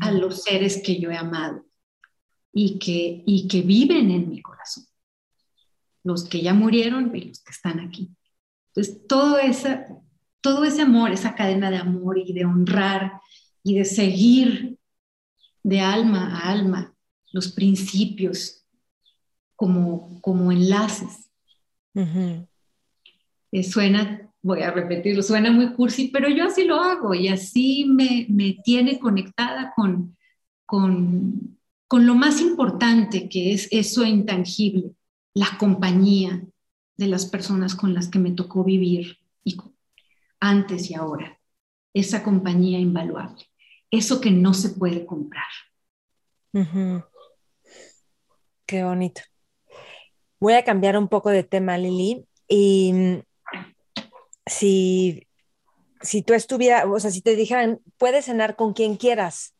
a 0.00 0.10
los 0.10 0.42
seres 0.42 0.82
que 0.84 0.98
yo 0.98 1.10
he 1.10 1.16
amado 1.16 1.64
y 2.52 2.78
que, 2.78 3.22
y 3.24 3.46
que 3.46 3.62
viven 3.62 4.10
en 4.10 4.28
mi 4.28 4.42
corazón. 4.42 4.84
Los 6.04 6.24
que 6.24 6.42
ya 6.42 6.54
murieron 6.54 7.14
y 7.14 7.28
los 7.28 7.40
que 7.42 7.52
están 7.52 7.78
aquí. 7.80 8.10
Entonces, 8.74 9.06
todo, 9.06 9.38
ese, 9.38 9.86
todo 10.40 10.64
ese 10.64 10.82
amor, 10.82 11.12
esa 11.12 11.34
cadena 11.34 11.70
de 11.70 11.76
amor 11.76 12.18
y 12.18 12.32
de 12.32 12.44
honrar 12.44 13.20
y 13.62 13.74
de 13.74 13.84
seguir 13.84 14.78
de 15.62 15.80
alma 15.80 16.38
a 16.38 16.50
alma 16.50 16.94
los 17.32 17.52
principios 17.52 18.64
como, 19.54 20.20
como 20.20 20.50
enlaces. 20.50 21.30
Eh, 23.52 23.62
suena 23.62 24.32
voy 24.42 24.62
a 24.62 24.72
repetirlo, 24.72 25.22
suena 25.22 25.52
muy 25.52 25.72
cursi, 25.72 26.08
pero 26.08 26.28
yo 26.28 26.44
así 26.44 26.64
lo 26.64 26.80
hago 26.80 27.14
y 27.14 27.28
así 27.28 27.84
me, 27.84 28.26
me 28.28 28.58
tiene 28.64 28.98
conectada 28.98 29.72
con, 29.74 30.16
con, 30.66 31.58
con 31.86 32.06
lo 32.06 32.14
más 32.14 32.40
importante 32.40 33.28
que 33.28 33.52
es 33.52 33.68
eso 33.70 34.04
intangible, 34.04 34.92
la 35.34 35.46
compañía 35.58 36.42
de 37.02 37.08
las 37.08 37.26
personas 37.26 37.74
con 37.74 37.94
las 37.94 38.08
que 38.08 38.20
me 38.20 38.30
tocó 38.30 38.62
vivir 38.62 39.18
y 39.42 39.58
antes 40.38 40.88
y 40.90 40.94
ahora, 40.94 41.40
esa 41.94 42.22
compañía 42.22 42.78
invaluable, 42.78 43.44
eso 43.90 44.20
que 44.20 44.30
no 44.30 44.54
se 44.54 44.70
puede 44.70 45.04
comprar. 45.04 45.44
Qué 48.66 48.84
bonito. 48.84 49.20
Voy 50.38 50.54
a 50.54 50.64
cambiar 50.64 50.96
un 50.96 51.08
poco 51.08 51.30
de 51.30 51.42
tema, 51.42 51.76
Lili, 51.76 52.24
y 52.48 52.92
si, 54.46 55.26
si 56.00 56.22
tú 56.22 56.34
estuvieras, 56.34 56.86
o 56.88 57.00
sea, 57.00 57.10
si 57.10 57.20
te 57.20 57.36
dijeran, 57.36 57.80
puedes 57.96 58.26
cenar 58.26 58.56
con 58.56 58.74
quien 58.74 58.96
quieras 58.96 59.54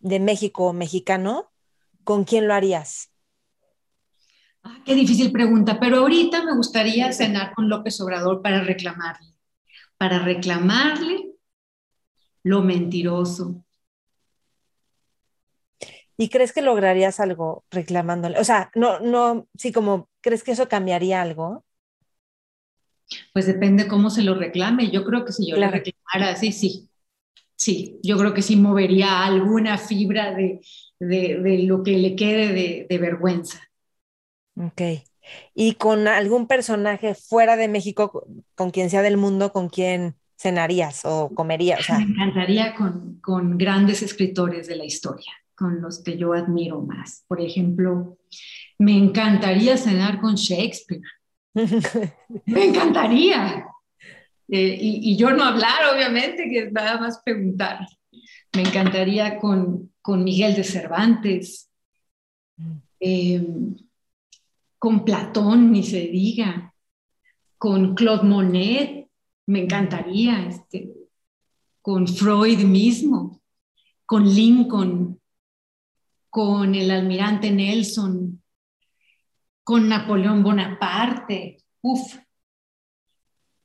de 0.00 0.20
México 0.20 0.66
o 0.66 0.72
mexicano, 0.72 1.50
¿con 2.04 2.24
quién 2.24 2.48
lo 2.48 2.54
harías? 2.54 3.10
Ah, 4.68 4.78
qué 4.84 4.94
difícil 4.94 5.30
pregunta, 5.30 5.78
pero 5.78 5.98
ahorita 5.98 6.44
me 6.44 6.56
gustaría 6.56 7.12
cenar 7.12 7.54
con 7.54 7.68
López 7.68 8.00
Obrador 8.00 8.42
para 8.42 8.62
reclamarle, 8.62 9.28
para 9.96 10.18
reclamarle 10.18 11.32
lo 12.42 12.62
mentiroso. 12.62 13.64
¿Y 16.16 16.30
crees 16.30 16.52
que 16.52 16.62
lograrías 16.62 17.20
algo 17.20 17.64
reclamándole? 17.70 18.38
O 18.40 18.44
sea, 18.44 18.70
no, 18.74 18.98
no, 19.00 19.46
sí, 19.56 19.70
como, 19.70 20.08
¿crees 20.20 20.42
que 20.42 20.52
eso 20.52 20.68
cambiaría 20.68 21.22
algo? 21.22 21.64
Pues 23.32 23.46
depende 23.46 23.86
cómo 23.86 24.10
se 24.10 24.22
lo 24.22 24.34
reclame. 24.34 24.90
Yo 24.90 25.04
creo 25.04 25.24
que 25.24 25.32
si 25.32 25.48
yo 25.48 25.56
le 25.56 25.70
reclamara 25.70 26.32
así, 26.32 26.50
sí. 26.50 26.88
Sí, 27.54 27.98
yo 28.02 28.18
creo 28.18 28.34
que 28.34 28.42
sí 28.42 28.56
movería 28.56 29.24
alguna 29.24 29.78
fibra 29.78 30.34
de, 30.34 30.60
lo 31.64 31.82
que 31.82 31.98
le 31.98 32.14
quede 32.14 32.86
de, 32.88 32.98
vergüenza. 32.98 33.60
Ok. 34.56 34.82
¿Y 35.54 35.74
con 35.74 36.08
algún 36.08 36.46
personaje 36.46 37.14
fuera 37.14 37.56
de 37.56 37.68
México, 37.68 38.26
con 38.54 38.70
quien 38.70 38.90
sea 38.90 39.02
del 39.02 39.16
mundo, 39.16 39.52
con 39.52 39.68
quien 39.68 40.14
cenarías 40.38 41.02
o 41.04 41.30
comerías? 41.34 41.88
Me 41.90 42.04
encantaría 42.04 42.74
con, 42.74 43.20
con 43.20 43.58
grandes 43.58 44.02
escritores 44.02 44.66
de 44.66 44.76
la 44.76 44.84
historia, 44.84 45.32
con 45.54 45.80
los 45.80 46.02
que 46.02 46.16
yo 46.16 46.32
admiro 46.32 46.80
más. 46.80 47.24
Por 47.26 47.40
ejemplo, 47.40 48.18
me 48.78 48.96
encantaría 48.96 49.76
cenar 49.76 50.20
con 50.20 50.34
Shakespeare. 50.34 51.02
Me 52.44 52.66
encantaría. 52.66 53.66
Eh, 54.48 54.78
y, 54.78 55.16
yo 55.16 55.30
no 55.30 55.42
hablar, 55.42 55.94
obviamente, 55.94 56.48
que 56.50 56.70
nada 56.70 57.00
más 57.00 57.20
preguntar. 57.24 57.86
Me 58.54 58.62
encantaría 58.62 59.38
con, 59.38 59.90
con 60.02 60.22
Miguel 60.22 60.54
de 60.54 60.64
Cervantes, 60.64 61.70
eh, 63.00 63.42
con 64.78 65.04
Platón, 65.04 65.72
ni 65.72 65.82
se 65.82 66.00
diga, 66.00 66.74
con 67.58 67.94
Claude 67.94 68.28
Monet, 68.28 69.08
me 69.46 69.62
encantaría, 69.62 70.46
este, 70.46 70.92
con 71.80 72.06
Freud 72.06 72.60
mismo, 72.64 73.40
con 74.04 74.28
Lincoln, 74.28 75.20
con 76.28 76.74
el 76.74 76.90
almirante 76.90 77.50
Nelson, 77.50 78.42
con 79.62 79.88
Napoleón 79.88 80.42
Bonaparte. 80.42 81.58
Uf. 81.80 82.16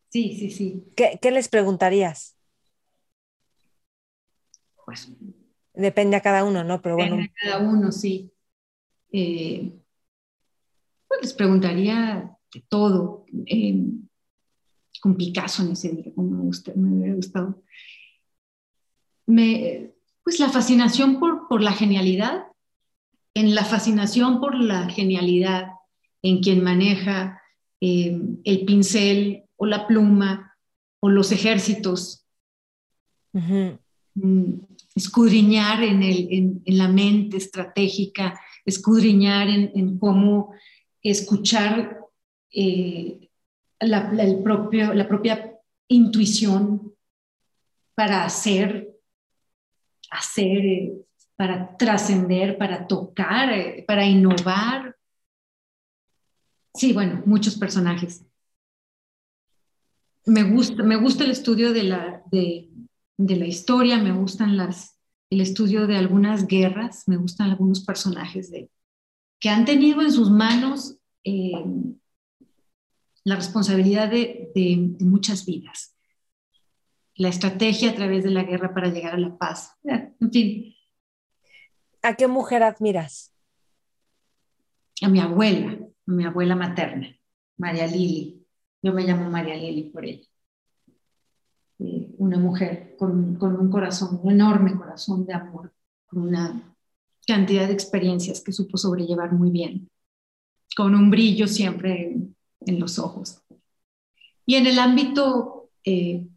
Sí, 0.10 0.38
sí, 0.38 0.52
sí. 0.52 0.84
¿Qué, 0.96 1.32
les 1.32 1.48
preguntarías? 1.50 2.38
Pues. 4.86 5.12
Depende 5.74 6.18
a 6.18 6.22
cada 6.22 6.44
uno, 6.44 6.64
¿no? 6.64 6.82
Pero 6.82 6.98
depende 6.98 7.24
a 7.24 7.34
cada 7.34 7.58
uno, 7.60 7.92
sí. 7.92 8.32
Eh, 9.12 9.81
pues 11.12 11.22
les 11.24 11.34
preguntaría 11.34 12.32
de 12.54 12.64
todo. 12.70 13.26
Eh, 13.46 13.84
con 15.02 15.18
Picasso 15.18 15.64
en 15.64 15.72
ese 15.72 15.90
día, 15.90 16.14
como 16.16 16.30
me, 16.30 16.44
gusta, 16.44 16.72
me 16.76 16.96
hubiera 16.96 17.16
gustado. 17.16 17.64
Me, 19.26 19.92
pues 20.24 20.40
la 20.40 20.50
fascinación 20.50 21.20
por, 21.20 21.48
por 21.48 21.62
la 21.62 21.74
genialidad, 21.74 22.46
en 23.34 23.56
la 23.56 23.66
fascinación 23.66 24.40
por 24.40 24.56
la 24.56 24.90
genialidad 24.90 25.72
en 26.22 26.42
quien 26.42 26.64
maneja 26.64 27.42
eh, 27.82 28.22
el 28.44 28.66
pincel 28.66 29.44
o 29.56 29.66
la 29.66 29.88
pluma 29.88 30.56
o 31.00 31.10
los 31.10 31.32
ejércitos. 31.32 32.28
Mm, 33.34 34.52
escudriñar 34.96 35.84
en, 35.84 36.04
el, 36.04 36.28
en, 36.32 36.78
la 36.78 36.88
mente 36.88 37.38
estratégica, 37.38 38.40
escudriñar 38.66 39.48
en, 39.50 39.98
cómo 39.98 40.54
escuchar 41.04 42.00
eh, 42.52 43.30
la, 43.80 44.12
propio, 44.44 44.94
la 44.94 45.08
propia 45.08 45.58
intuición 45.88 46.94
para 47.96 48.24
hacer, 48.24 48.90
hacer, 50.10 50.66
eh, 50.66 50.94
para 51.36 51.76
trascender, 51.78 52.58
para 52.58 52.88
tocar, 52.88 53.52
eh, 53.52 53.84
para 53.88 54.06
innovar. 54.06 54.96
Sí, 56.74 56.94
bueno, 56.94 57.22
muchos 57.26 57.56
personajes. 57.56 58.26
Me 60.26 60.44
gusta, 60.44 60.84
me 60.84 60.98
gusta 60.98 61.24
el 61.24 61.32
estudio 61.32 61.74
de 61.74 61.84
la, 61.84 62.24
de 62.32 62.70
la 63.18 63.46
historia, 63.46 63.98
me 63.98 64.12
gustan 64.12 64.56
las, 64.56 65.00
el 65.32 65.42
estudio 65.42 65.88
de 65.88 65.98
algunas 65.98 66.46
guerras, 66.46 67.08
me 67.08 67.18
gustan 67.18 67.50
algunos 67.50 67.84
personajes 67.84 68.52
de, 68.52 68.70
que 69.42 69.50
han 69.50 69.66
tenido 69.66 70.02
en 70.02 70.12
sus 70.12 70.30
manos 70.30 70.98
eh, 71.24 71.52
la 73.24 73.36
responsabilidad 73.36 74.10
de, 74.10 74.52
de, 74.56 74.96
muchas 75.00 75.46
vidas. 75.46 75.98
La 77.16 77.30
estrategia 77.30 77.90
a 77.90 77.96
través 77.96 78.24
de 78.24 78.30
la 78.30 78.44
guerra 78.44 78.74
para 78.74 78.90
llegar 78.90 79.16
a 79.16 79.20
la 79.20 79.36
paz. 79.38 79.76
En 79.84 80.32
fin. 80.32 80.76
¿A 82.04 82.14
qué 82.14 82.28
mujer 82.28 82.62
admiras? 82.64 83.34
A 85.02 85.10
mi 85.10 85.20
abuela, 85.20 85.74
a 85.74 86.12
mi 86.12 86.24
abuela 86.24 86.56
materna, 86.56 87.08
María 87.58 87.88
Lili. 87.88 88.46
Yo 88.84 88.94
me 88.94 89.04
llamo 89.04 89.30
María 89.30 89.56
Lili 89.56 89.90
por 89.90 90.06
ella. 90.06 90.28
Eh, 91.80 92.14
una 92.20 92.38
mujer 92.38 92.96
con, 92.98 93.36
con, 93.38 93.60
un 93.60 93.72
corazón, 93.72 94.20
un 94.22 94.32
enorme 94.34 94.76
corazón 94.76 95.26
de 95.26 95.34
amor, 95.34 95.74
con 96.06 96.28
una 96.28 96.71
cantidad 97.28 97.68
de 97.68 97.74
experiencias 97.74 98.42
que 98.42 98.52
supo 98.52 98.78
sobrellevar 98.78 99.34
muy 99.34 99.50
bien, 99.50 99.90
con 100.76 100.96
un 100.96 101.10
brillo 101.10 101.48
siempre 101.48 102.16
en, 102.62 102.80
los 102.80 103.00
ojos. 103.00 103.42
Y 104.46 104.56
en 104.56 104.68
el 104.68 104.80
ámbito 104.80 105.70
eh, 105.84 106.28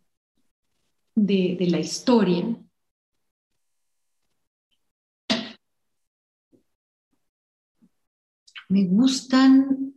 de, 1.15 1.67
la 1.69 1.79
historia, 1.79 2.57
me 8.69 8.85
gustan 8.87 9.95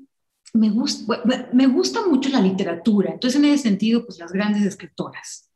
me 0.53 0.69
gusta, 0.71 1.23
me 1.53 1.67
gusta 1.67 2.07
mucho 2.07 2.29
la 2.29 2.41
literatura, 2.41 3.11
entonces 3.11 3.39
en 3.39 3.45
ese 3.45 3.63
sentido, 3.63 4.05
pues 4.05 4.17
las 4.17 4.31
grandes 4.31 4.63
escritoras. 4.63 5.51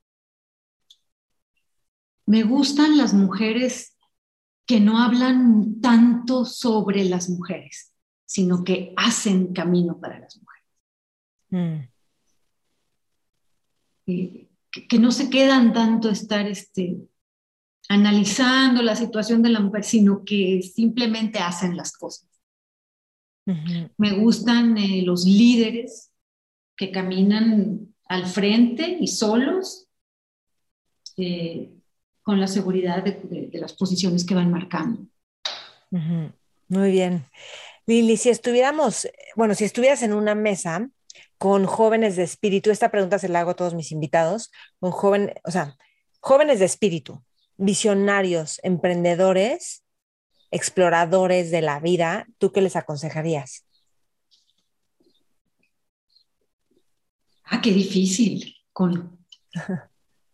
Me 2.27 2.43
gustan 2.43 2.97
las 2.97 3.13
mujeres 3.13 3.90
que 4.65 4.79
no 4.79 4.99
hablan 4.99 5.81
tanto 5.81 6.45
sobre 6.45 7.05
las 7.05 7.29
mujeres, 7.29 7.93
sino 8.25 8.63
que 8.63 8.93
hacen 8.95 9.53
camino 9.53 9.99
para 9.99 10.19
las 10.19 10.37
mujeres. 10.37 10.51
Mm. 11.53 11.89
que, 14.05 14.99
no 14.99 15.11
se 15.11 15.29
quedan 15.29 15.73
tanto 15.73 16.09
estar 16.09 16.47
este, 16.47 16.97
analizando 17.89 18.81
la 18.81 18.95
situación 18.95 19.41
de 19.41 19.49
la 19.49 19.59
mujer, 19.59 19.83
sino 19.83 20.23
que 20.23 20.61
simplemente 20.61 21.39
hacen 21.39 21.75
las 21.75 21.91
cosas. 21.91 22.29
Me 23.97 24.13
gustan 24.13 24.77
eh, 24.77 25.01
los 25.01 25.25
líderes 25.25 26.11
que 26.77 26.91
caminan 26.91 27.93
al 28.07 28.27
frente 28.27 28.97
y 28.99 29.07
solos, 29.07 29.87
eh, 31.17 31.80
con 32.23 32.39
la 32.39 32.47
seguridad 32.47 33.03
de, 33.03 33.49
las 33.53 33.73
posiciones 33.73 34.25
que 34.25 34.35
van 34.35 34.51
marcando. 34.51 35.05
Muy 35.89 36.91
bien. 36.91 37.25
Lili, 37.85 38.17
si 38.17 38.29
estuviéramos, 38.29 39.07
bueno, 39.35 39.55
si 39.55 39.65
estuvieras 39.65 40.03
en 40.03 40.13
una 40.13 40.35
mesa 40.35 40.89
con 41.37 41.65
jóvenes 41.65 42.15
de 42.15 42.23
espíritu, 42.23 42.69
esta 42.69 42.91
pregunta 42.91 43.19
se 43.19 43.27
la 43.27 43.41
hago 43.41 43.51
a 43.51 43.55
todos 43.55 43.73
mis 43.73 43.91
invitados, 43.91 44.51
con 44.79 44.91
jóvenes, 44.91 45.35
o 45.43 45.51
sea, 45.51 45.75
jóvenes 46.19 46.59
de 46.59 46.65
espíritu, 46.65 47.23
visionarios, 47.57 48.59
emprendedores, 48.63 49.83
exploradores 50.51 51.49
de 51.49 51.61
la 51.61 51.79
vida, 51.79 52.27
¿tú 52.37 52.51
qué 52.51 52.61
les 52.61 52.75
aconsejarías? 52.75 53.65
Ah, 57.45 57.59
qué 57.61 57.71
difícil. 57.71 58.55
Con, 58.71 59.19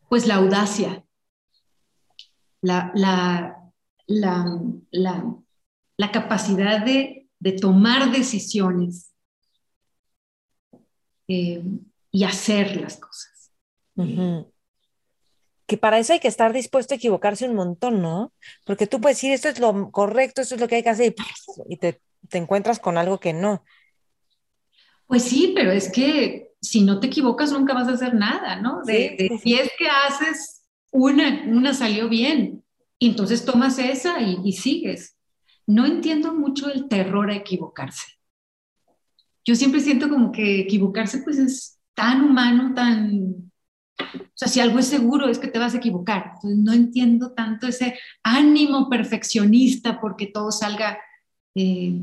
pues 0.09 0.27
la 0.27 0.35
audacia, 0.35 1.06
la, 2.67 3.61
la, 5.95 6.11
capacidad 6.11 6.85
de, 6.85 7.29
tomar 7.61 8.11
decisiones 8.11 9.11
eh, 11.27 11.63
y 12.11 12.23
hacer 12.23 12.77
las 12.81 12.97
cosas 12.97 13.51
que 15.67 15.77
para 15.77 15.99
eso 15.99 16.13
hay 16.13 16.19
que 16.19 16.29
estar 16.29 16.53
dispuesto 16.53 16.93
a 16.93 16.97
equivocarse 16.97 17.47
un 17.47 17.53
montón, 17.53 18.01
¿no? 18.01 18.31
Porque 18.63 18.87
tú 18.87 19.01
puedes 19.01 19.17
decir, 19.17 19.33
esto 19.33 19.49
es 19.49 19.59
lo 19.59 19.91
correcto, 19.91 20.41
esto 20.41 20.55
es 20.55 20.61
lo 20.61 20.67
que 20.67 20.75
hay 20.75 20.83
que 20.83 20.89
hacer, 20.89 21.13
y 21.67 21.77
te, 21.77 22.01
encuentras 22.31 22.79
con 22.79 22.97
algo 22.97 23.19
que 23.19 23.33
no. 23.33 23.63
Pues 25.07 25.23
sí, 25.23 25.51
pero 25.55 25.71
es 25.71 25.91
que 25.91 26.53
si 26.61 26.81
no 26.83 26.99
te 26.99 27.07
equivocas 27.07 27.51
nunca 27.51 27.73
vas 27.73 27.89
a 27.89 27.93
hacer 27.93 28.13
nada, 28.13 28.61
¿no? 28.61 28.81
De, 28.83 29.37
si 29.43 29.55
es 29.55 29.69
que 29.77 29.87
haces 29.89 30.56
una, 30.91 31.43
una 31.47 31.73
salió 31.73 32.09
bien, 32.09 32.63
y 32.99 33.09
entonces 33.09 33.45
tomas 33.45 33.79
esa 33.79 34.21
y, 34.21 34.39
y 34.43 34.53
sigues. 34.53 35.17
No 35.65 35.85
entiendo 35.85 36.33
mucho 36.33 36.69
el 36.69 36.87
terror 36.87 37.29
a 37.29 37.35
equivocarse. 37.35 38.05
Yo 39.45 39.55
siempre 39.55 39.81
siento 39.81 40.09
como 40.09 40.31
que 40.31 40.61
equivocarse 40.61 41.19
pues 41.19 41.37
es 41.37 41.79
tan 41.93 42.21
humano, 42.21 42.73
tan 42.73 43.47
o 43.99 44.39
sea, 44.39 44.47
si 44.47 44.59
algo 44.59 44.79
es 44.79 44.87
seguro 44.87 45.27
es 45.27 45.39
que 45.39 45.47
te 45.47 45.59
vas 45.59 45.73
a 45.73 45.77
equivocar. 45.77 46.33
Entonces, 46.35 46.59
no 46.59 46.73
entiendo 46.73 47.33
tanto 47.33 47.67
ese 47.67 47.97
ánimo 48.23 48.89
perfeccionista 48.89 49.99
porque 49.99 50.27
todo 50.27 50.51
salga 50.51 50.99
eh, 51.55 52.01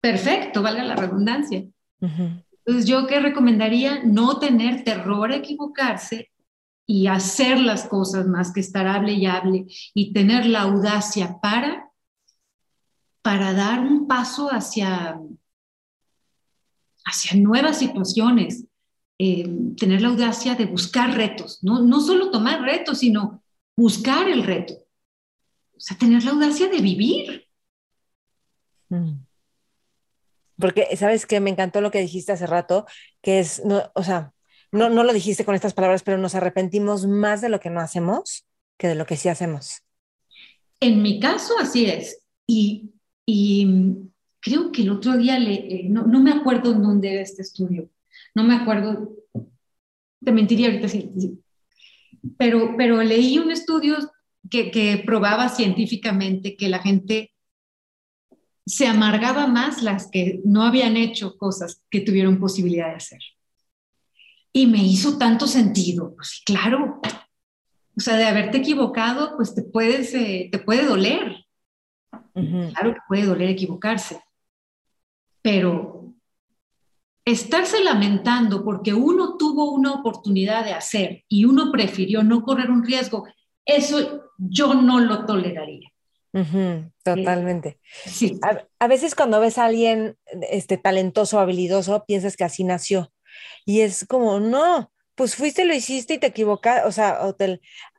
perfecto, 0.00 0.62
valga 0.62 0.82
la 0.84 0.96
redundancia. 0.96 1.64
Entonces, 2.00 2.86
yo 2.86 3.06
qué 3.06 3.20
recomendaría 3.20 4.02
no 4.04 4.38
tener 4.38 4.84
terror 4.84 5.32
a 5.32 5.36
equivocarse 5.36 6.30
y 6.86 7.06
hacer 7.06 7.58
las 7.60 7.88
cosas 7.88 8.26
más 8.26 8.52
que 8.52 8.60
estar 8.60 8.86
hable 8.86 9.12
y 9.12 9.26
hable 9.26 9.66
y 9.94 10.12
tener 10.12 10.46
la 10.46 10.62
audacia 10.62 11.38
para 11.40 11.90
para 13.22 13.54
dar 13.54 13.80
un 13.80 14.06
paso 14.06 14.48
hacia 14.48 15.18
hacia 17.06 17.40
nuevas 17.40 17.78
situaciones, 17.78 18.64
eh, 19.18 19.48
tener 19.78 20.02
la 20.02 20.08
audacia 20.08 20.54
de 20.54 20.66
buscar 20.66 21.14
retos, 21.14 21.58
¿no? 21.62 21.82
no 21.82 22.00
solo 22.00 22.30
tomar 22.30 22.60
retos, 22.62 22.98
sino 22.98 23.42
buscar 23.76 24.28
el 24.28 24.42
reto. 24.42 24.74
O 25.76 25.80
sea, 25.80 25.96
tener 25.96 26.22
la 26.24 26.32
audacia 26.32 26.68
de 26.68 26.80
vivir. 26.80 27.46
Mm. 28.90 29.24
Porque, 30.56 30.96
¿sabes 30.96 31.26
qué? 31.26 31.40
Me 31.40 31.50
encantó 31.50 31.80
lo 31.80 31.90
que 31.90 32.00
dijiste 32.00 32.32
hace 32.32 32.46
rato, 32.46 32.86
que 33.22 33.40
es, 33.40 33.64
no, 33.64 33.90
o 33.94 34.02
sea, 34.02 34.33
no, 34.74 34.90
no 34.90 35.04
lo 35.04 35.12
dijiste 35.12 35.44
con 35.44 35.54
estas 35.54 35.72
palabras, 35.72 36.02
pero 36.02 36.18
nos 36.18 36.34
arrepentimos 36.34 37.06
más 37.06 37.40
de 37.40 37.48
lo 37.48 37.60
que 37.60 37.70
no 37.70 37.80
hacemos 37.80 38.44
que 38.76 38.88
de 38.88 38.94
lo 38.94 39.06
que 39.06 39.16
sí 39.16 39.28
hacemos. 39.28 39.82
En 40.80 41.00
mi 41.00 41.20
caso, 41.20 41.54
así 41.60 41.86
es. 41.86 42.18
Y, 42.46 42.90
y 43.24 43.68
creo 44.40 44.72
que 44.72 44.82
el 44.82 44.90
otro 44.90 45.16
día, 45.16 45.38
le, 45.38 45.54
eh, 45.54 45.86
no, 45.88 46.02
no, 46.02 46.20
me 46.20 46.32
acuerdo 46.32 46.72
en 46.72 46.82
dónde 46.82 47.12
era 47.12 47.22
este 47.22 47.42
estudio, 47.42 47.88
no 48.34 48.44
me 48.44 48.54
acuerdo, 48.54 49.12
te 50.22 50.32
mentiría 50.32 50.66
ahorita 50.66 50.88
sí, 50.88 51.10
Pero, 52.36 52.74
pero 52.76 53.02
leí 53.02 53.38
un 53.38 53.50
estudio 53.50 53.96
que, 54.50 54.70
que 54.70 55.02
probaba 55.06 55.48
científicamente 55.48 56.56
que 56.56 56.68
la 56.68 56.80
gente 56.80 57.32
se 58.66 58.86
amargaba 58.86 59.46
más 59.46 59.82
las 59.82 60.10
que 60.10 60.40
no 60.44 60.62
habían 60.62 60.96
hecho 60.96 61.36
cosas 61.36 61.82
que 61.90 62.00
tuvieron 62.00 62.40
posibilidad 62.40 62.88
de 62.88 62.96
hacer. 62.96 63.20
Y 64.56 64.66
me 64.68 64.78
hizo 64.78 65.18
tanto 65.18 65.46
sentido, 65.48 66.14
pues 66.14 66.40
claro, 66.46 67.00
o 67.96 68.00
sea, 68.00 68.16
de 68.16 68.24
haberte 68.24 68.58
equivocado, 68.58 69.36
pues 69.36 69.54
te, 69.54 69.62
puedes, 69.62 70.14
eh, 70.14 70.48
te 70.50 70.58
puede 70.58 70.86
doler. 70.86 71.44
Claro 72.32 72.94
que 72.94 73.00
puede 73.06 73.26
doler 73.26 73.50
equivocarse, 73.50 74.20
pero 75.42 76.14
estarse 77.24 77.82
lamentando 77.82 78.64
porque 78.64 78.92
uno 78.92 79.36
tuvo 79.36 79.72
una 79.72 79.92
oportunidad 79.92 80.64
de 80.64 80.72
hacer 80.72 81.24
y 81.28 81.44
uno 81.44 81.70
prefirió 81.70 82.22
no 82.22 82.42
correr 82.42 82.70
un 82.70 82.84
riesgo, 82.84 83.26
eso 83.64 84.24
yo 84.36 84.74
no 84.74 85.00
lo 85.00 85.24
toleraría. 85.26 85.90
totalmente. 87.04 87.78
Sí. 88.04 88.38
A, 88.80 88.88
veces 88.88 89.14
cuando 89.14 89.38
ves 89.38 89.58
a 89.58 89.66
alguien 89.66 90.16
este, 90.50 90.76
talentoso, 90.76 91.38
habilidoso, 91.38 92.04
piensas 92.04 92.36
que 92.36 92.44
así 92.44 92.64
nació. 92.64 93.12
Y 93.64 93.80
es 93.80 94.06
como, 94.06 94.40
no, 94.40 94.92
pues 95.14 95.36
fuiste, 95.36 95.64
lo 95.64 95.74
hiciste 95.74 96.14
y 96.14 96.18
te 96.18 96.28
equivocaste. 96.28 96.86
O 96.86 96.92
sea, 96.92 97.18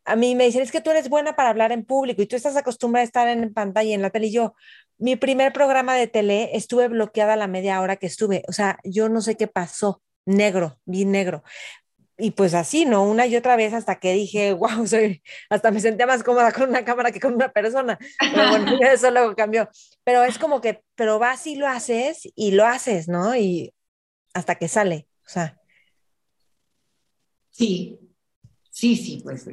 a 0.06 0.16
mí 0.16 0.36
me 0.36 0.46
dicen, 0.46 0.62
es 0.62 0.72
que 0.72 0.82
tú 0.82 0.92
eres 0.92 1.10
buena 1.10 1.36
para 1.36 1.50
hablar 1.50 1.72
en 1.72 1.86
público 1.86 2.22
y 2.22 2.28
tú 2.28 2.36
estás 2.36 2.56
acostumbrada 2.58 3.04
a 3.04 3.06
estar 3.06 3.28
en 3.28 3.54
pantalla 3.54 3.94
en 3.94 4.02
la 4.02 4.10
tele. 4.10 4.28
Y 4.28 4.34
yo, 4.34 4.56
mi 4.98 5.16
primer 5.16 5.54
programa 5.54 5.96
de 5.96 6.08
tele 6.08 6.52
estuve 6.56 6.88
bloqueada 6.88 7.36
la 7.36 7.48
media 7.48 7.82
hora 7.82 7.98
que 7.98 8.08
estuve. 8.08 8.44
O 8.48 8.54
sea, 8.54 8.78
yo 8.84 9.10
no 9.10 9.22
sé 9.22 9.36
qué 9.36 9.48
pasó. 9.48 10.02
Negro, 10.28 10.80
vi 10.86 11.06
negro 11.06 11.44
y 12.18 12.32
pues 12.32 12.54
así, 12.54 12.86
¿no? 12.86 13.04
Una 13.04 13.28
y 13.28 13.36
otra 13.36 13.56
vez 13.56 13.74
hasta 13.74 14.00
que 14.00 14.14
dije, 14.14 14.54
wow, 14.54 14.88
soy, 14.88 15.22
hasta 15.50 15.72
me 15.72 15.80
sentía 15.80 16.08
más 16.08 16.24
cómoda 16.24 16.52
con 16.52 16.70
una 16.70 16.86
cámara 16.86 17.12
que 17.12 17.20
con 17.20 17.34
una 17.36 17.50
persona. 17.52 17.98
Pero 18.20 18.50
bueno, 18.50 18.72
eso 18.82 19.12
luego 19.12 19.36
cambió. 19.36 19.70
Pero 20.04 20.24
es 20.24 20.38
como 20.38 20.62
que, 20.62 20.84
pero 20.96 21.20
vas 21.20 21.46
y 21.48 21.56
lo 21.56 21.68
haces 21.68 22.22
y 22.36 22.52
lo 22.52 22.66
haces, 22.66 23.08
¿no? 23.08 23.36
Y 23.36 23.74
hasta 24.34 24.56
que 24.56 24.68
sale, 24.68 25.08
o 25.26 25.30
sea. 25.30 25.60
Sí, 27.52 28.00
sí, 28.70 28.96
sí, 28.96 29.22
pues. 29.24 29.48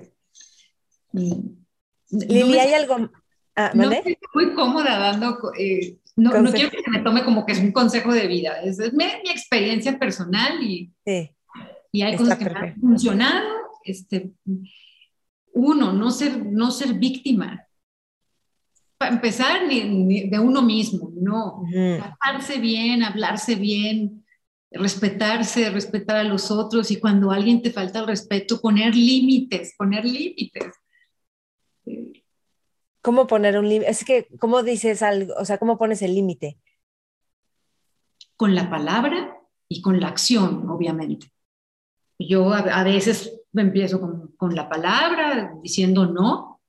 Lili, 1.12 2.58
¿hay 2.58 2.74
algo? 2.74 3.10
Ah, 3.54 3.72
no 3.74 3.90
estoy 3.90 4.16
muy 4.34 4.54
cómoda 4.54 4.98
dando, 4.98 5.52
eh, 5.58 5.98
no, 6.16 6.30
quiero 6.52 6.70
que 6.70 6.90
me 6.90 7.00
tome 7.00 7.22
como 7.22 7.44
que 7.44 7.52
es 7.52 7.58
un 7.58 7.70
consejo 7.70 8.12
de 8.12 8.26
vida, 8.26 8.62
es, 8.62 8.78
mi, 8.92 9.04
mi, 9.04 9.30
experiencia 9.30 9.98
personal 9.98 10.62
y, 10.62 10.90
sí 11.04 11.30
y 11.92 12.02
hay 12.02 12.16
cosas 12.16 12.38
que 12.38 12.44
me 12.46 12.58
han 12.58 12.80
funcionado. 12.80 13.48
Este, 13.84 14.32
uno, 15.52 15.92
no 15.92 16.10
ser, 16.10 16.44
no 16.44 16.70
ser 16.70 16.94
víctima. 16.94 17.66
Para 18.96 19.12
empezar, 19.12 19.66
ni, 19.68 20.28
de 20.28 20.38
uno 20.38 20.62
mismo, 20.62 21.12
no. 21.14 21.62
Tratarse 21.70 22.58
bien, 22.58 23.02
hablarse 23.02 23.56
bien, 23.56 24.21
respetarse, 24.74 25.70
respetar 25.70 26.16
a 26.16 26.24
los 26.24 26.50
otros 26.50 26.90
y 26.90 27.00
cuando 27.00 27.30
alguien 27.30 27.62
te 27.62 27.70
falta 27.70 28.00
el 28.00 28.06
respeto, 28.06 28.60
poner 28.60 28.94
límites, 28.94 29.74
poner 29.76 30.04
límites. 30.04 30.74
¿Cómo 33.02 33.26
poner 33.26 33.58
un 33.58 33.68
límite? 33.68 33.90
Es 33.90 34.04
que, 34.04 34.28
¿cómo 34.38 34.62
dices 34.62 35.02
algo? 35.02 35.34
O 35.38 35.44
sea, 35.44 35.58
¿cómo 35.58 35.76
pones 35.76 36.02
el 36.02 36.14
límite? 36.14 36.58
Con 38.36 38.54
la 38.54 38.70
palabra 38.70 39.36
y 39.68 39.82
con 39.82 40.00
la 40.00 40.08
acción, 40.08 40.68
obviamente. 40.70 41.32
Yo 42.18 42.52
a, 42.52 42.84
veces 42.84 43.40
empiezo 43.54 44.00
con, 44.36 44.54
la 44.54 44.68
palabra 44.68 45.52
diciendo 45.62 46.06
no. 46.06 46.60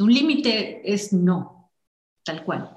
Un 0.00 0.14
límite 0.14 0.80
es 0.90 1.12
no, 1.12 1.70
tal 2.24 2.44
cual. 2.44 2.74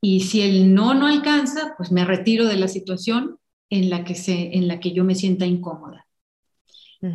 Y 0.00 0.20
si 0.20 0.42
el 0.42 0.74
no 0.74 0.92
no 0.92 1.06
alcanza, 1.06 1.74
pues 1.76 1.90
me 1.92 2.04
retiro 2.04 2.46
de 2.46 2.56
la 2.56 2.68
situación 2.68 3.38
en 3.70 3.90
la 3.90 4.04
que, 4.04 4.14
se, 4.14 4.56
en 4.56 4.68
la 4.68 4.80
que 4.80 4.92
yo 4.92 5.04
me 5.04 5.14
sienta 5.14 5.46
incómoda. 5.46 6.06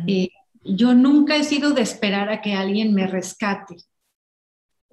Eh, 0.06 0.28
yo 0.62 0.94
nunca 0.94 1.36
he 1.36 1.42
sido 1.42 1.72
de 1.72 1.82
esperar 1.82 2.30
a 2.30 2.40
que 2.40 2.54
alguien 2.54 2.94
me 2.94 3.06
rescate. 3.06 3.76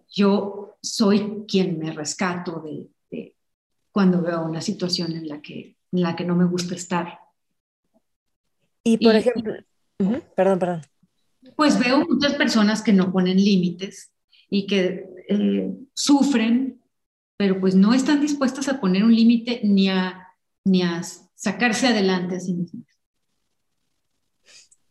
Yo 0.10 0.78
soy 0.82 1.46
quien 1.48 1.78
me 1.78 1.92
rescato 1.92 2.62
de, 2.62 2.88
de 3.12 3.36
cuando 3.92 4.22
veo 4.22 4.44
una 4.44 4.62
situación 4.62 5.12
en 5.12 5.28
la, 5.28 5.42
que, 5.42 5.78
en 5.92 6.02
la 6.02 6.16
que 6.16 6.26
no 6.26 6.36
me 6.36 6.46
gusta 6.46 6.74
estar. 6.76 7.20
Y 8.84 8.98
por 8.98 9.16
ejemplo, 9.16 9.54
perdón, 10.36 10.60
perdón. 10.60 10.82
Pues 11.56 11.78
veo 11.78 12.06
muchas 12.08 12.34
personas 12.34 12.82
que 12.82 12.94
no 12.94 13.12
ponen 13.12 13.38
límites 13.38 14.14
y 14.50 14.66
que 14.66 15.06
eh, 15.28 15.74
sufren, 15.94 16.82
pero 17.38 17.60
pues 17.60 17.76
no 17.76 17.94
están 17.94 18.22
dispuestas 18.22 18.68
a 18.70 18.80
poner 18.80 19.04
un 19.04 19.14
límite 19.14 19.62
ni 19.64 19.90
a, 19.90 20.28
ni 20.64 20.84
a 20.84 21.02
sacarse 21.38 21.88
adelante 21.88 22.36
a 22.36 22.40
sí 22.40 22.54
mismas. 22.54 22.84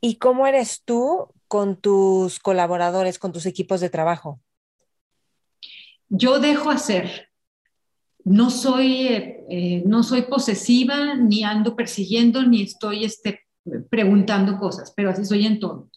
¿Y 0.01 0.17
cómo 0.17 0.47
eres 0.47 0.83
tú 0.85 1.29
con 1.49 1.77
tus 1.77 2.39
colaboradores, 2.39 3.19
con 3.19 3.33
tus 3.33 3.47
equipos 3.47 3.81
de 3.81 3.91
trabajo? 3.91 4.41
Yo 6.09 6.39
dejo 6.39 6.71
hacer. 6.71 7.29
No 8.25 8.51
soy, 8.51 9.09
eh, 9.09 9.45
eh, 9.51 9.83
no 9.87 10.03
soy 10.03 10.23
posesiva, 10.23 11.15
ni 11.15 11.45
ando 11.45 11.77
persiguiendo, 11.77 12.43
ni 12.43 12.63
estoy 12.63 13.05
este, 13.05 13.41
preguntando 13.91 14.59
cosas, 14.59 14.93
pero 14.97 15.11
así 15.11 15.25
soy 15.25 15.47
en 15.47 15.61
todo. 15.61 15.91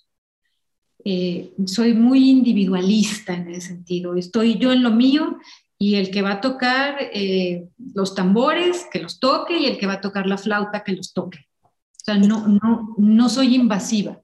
Eh, 1.06 1.54
soy 1.66 1.94
muy 1.94 2.30
individualista 2.30 3.34
en 3.34 3.50
ese 3.50 3.68
sentido. 3.68 4.16
Estoy 4.16 4.58
yo 4.58 4.72
en 4.72 4.84
lo 4.84 4.92
mío 4.92 5.38
y 5.82 5.96
el 5.96 6.12
que 6.12 6.22
va 6.22 6.34
a 6.34 6.42
tocar 6.42 6.98
eh, 7.14 7.70
los 7.94 8.14
tambores, 8.14 8.86
que 8.92 9.00
los 9.00 9.20
toque, 9.20 9.58
y 9.58 9.66
el 9.66 9.78
que 9.78 9.88
va 9.88 9.94
a 9.94 10.02
tocar 10.02 10.28
la 10.28 10.38
flauta, 10.38 10.84
que 10.84 10.92
los 10.92 11.14
toque. 11.14 11.48
O 11.64 12.04
sea, 12.04 12.16
no, 12.18 12.48
no, 12.48 12.96
no 12.98 13.30
soy 13.30 13.56
invasiva. 13.56 14.22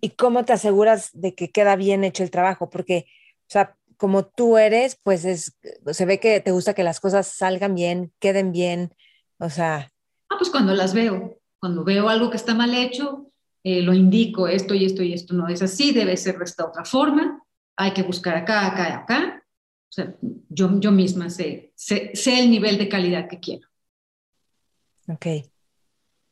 ¿Y 0.00 0.10
cómo 0.10 0.44
te 0.44 0.54
aseguras 0.54 1.10
de 1.12 1.34
que 1.34 1.50
queda 1.50 1.76
bien 1.76 2.02
hecho 2.02 2.22
el 2.22 2.30
trabajo? 2.30 2.70
Porque, 2.70 3.06
o 3.42 3.50
sea, 3.50 3.76
como 3.98 4.24
tú 4.24 4.56
eres, 4.56 4.98
pues 5.02 5.26
es, 5.26 5.56
se 5.90 6.06
ve 6.06 6.18
que 6.18 6.40
te 6.40 6.50
gusta 6.50 6.74
que 6.74 6.82
las 6.82 6.98
cosas 6.98 7.26
salgan 7.26 7.74
bien, 7.74 8.12
queden 8.18 8.52
bien, 8.52 8.94
o 9.38 9.50
sea... 9.50 9.92
Ah, 10.30 10.36
pues 10.38 10.50
cuando 10.50 10.74
las 10.74 10.94
veo. 10.94 11.38
Cuando 11.60 11.84
veo 11.84 12.08
algo 12.08 12.30
que 12.30 12.36
está 12.36 12.54
mal 12.54 12.74
hecho, 12.74 13.30
eh, 13.64 13.82
lo 13.82 13.92
indico, 13.92 14.48
esto 14.48 14.74
y 14.74 14.86
esto 14.86 15.02
y 15.02 15.12
esto 15.12 15.34
no 15.34 15.48
es 15.48 15.60
así, 15.60 15.92
debe 15.92 16.16
ser 16.16 16.38
de 16.38 16.44
esta 16.44 16.66
otra 16.66 16.84
forma, 16.84 17.42
hay 17.76 17.92
que 17.92 18.02
buscar 18.02 18.36
acá, 18.36 18.66
acá, 18.66 18.96
acá. 18.96 19.35
O 19.88 19.92
sea, 19.92 20.14
yo, 20.48 20.80
yo 20.80 20.92
misma 20.92 21.30
sé, 21.30 21.72
sé, 21.74 22.12
el 22.24 22.50
nivel 22.50 22.76
de 22.78 22.88
calidad 22.88 23.28
que 23.28 23.40
quiero. 23.40 23.68
Ok. 25.08 25.26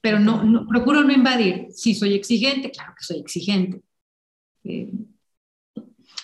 Pero 0.00 0.18
no, 0.18 0.42
no, 0.42 0.66
procuro 0.66 1.02
no 1.02 1.12
invadir. 1.12 1.68
Si 1.70 1.94
soy 1.94 2.14
exigente, 2.14 2.70
claro 2.70 2.94
que 2.98 3.04
soy 3.04 3.20
exigente. 3.20 3.80
Eh, 4.64 4.92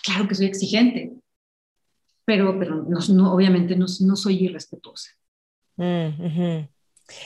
claro 0.03 0.27
que 0.27 0.35
soy 0.35 0.45
exigente. 0.45 1.13
Pero, 2.25 2.57
pero 2.59 2.83
no, 2.83 3.33
obviamente 3.33 3.75
no, 3.75 3.85
no, 4.01 4.15
soy 4.15 4.45
irrespetuosa. 4.45 5.09
Mm, 5.77 6.67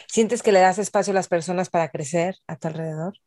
¿Sientes 0.07 0.41
que 0.41 0.51
le 0.51 0.59
das 0.59 0.79
espacio 0.79 1.11
a 1.11 1.15
las 1.15 1.27
personas 1.27 1.69
para 1.69 1.89
crecer 1.89 2.37
a 2.47 2.55
tu 2.55 2.67
alrededor? 2.67 3.19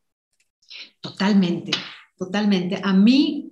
Totalmente, 0.99 1.71
totalmente. 2.17 2.79
A 2.83 2.93
mí, 2.93 3.51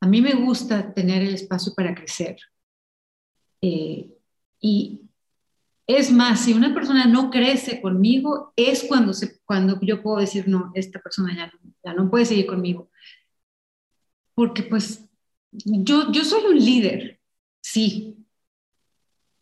a 0.00 0.06
mí 0.06 0.20
me 0.20 0.34
gusta 0.34 0.92
tener 0.94 1.22
el 1.22 1.34
espacio 1.34 1.72
para 1.74 1.94
crecer. 1.94 2.36
Eh, 3.60 4.08
y 4.60 5.02
es 5.86 6.12
más, 6.12 6.44
si 6.44 6.52
una 6.52 6.74
persona 6.74 7.06
no 7.06 7.30
crece 7.30 7.80
conmigo, 7.80 8.52
es 8.56 8.84
cuando, 8.84 9.12
cuando 9.44 9.78
yo 9.80 10.02
puedo 10.02 10.18
decir, 10.18 10.46
no, 10.48 10.70
esta 10.74 11.00
persona 11.00 11.34
ya 11.34 11.46
no, 11.46 11.72
ya 11.84 11.92
no 11.94 12.10
puede 12.10 12.26
seguir 12.26 12.46
conmigo. 12.46 12.90
Porque 14.34 14.62
pues 14.62 15.04
yo, 15.50 16.12
yo 16.12 16.24
soy 16.24 16.44
un 16.44 16.58
líder, 16.58 17.20
sí. 17.60 18.16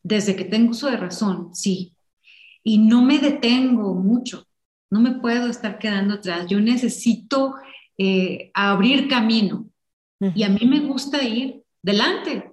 Desde 0.02 0.36
que 0.36 0.44
tengo 0.44 0.70
uso 0.70 0.88
de 0.88 0.96
razón, 0.96 1.54
sí 1.54 1.96
y 2.66 2.78
no 2.78 3.00
me 3.00 3.20
detengo 3.20 3.94
mucho, 3.94 4.44
no 4.90 5.00
me 5.00 5.12
puedo 5.12 5.46
estar 5.46 5.78
quedando 5.78 6.14
atrás, 6.14 6.48
yo 6.48 6.58
necesito 6.58 7.54
eh, 7.96 8.50
abrir 8.54 9.06
camino 9.06 9.70
y 10.20 10.42
a 10.42 10.48
mí 10.48 10.60
me 10.66 10.80
gusta 10.80 11.22
ir 11.22 11.62
delante, 11.82 12.52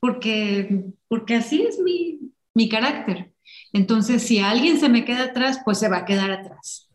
porque, 0.00 0.84
porque 1.08 1.36
así 1.36 1.62
es 1.62 1.78
mi, 1.78 2.20
mi 2.54 2.68
carácter. 2.68 3.32
Entonces, 3.72 4.22
si 4.22 4.38
alguien 4.38 4.78
se 4.78 4.88
me 4.88 5.04
queda 5.04 5.24
atrás, 5.24 5.60
pues 5.64 5.78
se 5.78 5.88
va 5.88 5.98
a 5.98 6.04
quedar 6.04 6.30
atrás. 6.30 6.90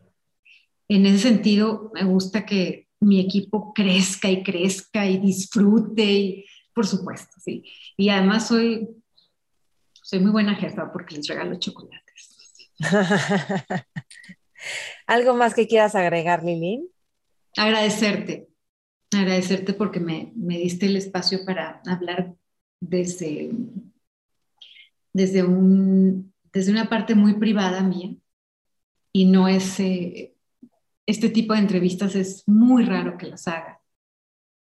En 0.88 1.06
ese 1.06 1.18
sentido, 1.18 1.90
me 1.94 2.04
gusta 2.04 2.44
que 2.44 2.88
mi 3.00 3.20
equipo 3.20 3.72
crezca 3.74 4.30
y 4.30 4.42
crezca 4.42 5.06
y 5.06 5.18
disfrute, 5.18 6.04
y, 6.04 6.44
por 6.74 6.86
supuesto, 6.86 7.38
sí. 7.40 7.64
Y 7.96 8.08
además 8.08 8.48
soy, 8.48 8.88
soy 10.02 10.20
muy 10.20 10.30
buena 10.30 10.54
jefa 10.54 10.92
porque 10.92 11.16
les 11.16 11.26
regalo 11.28 11.58
chocolate. 11.58 12.12
¿Algo 15.06 15.34
más 15.34 15.54
que 15.54 15.68
quieras 15.68 15.94
agregar, 15.94 16.42
Lili? 16.42 16.88
Agradecerte, 17.56 18.48
agradecerte 19.14 19.74
porque 19.74 20.00
me, 20.00 20.32
diste 20.34 20.86
el 20.86 20.96
espacio 20.96 21.44
para 21.44 21.80
hablar 21.86 22.34
desde, 22.80 23.50
desde, 25.12 25.42
un, 25.42 26.32
desde 26.52 26.72
una 26.72 26.88
parte 26.88 27.14
muy 27.14 27.34
privada 27.34 27.82
mía 27.82 28.14
y 29.12 29.26
no 29.26 29.48
es, 29.48 29.78
eh, 29.80 30.34
este 31.06 31.28
tipo 31.28 31.54
de 31.54 31.60
entrevistas 31.60 32.14
es 32.14 32.46
muy 32.46 32.84
raro 32.84 33.16
que 33.16 33.26
las 33.26 33.46
haga 33.48 33.80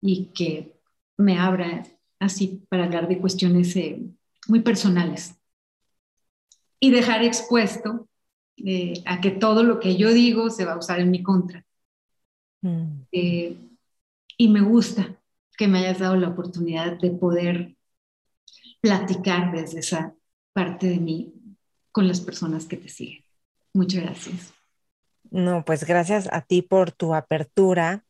y 0.01 0.27
que 0.35 0.81
me 1.17 1.39
abra 1.39 1.85
así 2.19 2.65
para 2.69 2.85
hablar 2.85 3.09
de 3.09 3.19
cuestiones 3.19 3.75
eh, 3.77 4.03
muy 4.49 4.61
personales 4.61 5.35
y 6.81 6.91
dejar 6.91 7.23
expuesto 7.23 8.09
eh, 8.57 9.03
a 9.07 9.21
que 9.21 9.31
todo 9.31 9.63
lo 9.63 9.79
que 9.81 9.97
yo 9.97 10.13
digo 10.13 10.51
se 10.51 10.65
va 10.65 10.73
a 10.73 10.79
usar 10.79 11.01
en 11.01 11.11
mi 11.11 11.23
contra. 11.23 11.65
Mm. 12.63 13.03
Eh, 13.13 13.57
y 14.41 14.49
me 14.49 14.63
gusta 14.63 15.21
que 15.59 15.69
me 15.69 15.81
hayas 15.81 15.99
dado 15.99 16.17
la 16.17 16.31
oportunidad 16.31 16.99
de 16.99 17.11
poder 17.11 17.77
platicar 18.81 19.53
desde 19.53 19.81
esa 19.81 20.15
parte 20.55 20.87
de 20.87 20.99
mí 20.99 21.35
con 21.93 22.09
las 22.09 22.23
personas 22.23 22.65
que 22.65 22.79
te 22.79 22.89
siguen. 22.89 23.23
Muchas 23.75 24.03
gracias. 24.03 24.55
No, 25.31 25.63
pues 25.67 25.85
gracias 25.85 26.27
a 26.33 26.41
ti 26.41 26.63
por 26.63 26.91
tu 26.91 27.15
apertura, 27.15 28.07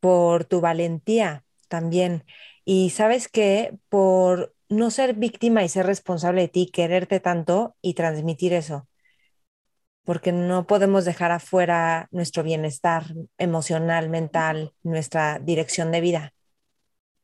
por 0.00 0.46
tu 0.46 0.62
valentía 0.62 1.44
también. 1.68 2.24
Y 2.64 2.88
sabes 2.88 3.28
que 3.28 3.76
por 3.90 4.54
no 4.70 4.90
ser 4.90 5.12
víctima 5.12 5.62
y 5.62 5.68
ser 5.68 5.84
responsable 5.84 6.40
de 6.40 6.48
ti, 6.48 6.70
quererte 6.72 7.20
tanto 7.20 7.76
y 7.82 7.92
transmitir 7.92 8.54
eso, 8.54 8.88
porque 10.04 10.32
no 10.32 10.66
podemos 10.66 11.04
dejar 11.04 11.30
afuera 11.30 12.08
nuestro 12.10 12.42
bienestar 12.42 13.14
emocional, 13.38 14.08
mental, 14.08 14.72
nuestra 14.82 15.38
dirección 15.38 15.92
de 15.92 16.00
vida. 16.00 16.32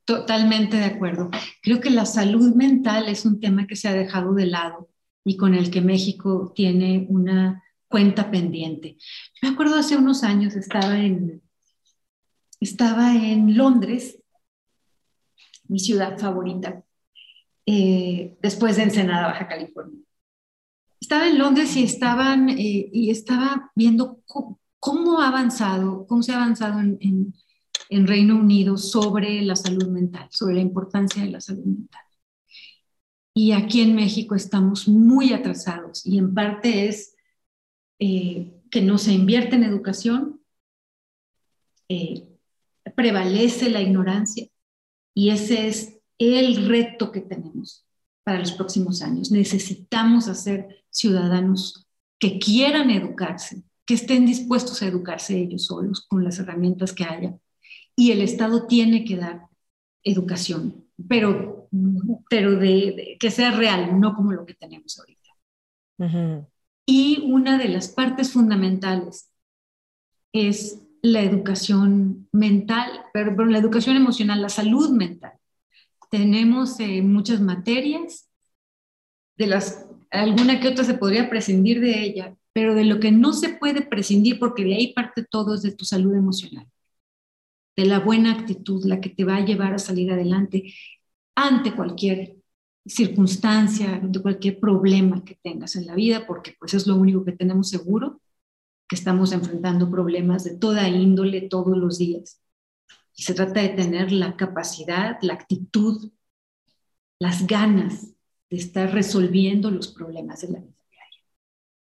Totalmente 0.05 0.78
de 0.78 0.86
acuerdo. 0.86 1.30
Creo 1.62 1.80
que 1.80 1.90
la 1.90 2.06
salud 2.06 2.55
mental 2.55 3.09
es 3.09 3.26
un 3.26 3.40
tema 3.40 3.66
que 3.66 3.76
se 3.76 3.88
ha 3.88 3.92
dejado 3.92 4.34
de 4.34 4.46
lado 4.46 4.88
y 5.24 5.36
con 5.36 5.55
el 5.55 5.70
que 5.70 5.80
México 5.80 6.52
tiene 6.55 7.06
una 7.10 7.62
cuenta 7.88 8.30
pendiente. 8.30 8.96
Me 9.42 9.48
acuerdo 9.48 9.76
hace 9.76 9.96
unos 9.96 10.22
años 10.22 10.56
estaba 10.56 10.98
en, 10.98 11.42
estaba 12.60 13.14
en 13.14 13.56
Londres, 13.56 14.18
mi 15.68 15.78
ciudad 15.78 16.18
favorita, 16.18 16.82
eh, 17.66 18.36
después 18.40 18.76
de 18.76 18.84
Ensenada, 18.84 19.26
Baja 19.26 19.48
California. 19.48 20.00
Estaba 21.09 21.26
en 21.26 21.39
Londres 21.39 21.74
y, 21.74 21.85
estaban, 21.85 22.51
eh, 22.51 22.90
y 22.93 23.09
estaba 23.09 23.72
viendo 23.74 24.20
cómo, 24.78 25.22
ha 25.22 25.28
avanzado, 25.28 26.06
cómo 26.06 26.22
se 26.22 26.32
ha 26.32 26.36
avanzado 26.36 26.80
en, 26.80 26.98
en, 27.01 27.35
en 27.89 28.06
Reino 28.06 28.36
Unido 28.36 28.76
sobre 28.76 29.40
la 29.40 29.56
salud 29.56 29.89
mental, 29.89 30.28
sobre 30.30 30.56
la 30.56 30.60
importancia 30.60 31.22
de 31.22 31.30
la 31.30 31.40
salud 31.40 31.64
mental. 31.64 32.02
Y 33.32 33.52
aquí 33.52 33.80
en 33.80 33.94
México 33.94 34.35
estamos 34.35 34.86
muy 34.86 35.32
atrasados 35.32 36.05
y 36.05 36.18
en 36.18 36.35
parte 36.35 36.89
es 36.89 37.16
eh, 37.98 38.52
que 38.70 38.82
no 38.82 38.98
se 38.98 39.14
invierte 39.14 39.56
en 39.56 39.64
educación, 39.64 40.43
eh, 41.89 42.28
prevalece 42.94 43.70
la 43.70 43.80
ignorancia 43.80 44.47
y 45.14 45.30
ese 45.30 45.68
es 45.68 46.01
el 46.18 46.68
reto 46.68 47.10
que 47.12 47.22
tenemos 47.22 47.86
para 48.24 48.40
los 48.40 48.52
próximos 48.52 49.01
años. 49.01 49.30
Necesitamos 49.30 50.28
hacer 50.28 50.77
ciudadanos 50.90 51.86
que 52.19 52.39
quieran 52.39 52.90
educarse, 52.90 53.62
que 53.86 53.94
estén 53.94 54.27
dispuestos 54.27 54.82
a 54.82 54.86
educarse 54.86 55.39
ellos 55.39 55.66
solos 55.66 56.06
con 56.06 56.24
las 56.24 56.39
herramientas 56.39 56.93
que 56.93 57.05
haya. 57.05 57.39
Y 57.97 58.12
el 58.12 58.20
Estado 58.20 58.66
tiene 58.66 59.05
que 59.05 59.16
dar 59.16 59.47
educación, 60.02 60.85
pero, 61.09 61.69
pero 62.28 62.56
de, 62.56 63.16
que 63.19 63.31
sea 63.31 63.51
real, 63.51 63.98
no 64.01 64.15
como 64.15 64.32
lo 64.32 64.47
que 64.47 64.55
tenemos 64.55 64.98
ahorita. 64.98 66.47
Y 66.86 67.31
una 67.31 67.59
de 67.59 67.69
las 67.69 67.89
partes 67.89 68.32
fundamentales 68.32 69.31
es 70.32 70.81
la 71.02 71.23
educación 71.23 72.28
mental, 72.32 72.90
perdón, 73.12 73.52
la 73.52 73.59
educación 73.59 73.97
emocional, 73.97 74.43
la 74.43 74.48
salud 74.48 74.90
mental. 74.90 75.32
Tenemos 76.10 76.78
eh, 76.81 77.02
muchas 77.02 77.40
materias, 77.40 78.28
de 79.39 79.47
las 79.47 79.88
alguna 80.10 80.60
que 80.60 80.68
otra 80.68 80.85
se 80.85 80.94
podría 80.94 81.28
prescindir 81.28 81.80
de 81.80 82.02
ella, 82.02 82.36
pero 82.52 82.74
de 82.74 82.85
lo 82.85 83.01
que 83.01 83.12
no 83.12 83.32
se 83.32 83.51
puede 83.51 83.82
prescindir, 83.82 84.39
porque 84.39 84.64
de 84.64 84.74
ahí 84.74 84.93
parte 84.93 85.24
todo, 85.24 85.55
es 85.55 85.62
de 85.62 85.72
tu 85.72 85.85
salud 85.85 86.14
emocional, 86.14 86.66
de 87.76 87.86
la 87.86 88.01
buena 88.01 88.32
actitud, 88.32 88.85
la 88.85 89.01
que 89.01 89.10
te 89.10 89.24
va 89.24 89.36
a 89.36 89.44
llevar 89.44 89.74
a 89.74 89.78
salir 89.78 90.10
adelante 90.10 90.74
ante 91.35 91.74
cualquier 91.74 92.36
circunstancia, 92.85 94.01
de 94.02 94.20
cualquier 94.20 94.59
problema 94.59 95.24
que 95.24 95.39
tengas 95.43 95.76
en 95.76 95.86
la 95.86 95.94
vida, 95.94 96.26
porque 96.26 96.56
pues 96.59 96.74
es 96.74 96.86
lo 96.86 96.97
único 96.97 97.24
que 97.24 97.32
tenemos 97.32 97.68
seguro, 97.68 98.20
que 98.89 98.97
estamos 98.97 99.32
enfrentando 99.32 99.90
problemas 99.90 100.44
de 100.44 100.56
toda 100.56 100.89
índole 100.89 101.43
todos 101.43 101.76
los 101.76 101.98
días. 101.98 102.40
Y 103.14 103.22
se 103.22 103.35
trata 103.35 103.60
de 103.60 103.70
tener 103.70 104.10
la 104.12 104.36
capacidad, 104.36 105.18
la 105.22 105.35
actitud, 105.35 106.10
las 107.18 107.47
ganas 107.47 108.14
de 108.50 108.56
estar 108.56 108.92
resolviendo 108.92 109.70
los 109.70 109.88
problemas 109.88 110.40
de 110.42 110.48
la 110.48 110.60
vida 110.60 110.74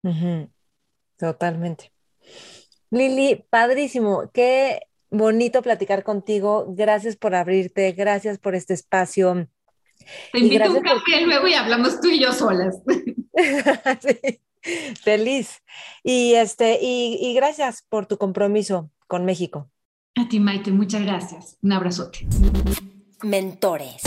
diaria. 0.03 0.49
Totalmente. 1.17 1.93
Lili, 2.91 3.45
padrísimo, 3.51 4.31
qué 4.33 4.83
bonito 5.11 5.63
platicar 5.63 6.05
contigo. 6.05 6.67
Gracias 6.69 7.17
por 7.17 7.35
abrirte, 7.35 7.93
gracias 7.93 8.39
por 8.39 8.55
este 8.55 8.75
espacio 8.75 9.49
te 10.33 10.39
invito 10.39 10.65
a 10.65 10.71
un 10.71 10.81
café 10.81 11.21
luego 11.25 11.47
y 11.49 11.55
hablamos 11.55 12.01
tú 12.01 12.09
y 12.09 12.21
yo 12.21 12.33
solas. 12.33 12.77
Feliz. 15.03 15.63
Y, 16.03 16.35
este, 16.35 16.79
y, 16.81 17.35
gracias 17.35 17.85
por 17.89 18.07
tu 18.07 18.17
compromiso 18.17 18.91
con 19.07 19.25
México. 19.25 19.71
A 20.17 20.29
ti, 20.29 20.41
Maite, 20.41 20.71
muchas 20.71 21.03
gracias. 21.03 21.59
Un 21.63 21.73
abrazote. 21.73 22.27
Mentores. 23.23 24.03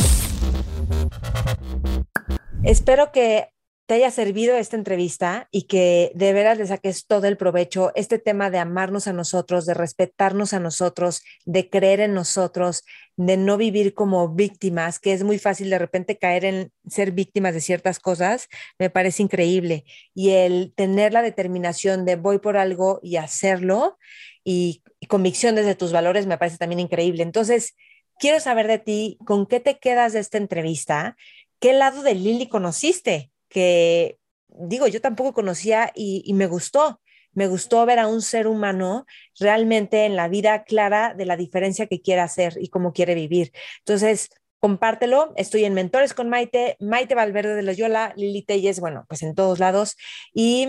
Espero 2.64 3.12
que 3.12 3.50
te 3.88 3.96
haya 3.96 4.12
servido 4.12 4.58
esta 4.58 4.76
entrevista 4.76 5.48
y 5.50 5.64
que 5.64 6.12
de 6.14 6.34
veras 6.34 6.58
le 6.58 6.68
saques 6.68 7.08
todo 7.08 7.26
el 7.28 7.38
provecho, 7.38 7.94
este 7.96 8.20
tema 8.20 8.50
de 8.50 8.58
amarnos 8.58 9.08
a 9.08 9.14
nosotros, 9.14 9.66
de 9.66 9.74
respetarnos 9.74 10.54
a 10.54 10.60
nosotros, 10.60 11.24
de 11.46 11.70
creer 11.70 12.02
en 12.02 12.14
nosotros, 12.14 12.84
de 13.16 13.38
no 13.38 13.56
vivir 13.56 13.94
como 13.94 14.28
víctimas, 14.28 15.00
que 15.00 15.14
es 15.14 15.24
muy 15.24 15.40
fácil 15.40 15.70
de 15.70 15.80
repente 15.80 16.18
caer 16.18 16.44
en 16.44 16.72
ser 16.86 17.12
víctimas 17.12 17.54
de 17.54 17.62
ciertas 17.62 18.00
cosas, 18.00 18.50
me 18.78 18.90
parece 18.90 19.24
increíble. 19.24 19.86
Y 20.14 20.32
el 20.32 20.74
tener 20.76 21.14
la 21.14 21.22
determinación 21.22 22.04
de 22.04 22.18
voy 22.18 22.40
por 22.40 22.58
algo 22.58 23.00
y 23.02 23.16
hacerlo 23.16 23.98
y, 24.44 24.84
convicción 25.08 25.56
desde 25.56 25.76
tus 25.76 25.94
valores 25.94 26.26
me 26.26 26.38
parece 26.38 26.58
también 26.58 26.82
increíble. 26.82 27.24
Entonces, 27.24 27.76
quiero 28.20 28.42
saber 28.42 28.68
de 28.68 28.80
ti, 28.80 29.18
¿con 29.26 29.46
qué 29.46 29.62
te 29.62 29.80
quedas 29.80 30.12
de 30.12 30.20
esta 30.20 30.38
entrevista? 30.38 31.16
¿Qué 31.60 31.74
lado 31.74 32.04
de 32.04 32.16
Lili 32.16 32.48
conociste? 32.48 33.32
que, 33.50 34.20
digo, 34.50 34.88
yo 34.88 35.02
tampoco 35.02 35.34
conocía 35.34 35.92
y, 35.96 36.32
me 36.34 36.48
gustó. 36.48 37.02
Me 37.34 37.48
gustó 37.48 37.86
ver 37.86 38.00
a 38.00 38.08
un 38.08 38.22
ser 38.22 38.48
humano 38.48 39.06
realmente 39.40 40.06
en 40.06 40.16
la 40.16 40.28
vida 40.28 40.64
clara 40.64 41.14
de 41.14 41.26
la 41.26 41.38
diferencia 41.38 41.88
que 41.88 42.02
quiere 42.02 42.22
hacer 42.22 42.58
y 42.60 42.70
cómo 42.70 42.94
quiere 42.94 43.14
vivir. 43.14 43.52
Entonces, 43.80 44.30
compártelo. 44.60 45.34
Estoy 45.36 45.66
en 45.66 45.76
Mentores 45.76 46.14
con 46.16 46.30
Maite, 46.30 46.78
Maite 46.80 47.14
Valverde 47.14 47.56
de 47.56 47.62
Loyola, 47.62 48.14
Lili 48.16 48.44
Telles, 48.44 48.80
bueno, 48.80 49.06
pues 49.08 49.22
en 49.22 49.36
todos 49.36 49.60
lados. 49.60 49.98
Y 50.34 50.68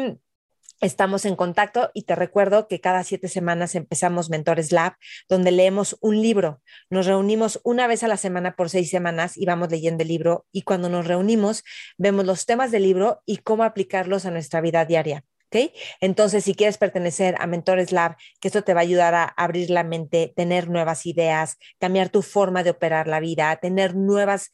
Estamos 0.80 1.24
en 1.24 1.34
contacto 1.34 1.90
y 1.92 2.02
te 2.02 2.14
recuerdo 2.14 2.68
que 2.68 2.80
cada 2.80 3.02
siete 3.02 3.26
semanas 3.26 3.74
empezamos 3.74 4.30
Mentores 4.30 4.70
Lab, 4.70 4.94
donde 5.28 5.50
leemos 5.50 5.96
un 6.00 6.22
libro. 6.22 6.62
Nos 6.88 7.06
reunimos 7.06 7.60
una 7.64 7.88
vez 7.88 8.05
a 8.05 8.09
la 8.09 8.16
semana 8.16 8.55
por 8.55 8.70
seis 8.70 8.88
semanas 8.88 9.36
y 9.36 9.44
vamos 9.44 9.70
leyendo 9.70 10.02
el 10.02 10.09
libro 10.09 10.46
y 10.52 10.62
cuando 10.62 10.88
nos 10.88 11.09
reunimos 11.09 11.64
vemos 11.96 12.24
los 12.26 12.46
temas 12.46 12.70
del 12.70 12.84
libro 12.84 13.22
y 13.26 13.38
cómo 13.38 13.64
aplicarlos 13.64 14.24
a 14.24 14.30
nuestra 14.30 14.60
vida 14.60 14.84
diaria. 14.84 15.24
¿Okay? 15.46 15.72
Entonces, 16.00 16.44
si 16.44 16.55
quieres 16.55 16.76
pertenecer 16.76 17.34
a 17.40 17.46
Mentores 17.46 17.90
Lab, 17.90 18.16
que 18.38 18.48
esto 18.48 18.62
te 18.62 18.74
va 18.74 18.80
a 18.80 18.82
ayudar 18.82 19.14
a 19.14 19.24
abrir 19.24 19.70
la 19.70 19.82
mente, 19.82 20.32
tener 20.36 20.68
nuevas 20.68 21.06
ideas, 21.06 21.56
cambiar 21.80 22.10
tu 22.10 22.20
forma 22.20 22.62
de 22.62 22.70
operar 22.70 23.09
la 23.09 23.18
vida, 23.18 23.56
tener 23.56 23.96
nuevas 23.96 24.52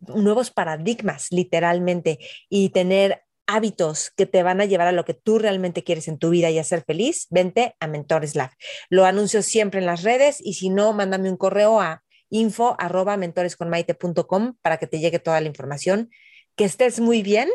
nuevos 0.00 0.50
paradigmas, 0.50 1.28
literalmente, 1.30 2.18
y 2.48 2.68
tener 2.70 3.22
hábitos 3.50 4.12
que 4.16 4.26
te 4.26 4.42
van 4.42 4.60
a 4.60 4.64
llevar 4.64 4.86
a 4.86 4.92
lo 4.92 5.04
que 5.04 5.14
tú 5.14 5.38
realmente 5.38 5.82
quieres 5.82 6.06
en 6.06 6.18
tu 6.18 6.30
vida 6.30 6.50
y 6.50 6.58
a 6.58 6.64
ser 6.64 6.84
feliz, 6.84 7.26
vente 7.30 7.74
a 7.80 7.88
Mentores 7.88 8.36
Lab. 8.36 8.50
Lo 8.88 9.04
anuncio 9.04 9.42
siempre 9.42 9.80
en 9.80 9.86
las 9.86 10.02
redes 10.02 10.38
y 10.40 10.54
si 10.54 10.70
no, 10.70 10.92
mándame 10.92 11.28
un 11.28 11.36
correo 11.36 11.80
a 11.80 12.02
info 12.28 12.76
arroba 12.78 13.16
mentoresconmaite.com 13.16 14.54
para 14.62 14.76
que 14.76 14.86
te 14.86 15.00
llegue 15.00 15.18
toda 15.18 15.40
la 15.40 15.48
información. 15.48 16.10
Que 16.54 16.64
estés 16.64 17.00
muy 17.00 17.22
bien, 17.22 17.48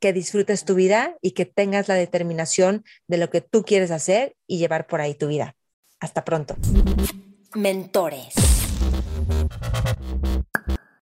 que 0.00 0.12
disfrutes 0.12 0.66
tu 0.66 0.74
vida 0.74 1.16
y 1.22 1.30
que 1.30 1.46
tengas 1.46 1.88
la 1.88 1.94
determinación 1.94 2.84
de 3.06 3.16
lo 3.16 3.30
que 3.30 3.40
tú 3.40 3.64
quieres 3.64 3.90
hacer 3.90 4.36
y 4.46 4.58
llevar 4.58 4.86
por 4.86 5.00
ahí 5.00 5.14
tu 5.14 5.28
vida. 5.28 5.56
Hasta 5.98 6.24
pronto. 6.24 6.56
Mentores. 7.54 8.34